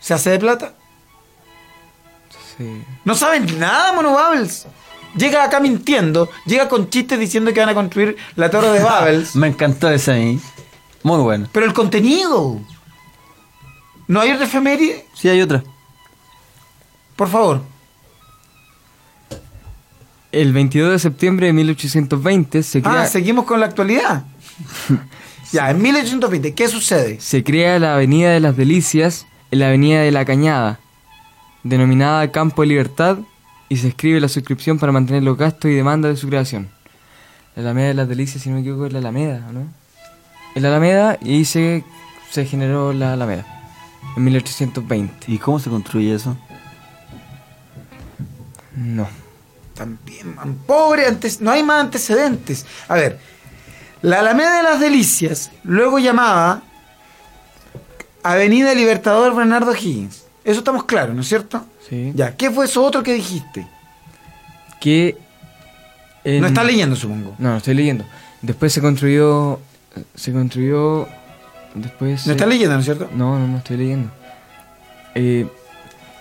¿Se 0.00 0.14
hace 0.14 0.30
de 0.30 0.38
plata? 0.40 0.72
Sí. 2.58 2.82
No 3.04 3.14
saben 3.14 3.58
nada, 3.58 3.92
Mono 3.92 4.12
Babels. 4.14 4.66
Llega 5.16 5.44
acá 5.44 5.60
mintiendo, 5.60 6.28
llega 6.46 6.68
con 6.68 6.88
chistes 6.88 7.18
diciendo 7.18 7.52
que 7.52 7.60
van 7.60 7.68
a 7.68 7.74
construir 7.74 8.16
la 8.36 8.50
torre 8.50 8.70
de 8.70 8.80
Babels. 8.82 9.36
Me 9.36 9.46
encantó 9.48 9.88
ese 9.90 10.12
a 10.12 10.14
mí. 10.16 10.40
Muy 11.02 11.18
bueno. 11.22 11.48
pero 11.52 11.66
el 11.66 11.72
contenido. 11.72 12.60
¿No 14.08 14.20
hay 14.20 14.30
otra 14.32 14.46
efeméride? 14.46 15.06
Sí, 15.14 15.28
hay 15.28 15.40
otra. 15.40 15.62
Por 17.16 17.28
favor. 17.28 17.62
El 20.32 20.52
22 20.52 20.92
de 20.92 20.98
septiembre 20.98 21.46
de 21.46 21.52
1820 21.52 22.62
se 22.62 22.80
crea, 22.82 23.02
Ah, 23.02 23.06
seguimos 23.06 23.44
con 23.44 23.60
la 23.60 23.66
actualidad. 23.66 24.24
ya, 25.52 25.70
en 25.70 25.82
1820, 25.82 26.54
¿qué 26.54 26.68
sucede? 26.68 27.20
se 27.20 27.44
crea 27.44 27.78
la 27.78 27.94
Avenida 27.94 28.30
de 28.30 28.40
las 28.40 28.56
Delicias 28.56 29.26
en 29.50 29.58
la 29.58 29.66
Avenida 29.68 30.00
de 30.00 30.10
la 30.10 30.24
Cañada, 30.24 30.80
denominada 31.64 32.32
Campo 32.32 32.62
de 32.62 32.68
Libertad, 32.68 33.18
y 33.68 33.76
se 33.76 33.88
escribe 33.88 34.20
la 34.20 34.28
suscripción 34.28 34.78
para 34.78 34.92
mantener 34.92 35.22
los 35.22 35.36
gastos 35.36 35.70
y 35.70 35.74
demandas 35.74 36.12
de 36.12 36.16
su 36.16 36.28
creación. 36.28 36.70
La 37.54 37.62
Alameda 37.62 37.88
de 37.88 37.94
las 37.94 38.08
Delicias, 38.08 38.42
si 38.42 38.48
no 38.48 38.54
me 38.56 38.60
equivoco, 38.62 38.86
es 38.86 38.92
la 38.94 39.00
Alameda, 39.00 39.50
¿no? 39.52 39.66
Es 40.54 40.62
la 40.62 40.68
Alameda 40.68 41.18
y 41.20 41.44
se, 41.44 41.84
se 42.30 42.44
generó 42.44 42.92
la 42.92 43.12
Alameda 43.14 43.44
en 44.16 44.24
1820. 44.24 45.30
¿Y 45.32 45.38
cómo 45.38 45.58
se 45.58 45.70
construye 45.70 46.14
eso? 46.14 46.36
No. 48.76 49.08
También, 49.74 50.34
man, 50.34 50.58
pobre, 50.66 51.06
antes, 51.06 51.40
no 51.40 51.50
hay 51.50 51.62
más 51.62 51.80
antecedentes. 51.80 52.66
A 52.88 52.94
ver, 52.94 53.18
la 54.02 54.20
Alameda 54.20 54.58
de 54.58 54.62
las 54.62 54.80
Delicias, 54.80 55.50
luego 55.64 55.98
llamada 55.98 56.62
Avenida 58.22 58.74
Libertador 58.74 59.34
Bernardo 59.34 59.74
Higgins. 59.74 60.24
Eso 60.44 60.58
estamos 60.58 60.84
claros, 60.84 61.14
¿no 61.14 61.22
es 61.22 61.28
cierto? 61.28 61.64
Sí. 61.88 62.12
Ya, 62.14 62.36
¿qué 62.36 62.50
fue 62.50 62.66
eso 62.66 62.82
otro 62.84 63.02
que 63.02 63.14
dijiste? 63.14 63.66
Que. 64.80 65.16
en- 66.24 66.40
No 66.40 66.48
estás 66.48 66.66
leyendo, 66.66 66.96
supongo. 66.96 67.34
No, 67.38 67.50
no 67.50 67.56
estoy 67.56 67.74
leyendo. 67.74 68.04
Después 68.42 68.72
se 68.72 68.80
construyó. 68.80 69.58
Se 70.14 70.32
construyó. 70.32 71.06
Después. 71.74 72.20
No 72.20 72.24
se- 72.26 72.32
estás 72.32 72.48
leyendo, 72.48 72.74
¿no 72.74 72.80
es 72.80 72.84
cierto? 72.84 73.08
No, 73.14 73.38
no, 73.38 73.48
no 73.48 73.58
estoy 73.58 73.76
leyendo. 73.78 74.10
Eh, 75.14 75.46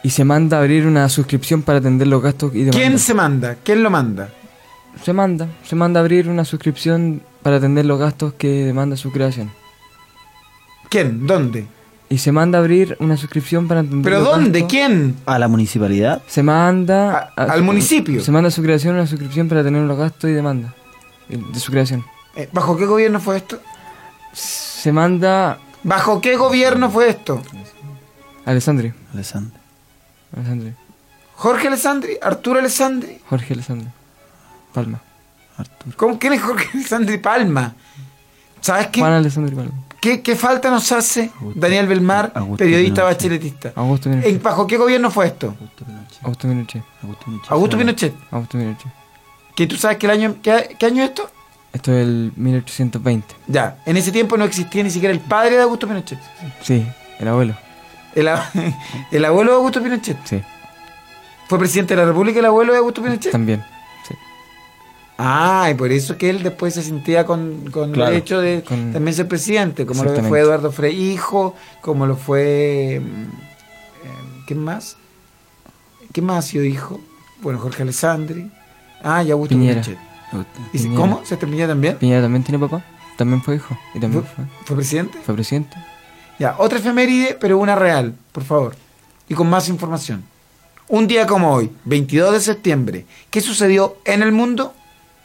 y 0.03 0.09
se 0.09 0.23
manda 0.23 0.57
a 0.57 0.59
abrir 0.61 0.85
una 0.87 1.07
suscripción 1.09 1.61
para 1.61 1.79
atender 1.79 2.07
los 2.07 2.21
gastos 2.21 2.51
y 2.55 2.59
demandas. 2.59 2.81
¿Quién 2.81 2.99
se 2.99 3.13
manda? 3.13 3.55
¿Quién 3.63 3.83
lo 3.83 3.89
manda? 3.89 4.29
Se 5.03 5.13
manda. 5.13 5.47
Se 5.63 5.75
manda 5.75 5.99
a 5.99 6.01
abrir 6.01 6.29
una 6.29 6.45
suscripción 6.45 7.21
para 7.41 7.57
atender 7.57 7.85
los 7.85 7.99
gastos 7.99 8.33
que 8.33 8.65
demanda 8.65 8.95
su 8.97 9.11
creación. 9.11 9.51
¿Quién? 10.89 11.25
¿Dónde? 11.27 11.67
Y 12.09 12.17
se 12.17 12.31
manda 12.33 12.57
a 12.57 12.61
abrir 12.61 12.97
una 12.99 13.15
suscripción 13.15 13.67
para 13.69 13.81
atender 13.81 14.03
¿Pero 14.03 14.19
los 14.19 14.29
dónde? 14.31 14.59
gastos. 14.61 14.69
¿Quién? 14.69 15.15
¿A 15.25 15.39
la 15.39 15.47
municipalidad? 15.47 16.21
Se 16.27 16.43
manda... 16.43 17.31
A- 17.37 17.43
al 17.43 17.63
municipio. 17.63 18.21
Se 18.21 18.31
manda 18.31 18.49
a 18.49 18.51
su 18.51 18.61
creación 18.61 18.95
una 18.95 19.07
suscripción 19.07 19.47
para 19.47 19.63
tener 19.63 19.83
los 19.83 19.97
gastos 19.97 20.29
y 20.29 20.33
demanda 20.33 20.73
de 21.29 21.59
su 21.59 21.71
creación. 21.71 22.03
Eh, 22.35 22.49
¿Bajo 22.51 22.77
qué 22.77 22.85
gobierno 22.85 23.19
fue 23.19 23.37
esto? 23.37 23.59
Se 24.33 24.91
manda... 24.91 25.59
¿Bajo 25.83 26.21
qué 26.21 26.35
gobierno 26.37 26.89
fue 26.89 27.09
esto? 27.09 27.41
Alessandri. 28.45 28.93
Alessandro. 29.13 29.59
Alessandri. 30.35 30.73
¿Jorge 31.35 31.67
Alessandri? 31.67 32.17
¿Arturo 32.21 32.59
Alessandri? 32.59 33.19
Jorge 33.29 33.53
Alessandri. 33.53 33.87
Palma. 34.73 35.01
Arturo. 35.57 35.97
¿Cómo, 35.97 36.19
¿Quién 36.19 36.33
es 36.33 36.41
Jorge 36.41 36.69
Alessandri 36.73 37.17
Palma? 37.17 37.73
¿Sabes 38.61 38.87
qué? 38.87 38.99
Juan 39.01 39.13
Alessandri 39.13 39.55
Palma. 39.55 39.71
¿Qué, 39.99 40.21
qué 40.21 40.35
falta 40.35 40.71
nos 40.71 40.91
hace 40.91 41.31
Daniel 41.55 41.85
Belmar, 41.87 42.31
Augusto 42.33 42.57
periodista 42.57 43.01
Pinochet. 43.01 43.17
bacheletista? 43.17 43.73
Augusto 43.75 44.09
Pinochet. 44.09 44.31
¿En- 44.35 44.41
¿Bajo 44.41 44.65
qué 44.65 44.77
gobierno 44.77 45.11
fue 45.11 45.27
esto? 45.27 45.47
Augusto 45.47 45.85
Pinochet. 45.85 46.23
Augusto 46.23 46.47
Pinochet. 47.77 48.13
Augusto 48.31 48.57
Pinochet. 48.57 48.91
¿Que 49.55 49.67
tú 49.67 49.75
sabes 49.75 49.97
que 49.97 50.05
el 50.07 50.11
año, 50.11 50.35
qué, 50.41 50.75
qué 50.79 50.85
año 50.87 51.03
es 51.03 51.09
esto? 51.09 51.29
Esto 51.73 51.91
es 51.93 51.99
el 52.05 52.33
1820. 52.35 53.35
Ya, 53.47 53.77
en 53.85 53.95
ese 53.97 54.11
tiempo 54.11 54.35
no 54.37 54.43
existía 54.43 54.83
ni 54.83 54.89
siquiera 54.89 55.13
el 55.13 55.21
padre 55.21 55.55
de 55.55 55.61
Augusto 55.61 55.87
Pinochet. 55.87 56.19
Sí, 56.61 56.85
el 57.19 57.27
abuelo. 57.27 57.55
El, 58.13 58.27
el 59.11 59.25
abuelo 59.25 59.51
de 59.51 59.57
Augusto 59.57 59.81
Pinochet. 59.81 60.17
Sí, 60.25 60.41
¿Fue 61.47 61.57
presidente 61.59 61.95
de 61.95 62.01
la 62.01 62.07
República 62.07 62.39
el 62.39 62.45
abuelo 62.45 62.73
de 62.73 62.79
Augusto 62.79 63.01
Pinochet? 63.01 63.31
también. 63.31 63.63
Sí. 64.07 64.15
Ah, 65.17 65.69
y 65.71 65.75
por 65.75 65.91
eso 65.91 66.17
que 66.17 66.29
él 66.29 66.43
después 66.43 66.73
se 66.73 66.81
sentía 66.83 67.25
con, 67.25 67.69
con 67.71 67.91
Claro, 67.93 68.11
derecho 68.11 68.41
de 68.41 68.63
con- 68.63 68.91
también 68.91 69.15
ser 69.15 69.27
presidente, 69.27 69.85
como 69.85 70.03
lo 70.03 70.23
fue 70.23 70.39
Eduardo 70.41 70.71
Frei 70.71 70.95
hijo, 71.11 71.55
como 71.81 72.05
lo 72.05 72.15
fue... 72.17 73.01
mm, 73.01 73.21
eh, 73.23 74.43
¿Quién 74.47 74.59
más? 74.63 74.97
¿Quién 76.11 76.25
más 76.25 76.39
ha 76.45 76.47
sido 76.49 76.65
hijo? 76.65 76.99
Bueno, 77.41 77.59
Jorge 77.59 77.83
Alessandri. 77.83 78.51
Ah, 79.03 79.23
y 79.23 79.31
Augusto 79.31 79.55
Piñera. 79.55 79.81
Pinochet. 79.81 80.10
¿Y 80.73 80.77
si- 80.77 80.83
Piñera. 80.85 81.01
¿Cómo? 81.01 81.21
¿Se 81.25 81.37
terminó 81.37 81.67
también? 81.67 81.97
Piñera 81.97 82.21
también 82.21 82.43
tiene 82.43 82.59
papá. 82.59 82.83
También 83.17 83.41
fue 83.41 83.55
hijo. 83.55 83.77
Y 83.93 83.99
también 83.99 84.23
¿Fue, 84.23 84.35
fue, 84.35 84.45
fue 84.65 84.75
presidente? 84.77 85.19
fue 85.23 85.35
presidente. 85.35 85.77
Ya, 86.39 86.55
otra 86.57 86.79
efeméride, 86.79 87.37
pero 87.39 87.57
una 87.59 87.75
real, 87.75 88.15
por 88.31 88.43
favor. 88.43 88.75
Y 89.29 89.33
con 89.35 89.49
más 89.49 89.69
información. 89.69 90.23
Un 90.87 91.07
día 91.07 91.25
como 91.27 91.53
hoy, 91.53 91.71
22 91.85 92.33
de 92.33 92.39
septiembre, 92.41 93.05
¿qué 93.29 93.41
sucedió 93.41 93.97
en 94.05 94.23
el 94.23 94.31
mundo? 94.31 94.73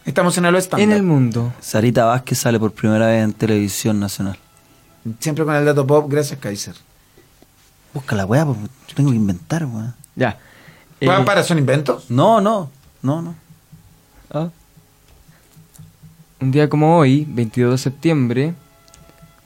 Estamos 0.05 0.37
en 0.39 0.45
el 0.45 0.55
estándar. 0.57 0.85
En 0.89 0.93
el 0.93 1.03
mundo. 1.03 1.53
Sarita 1.61 2.05
Vázquez 2.05 2.39
sale 2.39 2.61
por 2.61 2.73
primera 2.73 3.07
vez 3.07 3.25
en 3.25 3.33
televisión 3.33 3.99
nacional. 3.99 4.39
Siempre 5.19 5.45
con 5.45 5.55
el 5.57 5.65
dato 5.65 5.87
pop, 5.87 6.07
gracias 6.11 6.39
Kaiser. 6.39 6.77
Busca 7.95 8.15
la 8.15 8.27
weá, 8.27 8.45
pues, 8.45 8.59
yo 8.89 8.95
tengo 8.95 9.11
que 9.11 9.17
inventar, 9.17 9.65
weá. 9.65 9.95
Ya. 10.15 10.39
¿Para, 11.05 11.21
Eh, 11.23 11.25
para, 11.25 11.43
son 11.43 11.59
inventos? 11.59 12.11
No, 12.11 12.41
no, 12.41 12.71
no, 13.03 13.23
no. 13.23 13.35
ah. 14.31 14.51
Un 16.41 16.51
día 16.51 16.68
como 16.68 16.99
hoy, 16.99 17.26
22 17.28 17.72
de 17.72 17.78
septiembre. 17.78 18.55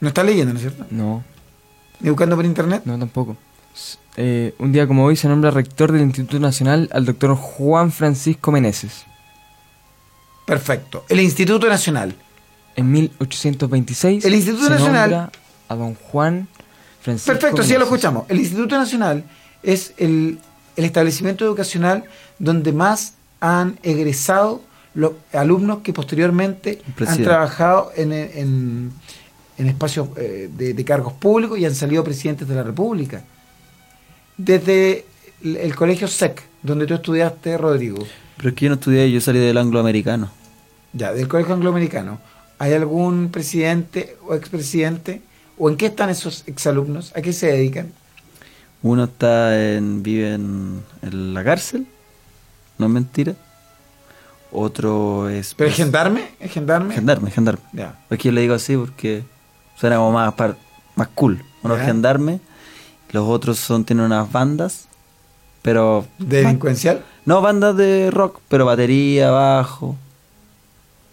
No 0.01 0.09
está 0.09 0.25
leyendo, 0.25 0.53
¿no 0.53 0.59
es 0.59 0.63
cierto? 0.63 0.87
No, 0.91 1.23
Ni 2.01 2.11
buscando 2.11 2.37
por 2.37 2.45
internet. 2.45 2.83
no 2.85 2.99
tampoco. 2.99 3.37
Eh, 4.17 4.55
un 4.59 4.73
día 4.73 4.87
como 4.87 5.05
hoy 5.05 5.15
se 5.17 5.29
nombra 5.29 5.51
rector 5.51 5.93
del 5.93 6.03
Instituto 6.03 6.41
Nacional 6.41 6.89
al 6.93 7.05
doctor 7.05 7.35
Juan 7.37 7.93
Francisco 7.93 8.51
Meneses. 8.51 9.05
Perfecto. 10.47 11.05
El 11.09 11.21
Instituto 11.21 11.69
Nacional. 11.69 12.15
En 12.77 12.91
1826 12.91 14.25
El 14.25 14.35
Instituto 14.35 14.65
se 14.65 14.71
Nacional- 14.71 15.11
nombra 15.11 15.33
a 15.69 15.75
don 15.77 15.95
Juan 15.95 16.49
Francisco 17.03 17.33
Perfecto, 17.33 17.63
sí, 17.63 17.71
ya 17.73 17.79
lo 17.79 17.85
escuchamos. 17.85 18.25
El 18.29 18.41
Instituto 18.41 18.77
Nacional 18.77 19.25
es 19.63 19.95
el, 19.99 20.39
el 20.77 20.85
establecimiento 20.85 21.45
educacional 21.45 22.05
donde 22.39 22.73
más 22.73 23.15
han 23.41 23.79
egresado 23.83 24.63
los 24.95 25.13
alumnos 25.33 25.79
que 25.79 25.93
posteriormente 25.93 26.83
han 27.07 27.23
trabajado 27.23 27.93
en, 27.97 28.13
en- 28.13 28.93
en 29.59 29.67
espacios 29.67 30.09
eh, 30.17 30.49
de, 30.57 30.73
de 30.73 30.85
cargos 30.85 31.13
públicos 31.13 31.59
y 31.59 31.67
han 31.67 31.75
salido 31.75 32.03
presidentes 32.03 32.49
de 32.49 32.55
la 32.55 32.63
República. 32.63 33.23
Desde 34.37 35.05
el, 35.45 35.57
el 35.57 35.75
colegio 35.75 36.09
SEC, 36.09 36.43
donde 36.63 36.87
tú 36.87 36.95
estudiaste, 36.95 37.59
Rodrigo, 37.59 37.99
Pero 38.37 38.49
es 38.51 38.55
que 38.55 38.65
yo 38.65 38.71
no 38.71 38.75
estudié, 38.77 39.11
yo 39.13 39.21
salí 39.21 39.39
del 39.39 39.59
angloamericano. 39.59 40.31
ya, 40.95 41.13
del 41.13 41.29
colegio 41.29 41.55
angloamericano, 41.55 42.19
¿hay 42.59 42.73
algún 42.73 43.31
presidente 43.31 44.17
o 44.27 44.35
expresidente? 44.35 45.21
¿O 45.59 45.69
en 45.69 45.77
qué 45.77 45.87
están 45.87 46.09
esos 46.09 46.45
exalumnos? 46.47 47.13
¿A 47.15 47.21
qué 47.21 47.35
se 47.35 47.49
dedican? 47.49 47.93
Uno 48.83 49.05
está 49.05 49.75
en, 49.75 50.03
vive 50.03 50.33
en, 50.33 50.81
en 51.03 51.35
la 51.35 51.45
cárcel, 51.45 51.87
no 52.79 52.87
es 52.87 52.93
mentira. 52.93 53.35
Otro 54.53 55.29
es... 55.29 55.55
¿Pero 55.55 55.71
es 55.71 55.77
gendarme? 55.77 56.31
¿Es 56.41 56.51
gendarme? 56.53 56.95
Gendarme, 56.95 57.31
gendarme. 57.31 57.61
Ya. 57.73 57.95
Es 58.11 58.19
que 58.19 58.25
yo 58.29 58.33
le 58.33 58.41
digo 58.41 58.55
así 58.55 58.77
porque 58.77 59.23
suena 59.77 59.97
como 59.97 60.13
más, 60.13 60.33
par- 60.35 60.57
más 60.97 61.09
cool. 61.15 61.43
Uno 61.63 61.77
es 61.77 61.85
gendarme, 61.85 62.41
los 63.11 63.29
otros 63.29 63.59
son 63.59 63.85
tienen 63.85 64.07
unas 64.07 64.31
bandas, 64.33 64.87
pero... 65.63 66.07
¿De 66.19 66.43
delincuencial? 66.43 67.05
No, 67.27 67.41
bandas 67.43 67.77
de 67.77 68.11
rock, 68.11 68.41
pero 68.49 68.65
batería, 68.65 69.31
bajo. 69.31 69.97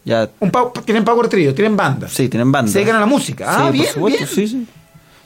Ya, 0.06 0.30
Un 0.40 0.52
tienen 0.86 1.04
Power 1.04 1.28
Trio, 1.28 1.54
tienen 1.54 1.76
bandas. 1.76 2.14
sí, 2.14 2.30
tienen 2.30 2.50
bandas. 2.52 2.72
Se 2.72 2.80
dedican 2.80 2.96
a 2.96 3.02
la 3.02 3.06
música. 3.06 3.46
Ah, 3.50 3.64
por 3.66 3.74
bien, 3.74 3.88
supuesto, 3.94 4.20
bien. 4.20 4.30
sí, 4.30 4.48
sí. 4.48 4.68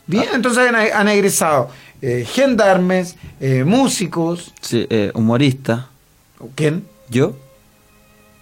Bien, 0.08 0.26
entonces 0.34 0.68
han, 0.68 0.76
han 0.76 1.08
egresado 1.08 1.70
eh, 2.02 2.26
gendarmes, 2.28 3.16
eh, 3.40 3.64
músicos. 3.64 4.52
Sí, 4.60 4.88
eh, 4.90 5.12
humorista. 5.14 5.88
¿Quién? 6.56 6.86
¿Yo? 7.10 7.36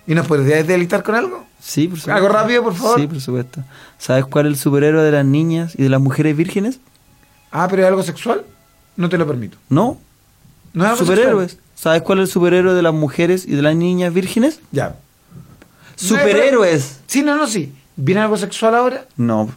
¿Y 0.10 0.16
nos 0.16 0.26
podrías 0.26 0.66
deleitar 0.66 1.03
con 1.03 1.14
algo? 1.14 1.45
Sí, 1.62 1.88
por 1.88 1.99
supuesto. 1.99 2.18
¿Algo 2.18 2.30
rápido, 2.30 2.64
por 2.64 2.74
favor? 2.74 2.99
Sí, 2.99 3.05
por 3.05 3.22
supuesto. 3.22 3.64
¿Sabes 3.99 4.26
cuál 4.26 4.47
es 4.47 4.53
el 4.53 4.57
superhéroe 4.57 5.03
de 5.03 5.12
las 5.12 5.24
niñas 5.24 5.76
y 5.78 5.84
de 5.84 5.89
las 5.89 6.01
mujeres 6.01 6.36
vírgenes? 6.36 6.80
Ah, 7.51 7.68
pero 7.70 7.84
es 7.84 7.88
algo 7.88 8.01
sexual. 8.01 8.43
No 8.95 9.07
te 9.07 9.20
lo 9.20 9.28
permito. 9.28 9.60
No. 9.70 9.99
No 10.74 10.84
es 10.84 10.89
algo 10.89 11.05
Superhéroes. 11.05 11.60
¿Sabes 11.76 12.01
cuál 12.01 12.18
es 12.18 12.24
el 12.24 12.32
superhéroe 12.34 12.74
de 12.74 12.82
las 12.82 12.93
mujeres 12.93 13.45
y 13.45 13.51
de 13.53 13.62
las 13.62 13.76
niñas 13.76 14.12
vírgenes? 14.12 14.60
Ya. 14.72 14.95
¡Superhéroes! 15.95 17.01
Sí, 17.05 17.22
no, 17.22 17.36
no, 17.36 17.45
sí. 17.45 17.72
¿Viene 17.95 18.22
algo 18.22 18.36
sexual 18.36 18.74
ahora? 18.74 19.05
No, 19.16 19.51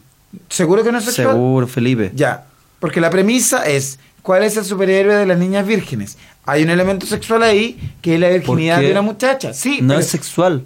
¿Seguro 0.49 0.83
que 0.83 0.91
no 0.91 0.99
es 0.99 1.05
sexual? 1.05 1.29
seguro, 1.29 1.65
Felipe. 1.65 2.11
Ya. 2.13 2.45
Porque 2.79 3.01
la 3.01 3.09
premisa 3.09 3.63
es, 3.63 3.97
¿cuál 4.23 4.41
es 4.43 4.57
el 4.57 4.65
superhéroe 4.65 5.15
de 5.15 5.25
las 5.27 5.37
niñas 5.37 5.67
vírgenes? 5.67 6.17
Hay 6.45 6.63
un 6.63 6.71
elemento 6.71 7.05
sexual 7.05 7.43
ahí 7.43 7.79
que 8.01 8.15
es 8.15 8.19
la 8.19 8.29
virginidad 8.29 8.79
de 8.81 8.91
una 8.91 9.01
muchacha. 9.03 9.53
Sí, 9.53 9.79
No 9.81 9.89
pero, 9.89 9.99
es 9.99 10.07
sexual. 10.07 10.63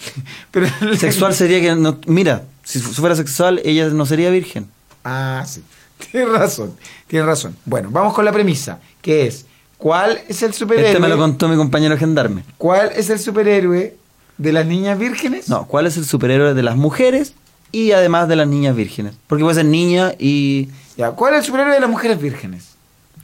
pero- 0.50 0.66
Sexual 0.96 1.34
sería 1.34 1.60
que 1.60 1.74
no. 1.76 1.98
Mira, 2.06 2.44
si 2.64 2.80
fuera 2.80 3.14
sexual, 3.14 3.60
ella 3.64 3.88
no 3.90 4.06
sería 4.06 4.30
virgen. 4.30 4.66
Ah, 5.04 5.44
sí. 5.46 5.62
Tienes 6.10 6.30
razón, 6.30 6.74
tienes 7.06 7.26
razón. 7.26 7.56
Bueno, 7.64 7.88
vamos 7.92 8.12
con 8.14 8.24
la 8.24 8.32
premisa, 8.32 8.80
que 9.00 9.26
es, 9.28 9.46
¿cuál 9.78 10.20
es 10.28 10.42
el 10.42 10.52
superhéroe? 10.52 10.88
Este 10.90 11.00
me 11.00 11.08
lo 11.08 11.16
contó 11.16 11.48
mi 11.48 11.56
compañero 11.56 11.96
gendarme. 11.96 12.42
¿Cuál 12.58 12.90
es 12.96 13.08
el 13.10 13.20
superhéroe 13.20 13.96
de 14.38 14.52
las 14.52 14.66
niñas 14.66 14.98
vírgenes? 14.98 15.48
No, 15.48 15.66
¿cuál 15.68 15.86
es 15.86 15.96
el 15.96 16.04
superhéroe 16.04 16.54
de 16.54 16.62
las 16.64 16.74
mujeres 16.74 17.34
y 17.70 17.92
además 17.92 18.26
de 18.28 18.34
las 18.34 18.48
niñas 18.48 18.74
vírgenes? 18.74 19.14
Porque 19.28 19.44
puede 19.44 19.54
ser 19.54 19.66
niña 19.66 20.12
y. 20.18 20.70
Ya, 20.96 21.12
¿cuál 21.12 21.34
es 21.34 21.40
el 21.40 21.46
superhéroe 21.46 21.74
de 21.74 21.80
las 21.80 21.90
mujeres 21.90 22.20
vírgenes? 22.20 22.71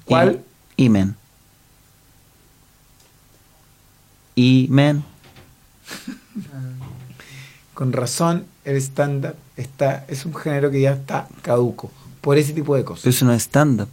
¿Cuál? 0.08 0.40
Y, 0.76 0.86
y 0.86 0.88
men. 0.88 1.14
Y 4.34 4.66
men. 4.70 5.04
Con 7.74 7.92
razón, 7.92 8.46
el 8.64 8.76
estándar 8.76 9.36
está, 9.56 10.04
es 10.08 10.24
un 10.24 10.34
género 10.34 10.70
que 10.70 10.80
ya 10.80 10.92
está 10.92 11.28
caduco 11.42 11.92
por 12.20 12.38
ese 12.38 12.52
tipo 12.52 12.74
de 12.74 12.84
cosas. 12.84 13.06
Eso 13.06 13.24
no 13.24 13.32
es 13.32 13.42
stand-up. 13.42 13.88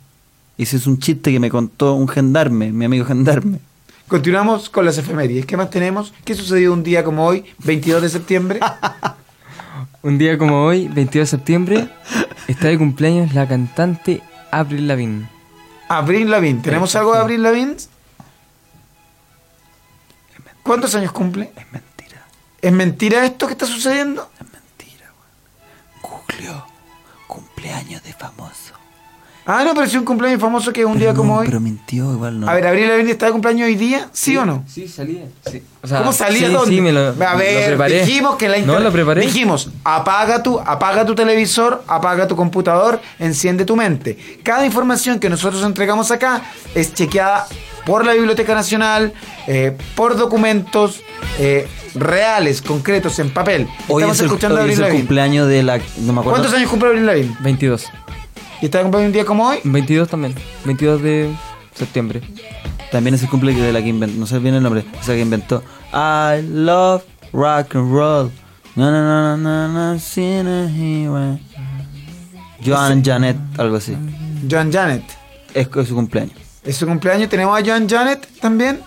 Ese 0.58 0.78
es 0.78 0.88
un 0.88 0.98
chiste 1.00 1.32
que 1.32 1.40
me 1.40 1.50
contó 1.50 1.94
un 1.94 2.08
gendarme, 2.08 2.72
mi 2.72 2.86
amigo 2.86 3.06
gendarme. 3.06 3.60
Continuamos 4.08 4.70
con 4.70 4.86
las 4.86 4.98
efemérides. 4.98 5.46
¿Qué 5.46 5.58
más 5.58 5.70
tenemos? 5.70 6.14
¿Qué 6.24 6.34
sucedió 6.34 6.74
un 6.74 6.84
día 6.84 7.04
como 7.04 7.26
hoy, 7.26 7.44
22 7.64 8.02
de 8.02 8.10
septiembre? 8.10 8.60
Un 10.04 10.20
día 10.20 10.38
como 10.38 10.64
hoy, 10.64 10.88
22 10.88 11.32
de 11.32 11.38
septiembre, 11.38 11.90
está 12.48 12.68
de 12.68 12.78
cumpleaños 12.78 13.34
la 13.34 13.48
cantante 13.48 14.22
Avril 14.52 14.88
Lavigne. 14.88 15.35
Abril 15.90 16.30
Lavigne. 16.32 16.62
¿Tenemos 16.62 16.96
algo 16.96 17.14
de 17.14 17.20
Abril 17.20 17.44
Lavigne? 17.44 17.76
¿Cuántos 20.64 20.96
años 20.96 21.12
cumple? 21.12 21.52
Es 21.56 21.72
mentira, 21.72 22.26
¿Es 22.62 22.72
mentira 22.72 23.26
esto 23.26 23.46
que 23.48 23.54
está 23.54 23.66
sucediendo? 23.68 24.30
es 24.40 24.52
mentira, 24.52 25.12
weón. 26.02 26.64
Cumpleaños 27.28 28.02
de 28.04 28.14
famoso. 28.14 28.74
Ah, 29.48 29.64
no, 29.64 29.76
pero 29.76 29.86
si 29.88 29.96
un 29.98 30.06
cumpleaños 30.06 30.42
famoso 30.42 30.74
que 30.74 30.82
es 30.82 30.88
un 30.88 30.94
Pero 30.94 31.02
día 31.04 31.14
no, 31.14 31.18
como 31.20 31.38
hoy. 31.38 31.46
Pero 31.46 31.60
mintió, 31.60 32.12
igual 32.14 32.40
no. 32.40 32.50
A 32.50 32.54
ver, 32.56 32.66
¿Abril 32.66 32.88
Lavigne 32.88 33.12
está 33.12 33.28
de 33.28 33.32
cumpleaños 33.32 33.68
hoy 33.68 33.76
día? 33.76 34.10
¿Sí, 34.12 34.36
o 34.38 34.44
no? 34.46 34.64
Sí, 34.68 34.88
salía. 34.88 35.26
Sí. 35.52 35.62
O 35.84 35.88
sea, 35.88 36.00
¿Cómo 36.00 36.14
salía 36.14 36.48
sí, 36.48 36.54
dónde? 36.54 36.76
Sí, 36.76 36.82
me 36.82 36.92
lo, 36.92 37.10
A 37.10 37.12
lo 37.12 37.38
ver, 37.38 37.68
preparé. 37.68 38.06
dijimos 38.06 38.38
que 38.38 38.50
la 38.50 38.58
No, 38.60 38.80
lo 38.80 38.92
preparé. 38.92 39.22
Dijimos, 39.22 39.70
apaga 39.84 40.42
tu, 40.42 40.60
apaga 40.60 41.06
tu 41.06 41.14
televisor, 41.14 41.84
apaga 41.88 42.28
tu 42.28 42.36
computador, 42.36 43.00
enciende 43.20 43.66
tu 43.66 43.76
mente. 43.76 44.18
Cada 44.42 44.66
información 44.66 45.20
que 45.20 45.30
nosotros 45.30 45.64
entregamos 45.64 46.10
acá 46.10 46.42
es 46.74 46.96
chequeada 46.96 47.46
por 47.86 48.04
la 48.04 48.14
Biblioteca 48.14 48.56
Nacional, 48.56 49.14
eh, 49.46 49.78
por 49.94 50.18
documentos 50.18 51.02
eh, 51.38 51.68
reales, 51.94 52.64
concretos, 52.64 53.20
en 53.20 53.30
papel. 53.30 53.68
Hoy 53.90 54.02
Estamos 54.02 54.16
es 54.18 54.20
el, 54.22 54.26
escuchando 54.26 54.56
a 54.58 54.62
hoy 54.64 54.72
Abril 54.72 54.84
es 54.84 54.90
el 54.92 54.98
cumpleaños 54.98 55.48
de 55.48 55.62
la. 55.62 55.78
No 55.78 56.14
me 56.14 56.20
acuerdo. 56.22 56.32
¿Cuántos 56.32 56.54
años 56.54 56.68
cumple 56.68 56.90
Abril 56.90 57.06
Lavigne? 57.06 57.38
22. 57.42 57.86
¿Y 58.62 58.66
está 58.66 58.78
de 58.80 58.84
cumpleaños 58.84 59.10
un 59.10 59.14
día 59.14 59.26
como 59.26 59.48
hoy? 59.48 59.60
22 59.64 60.10
también. 60.10 60.36
22 60.66 61.02
de 61.02 61.36
septiembre. 61.74 62.22
También 62.92 63.16
es 63.16 63.24
el 63.24 63.30
cumpleaños 63.30 63.64
de 63.64 63.74
la 63.74 63.82
que 63.82 63.90
inventó. 63.90 64.20
No 64.20 64.26
sé 64.26 64.40
bien 64.40 64.56
el 64.56 64.64
nombre. 64.64 64.86
Esa 65.00 65.14
que 65.14 65.22
inventó. 65.22 65.64
I 65.94 66.42
love 66.42 67.04
rock 67.34 67.76
and 67.76 67.92
roll. 67.92 68.32
No, 68.76 68.92
no, 68.92 69.02
no, 69.02 69.38
no, 69.38 69.38
no, 69.38 69.94
no, 69.94 70.00
seen 70.00 70.48
a 70.48 70.70
hero. 70.70 71.40
Joan 72.66 73.04
Janet, 73.04 73.38
algo 73.58 73.78
así. 73.78 73.96
Joan 74.50 74.72
Janet. 74.72 75.04
Es, 75.54 75.68
es 75.74 75.88
su 75.88 75.96
cumpleaños. 75.96 76.36
Es 76.64 76.78
su 76.78 76.86
cumpleaños. 76.86 77.30
Tenemos 77.30 77.58
a 77.58 77.64
Joan 77.64 77.88
Janet 77.88 78.28
también. 78.40 78.82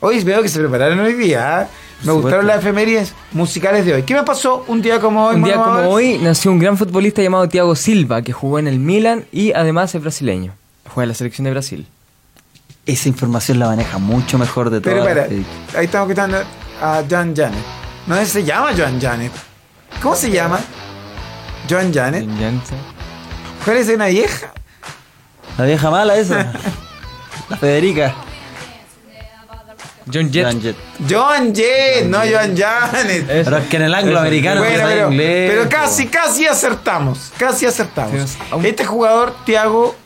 Hoy 0.00 0.22
veo 0.24 0.42
que 0.42 0.48
se 0.48 0.58
prepararon 0.58 1.00
hoy 1.00 1.14
día. 1.14 1.60
¿ah? 1.60 1.68
Me 2.04 2.12
gustaron 2.12 2.46
las 2.46 2.58
efemérides 2.58 3.14
musicales 3.32 3.84
de 3.86 3.94
hoy. 3.94 4.02
¿Qué 4.02 4.14
me 4.14 4.22
pasó 4.22 4.64
un 4.68 4.82
día 4.82 5.00
como 5.00 5.26
hoy? 5.26 5.36
Un 5.36 5.44
día 5.44 5.56
como 5.56 5.88
hoy 5.88 6.18
nació 6.18 6.52
un 6.52 6.58
gran 6.58 6.76
futbolista 6.76 7.22
llamado 7.22 7.48
Thiago 7.48 7.74
Silva, 7.74 8.22
que 8.22 8.32
jugó 8.32 8.58
en 8.58 8.68
el 8.68 8.78
Milan 8.78 9.24
y 9.32 9.52
además 9.52 9.94
es 9.94 10.02
brasileño. 10.02 10.52
Juega 10.88 11.04
en 11.04 11.08
la 11.08 11.14
selección 11.14 11.44
de 11.46 11.50
Brasil. 11.52 11.86
Esa 12.84 13.08
información 13.08 13.58
la 13.58 13.66
maneja 13.66 13.98
mucho 13.98 14.38
mejor 14.38 14.70
de 14.70 14.80
Pero 14.80 14.98
todas. 14.98 15.08
espera, 15.08 15.22
las 15.26 15.32
he 15.32 15.36
dicho. 15.38 15.78
ahí 15.78 15.84
estamos 15.86 16.08
quitando 16.08 16.38
a 16.80 17.02
Joan 17.08 17.34
Janet. 17.34 17.64
No 18.06 18.24
se 18.24 18.44
llama 18.44 18.70
Joan 18.76 19.00
Janet. 19.00 19.32
¿Cómo 20.02 20.14
se 20.14 20.30
llama? 20.30 20.60
Joan 21.68 21.92
Janet. 21.92 22.22
En 22.22 22.38
Janssen. 22.38 22.78
¿Cuál 23.64 23.78
es 23.78 23.88
una 23.88 24.06
vieja? 24.06 24.52
La 25.58 25.64
vieja 25.64 25.90
mala 25.90 26.16
esa. 26.16 26.52
la 27.48 27.56
Federica. 27.56 28.14
John 30.12 30.30
Jett. 30.32 30.76
Joan 31.10 31.54
Jett. 31.54 32.06
No 32.06 32.18
Joan 32.18 32.56
Janet. 32.56 33.26
Pero 33.26 33.56
es 33.56 33.66
que 33.68 33.76
en 33.76 33.82
el 33.82 33.94
angloamericano 33.94 34.60
Bueno, 34.60 34.72
empieza 34.74 34.94
pero, 34.94 35.10
inglés. 35.10 35.50
pero 35.50 35.62
po. 35.64 35.68
casi, 35.70 36.06
casi 36.06 36.46
acertamos. 36.46 37.32
Casi 37.38 37.66
acertamos. 37.66 38.36
Este 38.62 38.84
jugador, 38.84 39.34
Thiago, 39.44 39.96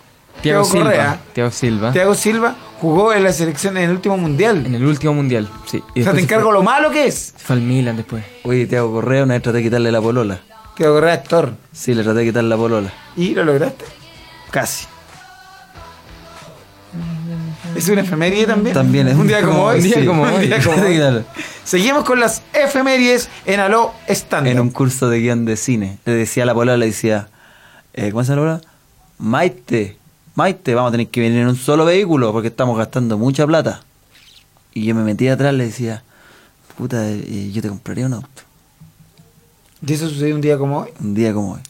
Thiago 0.42 0.62
Thiago 0.62 0.64
Silva. 0.64 0.84
Correa, 0.84 1.20
Thiago 1.34 1.51
Silva. 1.51 1.92
Thiago 1.92 2.14
Silva, 2.14 2.55
jugó 2.80 3.12
en 3.12 3.24
la 3.24 3.32
selección 3.32 3.76
en 3.76 3.84
el 3.84 3.90
último 3.90 4.16
mundial. 4.16 4.64
En 4.64 4.74
el 4.74 4.84
último 4.86 5.12
mundial, 5.12 5.48
sí. 5.66 5.82
Y 5.94 6.01
o 6.01 6.05
sea, 6.05 6.12
te 6.12 6.18
se 6.20 6.24
encargo 6.24 6.44
fue- 6.46 6.55
lo 6.55 6.62
malo 6.62 6.90
que 6.90 7.07
es. 7.07 7.34
Se 7.36 7.44
fue 7.44 7.57
al 7.57 7.62
Milan 7.62 7.96
después. 7.98 8.24
Oye, 8.44 8.66
Tiago 8.66 8.90
Correa, 8.92 9.24
una 9.24 9.34
vez 9.34 9.42
traté 9.42 9.59
de 9.59 9.64
quitarle 9.64 9.92
la 9.92 10.01
polola. 10.01 10.40
Thiago 10.76 10.94
Correa, 10.94 11.12
actor. 11.12 11.53
Sí, 11.72 11.92
le 11.94 12.03
traté 12.03 12.20
de 12.20 12.24
quitarle 12.26 12.48
la 12.48 12.57
polola. 12.57 12.90
¿Y 13.18 13.34
lo 13.34 13.44
lograste? 13.44 13.84
Casi. 14.51 14.86
¿Es 17.81 17.89
una 17.89 18.03
efeméride 18.03 18.47
también? 18.47 18.74
También 18.74 19.09
es 19.09 19.16
un 19.16 19.26
día 19.26 19.41
como 19.43 19.62
hoy. 19.64 19.76
un 19.78 19.83
día 19.85 19.95
Sí, 20.01 20.07
como 20.07 20.22
un 20.22 20.28
hoy. 20.28 20.47
día 20.49 20.62
como 20.62 20.83
hoy. 20.87 20.97
Claro. 20.97 21.24
Seguimos 21.64 22.05
con 22.05 22.20
las 22.20 22.43
efemérides 22.53 23.28
en 23.47 23.59
Aló 23.61 23.93
Estándar. 24.07 24.53
En 24.53 24.61
un 24.61 24.68
curso 24.70 25.09
de 25.09 25.18
guion 25.20 25.47
de 25.47 25.57
cine. 25.57 25.99
Le 26.05 26.12
decía 26.12 26.43
a 26.43 26.47
la 26.47 26.53
polola, 26.55 26.76
le 26.76 26.87
decía, 26.87 27.28
eh, 27.95 28.11
¿cómo 28.11 28.22
se 28.22 28.33
llama 28.35 28.43
la 28.47 28.59
polola? 28.59 28.72
Maite, 29.18 29.97
Maite, 30.35 30.74
vamos 30.74 30.91
a 30.91 30.93
tener 30.93 31.09
que 31.09 31.20
venir 31.22 31.39
en 31.41 31.49
un 31.49 31.57
solo 31.57 31.85
vehículo 31.87 32.33
porque 32.33 32.49
estamos 32.49 32.76
gastando 32.76 33.16
mucha 33.16 33.47
plata. 33.47 33.83
Y 34.74 34.85
yo 34.85 34.95
me 34.95 35.03
metía 35.03 35.33
atrás, 35.33 35.55
le 35.55 35.64
decía, 35.64 36.03
puta, 36.76 37.09
eh, 37.09 37.51
yo 37.53 37.62
te 37.62 37.68
compraría 37.68 38.05
un 38.07 38.12
auto. 38.14 38.43
¿Y 39.87 39.93
eso 39.95 40.07
sucedió 40.09 40.35
un 40.35 40.43
día 40.43 40.59
como 40.59 40.81
hoy? 40.81 40.91
Un 41.01 41.14
día 41.14 41.33
como 41.33 41.53
hoy. 41.55 41.61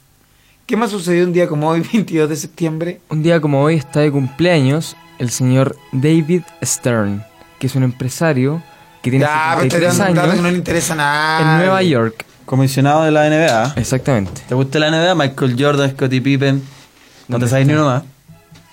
¿Qué 0.66 0.76
más 0.76 0.90
sucedió 0.90 1.24
un 1.24 1.32
día 1.32 1.46
como 1.46 1.68
hoy, 1.68 1.80
22 1.92 2.28
de 2.28 2.36
septiembre? 2.36 3.00
Un 3.08 3.22
día 3.22 3.40
como 3.40 3.62
hoy 3.62 3.76
está 3.76 4.00
de 4.00 4.10
cumpleaños 4.10 4.96
el 5.20 5.30
señor 5.30 5.76
David 5.92 6.42
Stern, 6.62 7.22
que 7.60 7.68
es 7.68 7.74
un 7.76 7.84
empresario 7.84 8.60
que 9.02 9.10
tiene 9.10 9.24
Ya, 9.24 9.54
pero 9.58 9.68
te 9.68 9.76
73 9.80 9.98
dan 9.98 10.14
datos 10.14 10.30
que 10.30 10.36
no 10.36 10.42
años 10.42 10.52
le 10.52 10.58
interesa 10.58 10.94
nada. 10.96 11.40
en 11.52 11.58
Nueva 11.58 11.82
York. 11.82 12.24
Comisionado 12.44 13.04
de 13.04 13.12
la 13.12 13.28
NBA. 13.30 13.74
Exactamente. 13.76 14.42
¿Te 14.48 14.54
gusta 14.56 14.78
la 14.80 14.90
NBA? 14.90 15.14
Michael 15.14 15.56
Jordan, 15.58 15.90
Scottie 15.92 16.20
Pippen. 16.20 16.56
No 16.56 16.62
te 16.62 17.32
¿Dónde 17.32 17.48
sabes 17.48 17.66
ni 17.66 17.74
uno 17.74 17.84
más. 17.86 18.02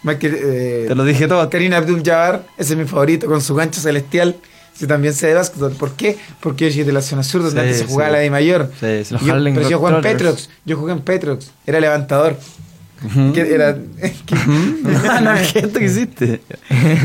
Michael, 0.04 0.36
eh, 0.40 0.86
Te 0.88 0.96
lo 0.96 1.04
dije 1.06 1.28
todo. 1.28 1.48
Karina 1.50 1.78
Abdul-Jabbar, 1.78 2.44
ese 2.58 2.74
es 2.74 2.80
mi 2.80 2.86
favorito, 2.86 3.28
con 3.28 3.42
su 3.42 3.54
gancho 3.54 3.80
celestial. 3.80 4.36
Yo 4.80 4.88
también 4.88 5.14
sé 5.14 5.28
de 5.28 5.34
básquetbol. 5.36 5.72
¿Por 5.74 5.94
qué? 5.94 6.18
Porque 6.40 6.66
yo 6.70 6.74
soy 6.76 6.84
de 6.84 6.94
la 6.94 7.02
zona 7.02 7.24
sur, 7.24 7.42
donde 7.44 7.60
Sí, 7.62 7.66
antes 7.68 7.78
se 7.80 7.84
sí. 7.86 7.90
jugaba 7.92 8.12
la 8.12 8.18
de 8.20 8.30
mayor. 8.30 8.72
Sí, 8.80 9.04
Yo- 9.26 9.34
pero 9.34 9.70
yo 9.70 9.80
jugué 9.80 9.96
en. 9.96 10.02
Petrox. 10.02 10.50
Yo 10.66 10.78
jugué 10.78 10.94
en 10.94 11.02
Petrox. 11.02 11.52
Era 11.66 11.80
levantador. 11.80 12.38
Que 13.34 13.54
era, 13.54 13.78
Ah, 15.10 15.22
no, 15.22 15.32
¿qué 15.54 15.60
esto 15.60 15.80
que 15.80 15.86
hiciste? 15.86 16.42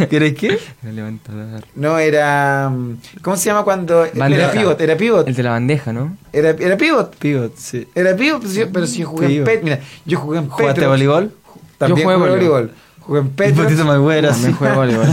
¿Quieres 0.09 0.34
qué? 0.34 0.59
El 0.86 0.97
levantador. 0.97 1.64
no, 1.74 1.99
era. 1.99 2.70
mm, 2.70 2.97
¿Cómo 3.22 3.36
se 3.36 3.47
llama 3.51 3.62
cuando.? 3.64 4.07
Bandeja. 4.14 4.45
Era 4.45 4.53
pivot, 4.53 4.80
era 4.80 4.97
pivot. 4.97 5.28
El 5.28 5.34
de 5.34 5.43
la 5.43 5.51
bandeja, 5.51 5.93
¿no? 5.93 6.16
Era, 6.32 6.51
era 6.51 6.76
pivot. 6.76 7.14
Pivot, 7.16 7.57
sí. 7.57 7.86
Era 7.95 8.16
pivot, 8.16 8.40
pero 8.40 8.53
si, 8.53 8.64
pero 8.64 8.86
si 8.86 8.99
yo 9.01 9.09
jugué 9.09 9.26
Pivot. 9.28 9.49
en 9.49 9.55
Pet. 9.55 9.62
Mira, 9.64 9.80
yo 10.07 10.18
jugué 10.18 10.38
en 10.38 10.45
Petrox. 10.45 10.61
¿Jugaste 10.62 10.86
voleibol? 10.86 11.32
También 11.78 11.99
Yo 11.99 12.05
jugué 12.05 12.16
jugué 12.16 12.30
voleibol. 12.30 12.62
voleibol. 12.62 12.76
Jugué 13.01 13.18
en 13.20 13.26
Un 13.26 13.32
Petrox. 13.32 13.62
poquito 13.64 13.84
más 13.84 13.99
güera, 13.99 14.28
También 14.30 14.53
jugué 14.55 14.72
voleibol. 14.72 15.07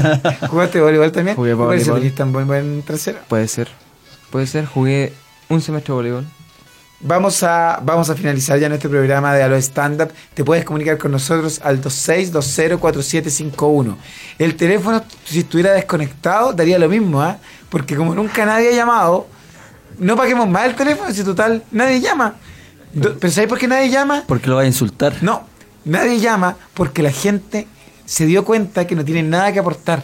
¿Jugaste 0.49 0.81
voleibol 0.81 1.11
también? 1.11 1.35
Jugué 1.35 1.55
Me 1.55 1.65
parece 1.65 1.89
voleibol. 1.91 2.11
que 2.11 2.17
tan 2.17 2.31
buen, 2.31 2.47
buen 2.47 2.83
trasero. 2.83 3.17
Puede 3.27 3.47
ser. 3.47 3.67
Puede 4.31 4.47
ser. 4.47 4.65
Jugué 4.65 5.11
un 5.49 5.59
semestre 5.61 5.91
de 5.91 5.95
voleibol. 5.95 6.25
Vamos 6.99 7.43
a, 7.43 7.79
vamos 7.83 8.09
a 8.09 8.15
finalizar 8.15 8.57
ya 8.59 8.67
nuestro 8.69 8.89
programa 8.89 9.33
de 9.33 9.43
Alo 9.43 9.55
Stand 9.55 10.01
Up. 10.01 10.11
Te 10.33 10.43
puedes 10.43 10.65
comunicar 10.65 10.97
con 10.97 11.11
nosotros 11.11 11.61
al 11.63 11.79
26204751. 11.81 13.95
El 14.37 14.55
teléfono, 14.55 15.03
si 15.25 15.39
estuviera 15.39 15.73
desconectado, 15.73 16.53
daría 16.53 16.79
lo 16.79 16.87
mismo, 16.89 17.21
¿ah? 17.21 17.37
Porque 17.69 17.95
como 17.95 18.15
nunca 18.15 18.45
nadie 18.45 18.69
ha 18.69 18.75
llamado, 18.75 19.27
no 19.99 20.15
paguemos 20.15 20.47
más 20.47 20.65
el 20.65 20.75
teléfono, 20.75 21.13
si 21.13 21.23
total, 21.23 21.63
nadie 21.71 22.01
llama. 22.01 22.35
¿Pero 22.93 23.31
sabéis 23.31 23.49
por 23.49 23.59
qué 23.59 23.67
nadie 23.67 23.89
llama? 23.89 24.23
Porque 24.27 24.49
lo 24.49 24.55
va 24.55 24.63
a 24.63 24.65
insultar. 24.65 25.13
No, 25.21 25.43
nadie 25.85 26.19
llama 26.19 26.57
porque 26.73 27.03
la 27.03 27.11
gente 27.11 27.67
se 28.05 28.25
dio 28.25 28.43
cuenta 28.43 28.87
que 28.87 28.95
no 28.95 29.05
tiene 29.05 29.21
nada 29.23 29.53
que 29.53 29.59
aportar. 29.59 30.03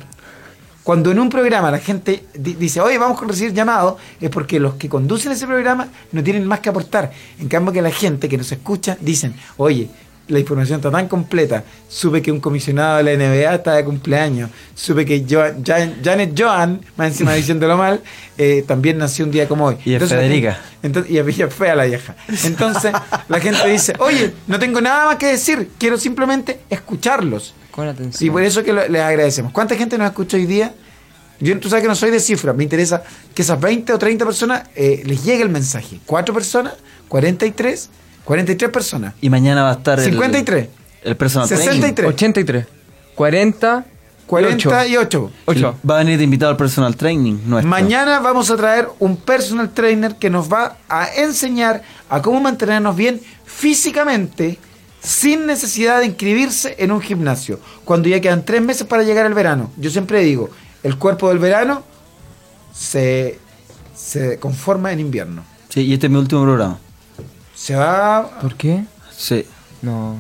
Cuando 0.86 1.12
en 1.12 1.20
un 1.20 1.30
programa 1.30 1.70
la 1.72 1.80
gente 1.80 2.24
di- 2.34 2.54
dice, 2.54 2.80
oye, 2.80 2.98
vamos 2.98 3.22
a 3.22 3.26
recibir 3.26 3.54
llamados, 3.54 3.96
es 4.22 4.30
porque 4.30 4.60
los 4.60 4.76
que 4.76 4.88
conducen 4.88 5.32
ese 5.34 5.46
programa 5.48 5.88
no 6.14 6.24
tienen 6.24 6.46
más 6.48 6.60
que 6.62 6.70
aportar. 6.70 7.12
En 7.40 7.48
cambio 7.50 7.74
que 7.74 7.82
la 7.82 7.92
gente 7.92 8.30
que 8.30 8.38
nos 8.38 8.50
escucha 8.52 8.96
dicen, 9.02 9.34
oye, 9.58 9.90
la 10.28 10.40
información 10.40 10.78
está 10.80 10.90
tan 10.90 11.08
completa, 11.08 11.64
supe 11.88 12.20
que 12.22 12.32
un 12.32 12.40
comisionado 12.40 12.98
de 12.98 13.04
la 13.04 13.12
NBA 13.14 13.54
está 13.56 13.74
de 13.74 13.84
cumpleaños, 13.86 14.50
supe 14.74 15.06
que 15.06 15.24
Jo- 15.30 15.54
Jan- 15.64 15.96
Janet 16.04 16.34
Joan, 16.40 16.82
más 16.98 17.08
encima 17.10 17.34
diciéndolo 17.42 17.78
mal, 17.78 18.02
eh, 18.38 18.64
también 18.68 18.98
nació 19.00 19.26
un 19.26 19.32
día 19.32 19.48
como 19.48 19.66
hoy. 19.66 19.78
Y 19.86 19.94
es 19.96 20.02
la 20.02 20.08
Federica. 20.08 20.60
entonces, 20.84 21.12
y 21.12 21.18
es 21.18 21.54
fea 21.54 21.76
la 21.76 21.86
vieja. 21.86 22.16
Entonces, 22.44 22.92
la 23.28 23.40
gente 23.40 23.68
dice, 23.70 23.94
oye, 24.00 24.34
no 24.48 24.58
tengo 24.60 24.82
nada 24.82 25.06
más 25.08 25.16
que 25.18 25.28
decir, 25.28 25.70
quiero 25.80 25.98
simplemente 25.98 26.60
escucharlos. 26.72 27.54
Con 27.76 27.88
atención. 27.88 28.28
Y 28.28 28.32
por 28.32 28.42
eso 28.44 28.64
que 28.64 28.72
lo- 28.74 28.88
les 28.88 29.02
agradecemos. 29.02 29.52
¿Cuánta 29.52 29.76
gente 29.76 29.98
nos 29.98 30.08
escucha 30.08 30.38
hoy 30.38 30.46
día? 30.46 30.74
Yo, 31.42 31.60
tú 31.60 31.68
sabes 31.68 31.82
que 31.84 31.90
no 31.90 31.96
soy 31.96 32.12
de 32.12 32.22
cifras, 32.22 32.56
me 32.56 32.64
interesa 32.64 33.04
que 33.34 33.42
esas 33.42 33.60
20 33.60 33.92
o 33.92 34.00
30 34.00 34.24
personas 34.24 34.64
eh, 34.76 35.02
les 35.06 35.24
llegue 35.26 35.44
el 35.44 35.50
mensaje. 35.50 36.00
¿Cuatro 36.06 36.34
personas? 36.34 36.74
¿43? 37.10 37.90
43 38.24 38.72
personas. 38.72 39.14
Y 39.22 39.30
mañana 39.30 39.64
va 39.64 39.72
a 39.72 39.74
estar 39.74 40.00
el- 40.00 40.06
53. 40.06 40.70
El, 41.04 41.18
personal 41.18 41.48
training. 41.50 41.66
63. 41.66 42.10
83. 42.10 42.66
40. 43.16 43.86
48. 44.26 45.32
Ocho. 45.46 45.76
Va 45.88 45.96
a 45.96 45.98
venir 46.00 46.18
de 46.18 46.24
invitado 46.24 46.52
al 46.52 46.58
personal 46.58 46.96
training 46.96 47.38
nuestro. 47.46 47.70
Mañana 47.70 48.20
vamos 48.22 48.50
a 48.50 48.56
traer 48.58 48.88
un 49.00 49.18
personal 49.18 49.70
trainer 49.72 50.16
que 50.16 50.30
nos 50.32 50.52
va 50.52 50.78
a 50.90 51.08
enseñar 51.16 51.84
a 52.10 52.22
cómo 52.24 52.40
mantenernos 52.40 52.96
bien 52.96 53.22
físicamente 53.46 54.58
sin 55.06 55.46
necesidad 55.46 56.00
de 56.00 56.08
inscribirse 56.08 56.76
en 56.80 56.92
un 56.92 57.00
gimnasio. 57.02 57.60
Cuando 57.84 58.10
ya 58.10 58.20
quedan 58.20 58.44
tres 58.44 58.62
meses 58.62 58.88
para 58.88 59.04
llegar 59.04 59.26
al 59.26 59.34
verano. 59.34 59.72
Yo 59.78 59.90
siempre 59.90 60.22
digo, 60.22 60.50
el 60.84 60.98
cuerpo 60.98 61.30
del 61.30 61.40
verano 61.40 61.84
se, 62.74 63.40
se 63.96 64.40
conforma 64.40 64.92
en 64.92 65.00
invierno. 65.00 65.44
Sí, 65.70 65.82
y 65.82 65.94
este 65.94 66.08
es 66.08 66.12
mi 66.12 66.18
último 66.20 66.44
programa. 66.44 66.80
Se 67.54 67.76
va... 67.76 68.30
¿Por 68.42 68.56
qué? 68.56 68.84
Sí. 69.16 69.46
No. 69.82 70.18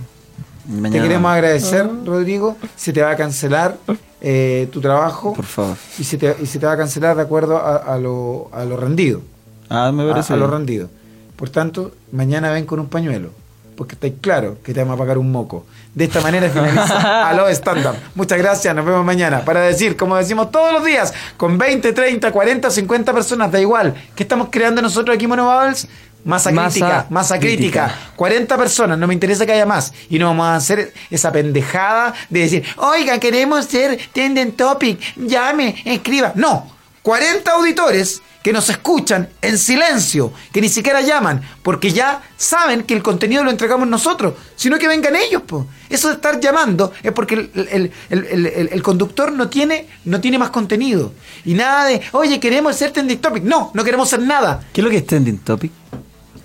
Te 0.91 0.99
queremos 1.01 1.31
agradecer, 1.31 1.87
Rodrigo. 2.05 2.57
Se 2.75 2.91
te 2.93 3.01
va 3.01 3.11
a 3.11 3.15
cancelar 3.15 3.77
eh, 4.21 4.67
tu 4.71 4.81
trabajo 4.81 5.33
Por 5.33 5.45
favor. 5.45 5.77
y 5.99 6.03
se, 6.03 6.17
te, 6.17 6.35
y 6.41 6.45
se 6.47 6.57
te 6.59 6.65
va 6.65 6.71
a 6.71 6.77
cancelar 6.77 7.15
de 7.15 7.21
acuerdo 7.21 7.57
a, 7.57 7.75
a 7.77 7.97
lo, 7.99 8.49
a 8.51 8.65
lo 8.65 8.75
rendido. 8.77 9.21
Ah, 9.69 9.91
me 9.91 10.03
a, 10.03 10.09
parece. 10.09 10.33
a 10.33 10.35
lo 10.37 10.47
bien. 10.47 10.59
rendido. 10.59 10.89
Por 11.35 11.49
tanto, 11.49 11.91
mañana 12.11 12.51
ven 12.51 12.65
con 12.65 12.79
un 12.79 12.87
pañuelo. 12.87 13.29
Porque 13.75 13.95
estáis 13.95 14.13
claro 14.21 14.57
que 14.63 14.73
te 14.73 14.79
vamos 14.79 14.95
a 14.95 14.97
pagar 14.97 15.17
un 15.17 15.31
moco. 15.31 15.65
De 15.93 16.05
esta 16.05 16.21
manera 16.21 16.49
finaliza 16.49 17.29
a 17.29 17.33
lo 17.33 17.47
stand 17.49 17.85
up. 17.85 17.95
Muchas 18.15 18.37
gracias, 18.37 18.75
nos 18.75 18.85
vemos 18.85 19.05
mañana. 19.05 19.43
Para 19.43 19.61
decir, 19.61 19.95
como 19.95 20.15
decimos 20.17 20.51
todos 20.51 20.73
los 20.73 20.83
días, 20.85 21.13
con 21.37 21.57
20, 21.57 21.93
30, 21.93 22.31
40, 22.31 22.69
50 22.69 23.13
personas, 23.13 23.51
da 23.51 23.59
igual. 23.59 23.93
¿Qué 24.15 24.23
estamos 24.23 24.49
creando 24.51 24.81
nosotros 24.81 25.15
aquí, 25.15 25.27
Mono 25.27 25.45
Bubbles? 25.45 25.87
Masa, 26.23 26.51
Masa 26.51 26.69
crítica, 26.71 27.05
masa 27.11 27.39
crítica. 27.39 27.83
crítica. 27.85 28.11
40 28.15 28.57
personas, 28.57 28.97
no 28.97 29.05
me 29.05 29.13
interesa 29.13 29.45
que 29.45 29.51
haya 29.51 29.67
más. 29.67 29.93
Y 30.09 30.17
no 30.17 30.25
vamos 30.25 30.47
a 30.47 30.55
hacer 30.55 30.91
esa 31.11 31.31
pendejada 31.31 32.15
de 32.31 32.39
decir, 32.39 32.63
oiga, 32.77 33.19
queremos 33.19 33.65
ser 33.65 33.99
Tenden 34.11 34.53
Topic, 34.53 34.99
llame, 35.17 35.75
escriba. 35.85 36.31
No, 36.33 36.67
40 37.09 37.51
auditores 37.51 38.23
que 38.41 38.51
nos 38.51 38.67
escuchan 38.67 39.29
en 39.43 39.59
silencio, 39.59 40.33
que 40.51 40.59
ni 40.59 40.69
siquiera 40.69 41.01
llaman, 41.01 41.39
porque 41.61 41.91
ya 41.91 42.23
saben 42.35 42.81
que 42.81 42.95
el 42.95 43.03
contenido 43.03 43.43
lo 43.43 43.51
entregamos 43.51 43.87
nosotros, 43.87 44.33
sino 44.55 44.79
que 44.79 44.87
vengan 44.87 45.15
ellos. 45.15 45.43
Po. 45.43 45.67
Eso 45.87 46.07
de 46.07 46.15
estar 46.15 46.39
llamando 46.39 46.93
es 47.03 47.11
porque 47.11 47.35
el, 47.35 47.51
el- 47.53 47.91
el- 48.09 48.25
el- 48.25 48.45
el- 48.47 48.69
el 48.71 48.81
conductor 48.81 49.31
no 49.31 49.49
tiene, 49.49 49.87
no 50.05 50.19
tiene 50.19 50.39
más 50.39 50.49
contenido. 50.49 51.11
Y 51.45 51.53
nada 51.53 51.85
de, 51.85 52.01
oye, 52.13 52.39
queremos 52.39 52.75
ser 52.75 52.89
Tending 52.89 53.19
Topic. 53.19 53.43
No, 53.43 53.69
no 53.75 53.83
queremos 53.83 54.09
ser 54.09 54.21
nada. 54.21 54.63
¿Qué 54.73 54.81
es 54.81 54.85
lo 54.85 54.89
que 54.89 54.97
es 54.97 55.05
trending 55.05 55.37
topic? 55.37 55.71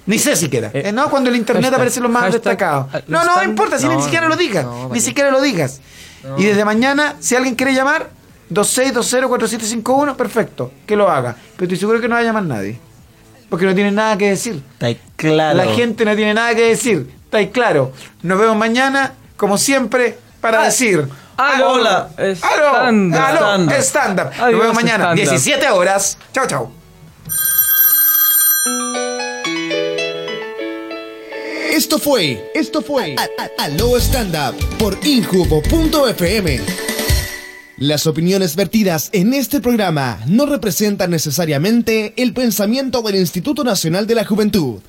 Ni 0.04 0.18
sé 0.18 0.36
siquiera. 0.36 0.70
Eh, 0.74 0.82
Eh, 0.88 0.92
no, 0.92 1.08
cuando 1.08 1.30
el 1.30 1.36
internet 1.36 1.64
hashtag, 1.64 1.80
aparece 1.80 2.00
los 2.00 2.10
más 2.10 2.24
hashtag, 2.24 2.42
destacados. 2.42 2.86
ah, 2.92 3.00
No, 3.06 3.24
no, 3.24 3.42
importa, 3.44 3.78
si 3.78 3.88
ni 3.88 3.94
no, 3.94 4.02
siquiera 4.02 4.24
no, 4.28 4.34
lo 4.34 4.36
digas. 4.36 4.66
ni 4.92 5.00
siquiera 5.00 5.30
lo 5.30 5.40
digas. 5.40 5.80
Y 6.36 6.44
desde 6.44 6.66
mañana, 6.66 7.16
si 7.20 7.34
alguien 7.34 7.54
quiere 7.54 7.72
llamar, 7.72 8.10
26204751, 8.50 10.16
perfecto, 10.16 10.72
que 10.86 10.96
lo 10.96 11.08
haga. 11.10 11.36
Pero 11.56 11.64
estoy 11.64 11.78
seguro 11.78 12.00
que 12.00 12.08
no 12.08 12.14
va 12.14 12.20
a 12.20 12.24
llamar 12.24 12.42
nadie. 12.44 12.78
Porque 13.48 13.66
no 13.66 13.74
tiene 13.74 13.90
nada 13.90 14.16
que 14.16 14.28
decir. 14.30 14.62
Está 14.74 14.86
ahí 14.86 15.00
claro. 15.16 15.56
La 15.56 15.66
gente 15.74 16.04
no 16.04 16.14
tiene 16.14 16.34
nada 16.34 16.54
que 16.54 16.62
decir. 16.68 17.10
Está 17.24 17.38
ahí 17.38 17.48
claro. 17.48 17.92
Nos 18.22 18.38
vemos 18.38 18.56
mañana, 18.56 19.14
como 19.36 19.58
siempre, 19.58 20.18
para 20.40 20.64
decir. 20.64 21.08
aló, 21.36 21.70
hola, 21.72 22.08
¡Aló! 22.16 22.34
stand-up. 22.34 23.14
¡Aló! 23.18 23.38
Stand-up. 23.38 23.72
¡Stand-up! 23.82 24.30
Nos 24.38 24.60
vemos 24.60 24.74
mañana, 24.74 25.04
stand-up. 25.04 25.16
17 25.30 25.70
horas. 25.70 26.18
Chao, 26.32 26.46
chao. 26.46 26.72
Esto 31.72 31.98
fue, 31.98 32.50
esto 32.54 32.82
fue 32.82 33.14
A- 33.16 33.22
A- 33.42 33.64
Aló 33.64 33.96
Stand 33.96 34.36
Up 34.36 34.54
por 34.78 34.98
Injubo.fm. 35.02 36.60
Las 37.80 38.06
opiniones 38.06 38.56
vertidas 38.56 39.08
en 39.14 39.32
este 39.32 39.58
programa 39.58 40.20
no 40.26 40.44
representan 40.44 41.12
necesariamente 41.12 42.12
el 42.18 42.34
pensamiento 42.34 43.00
del 43.00 43.14
Instituto 43.14 43.64
Nacional 43.64 44.06
de 44.06 44.16
la 44.16 44.26
Juventud. 44.26 44.82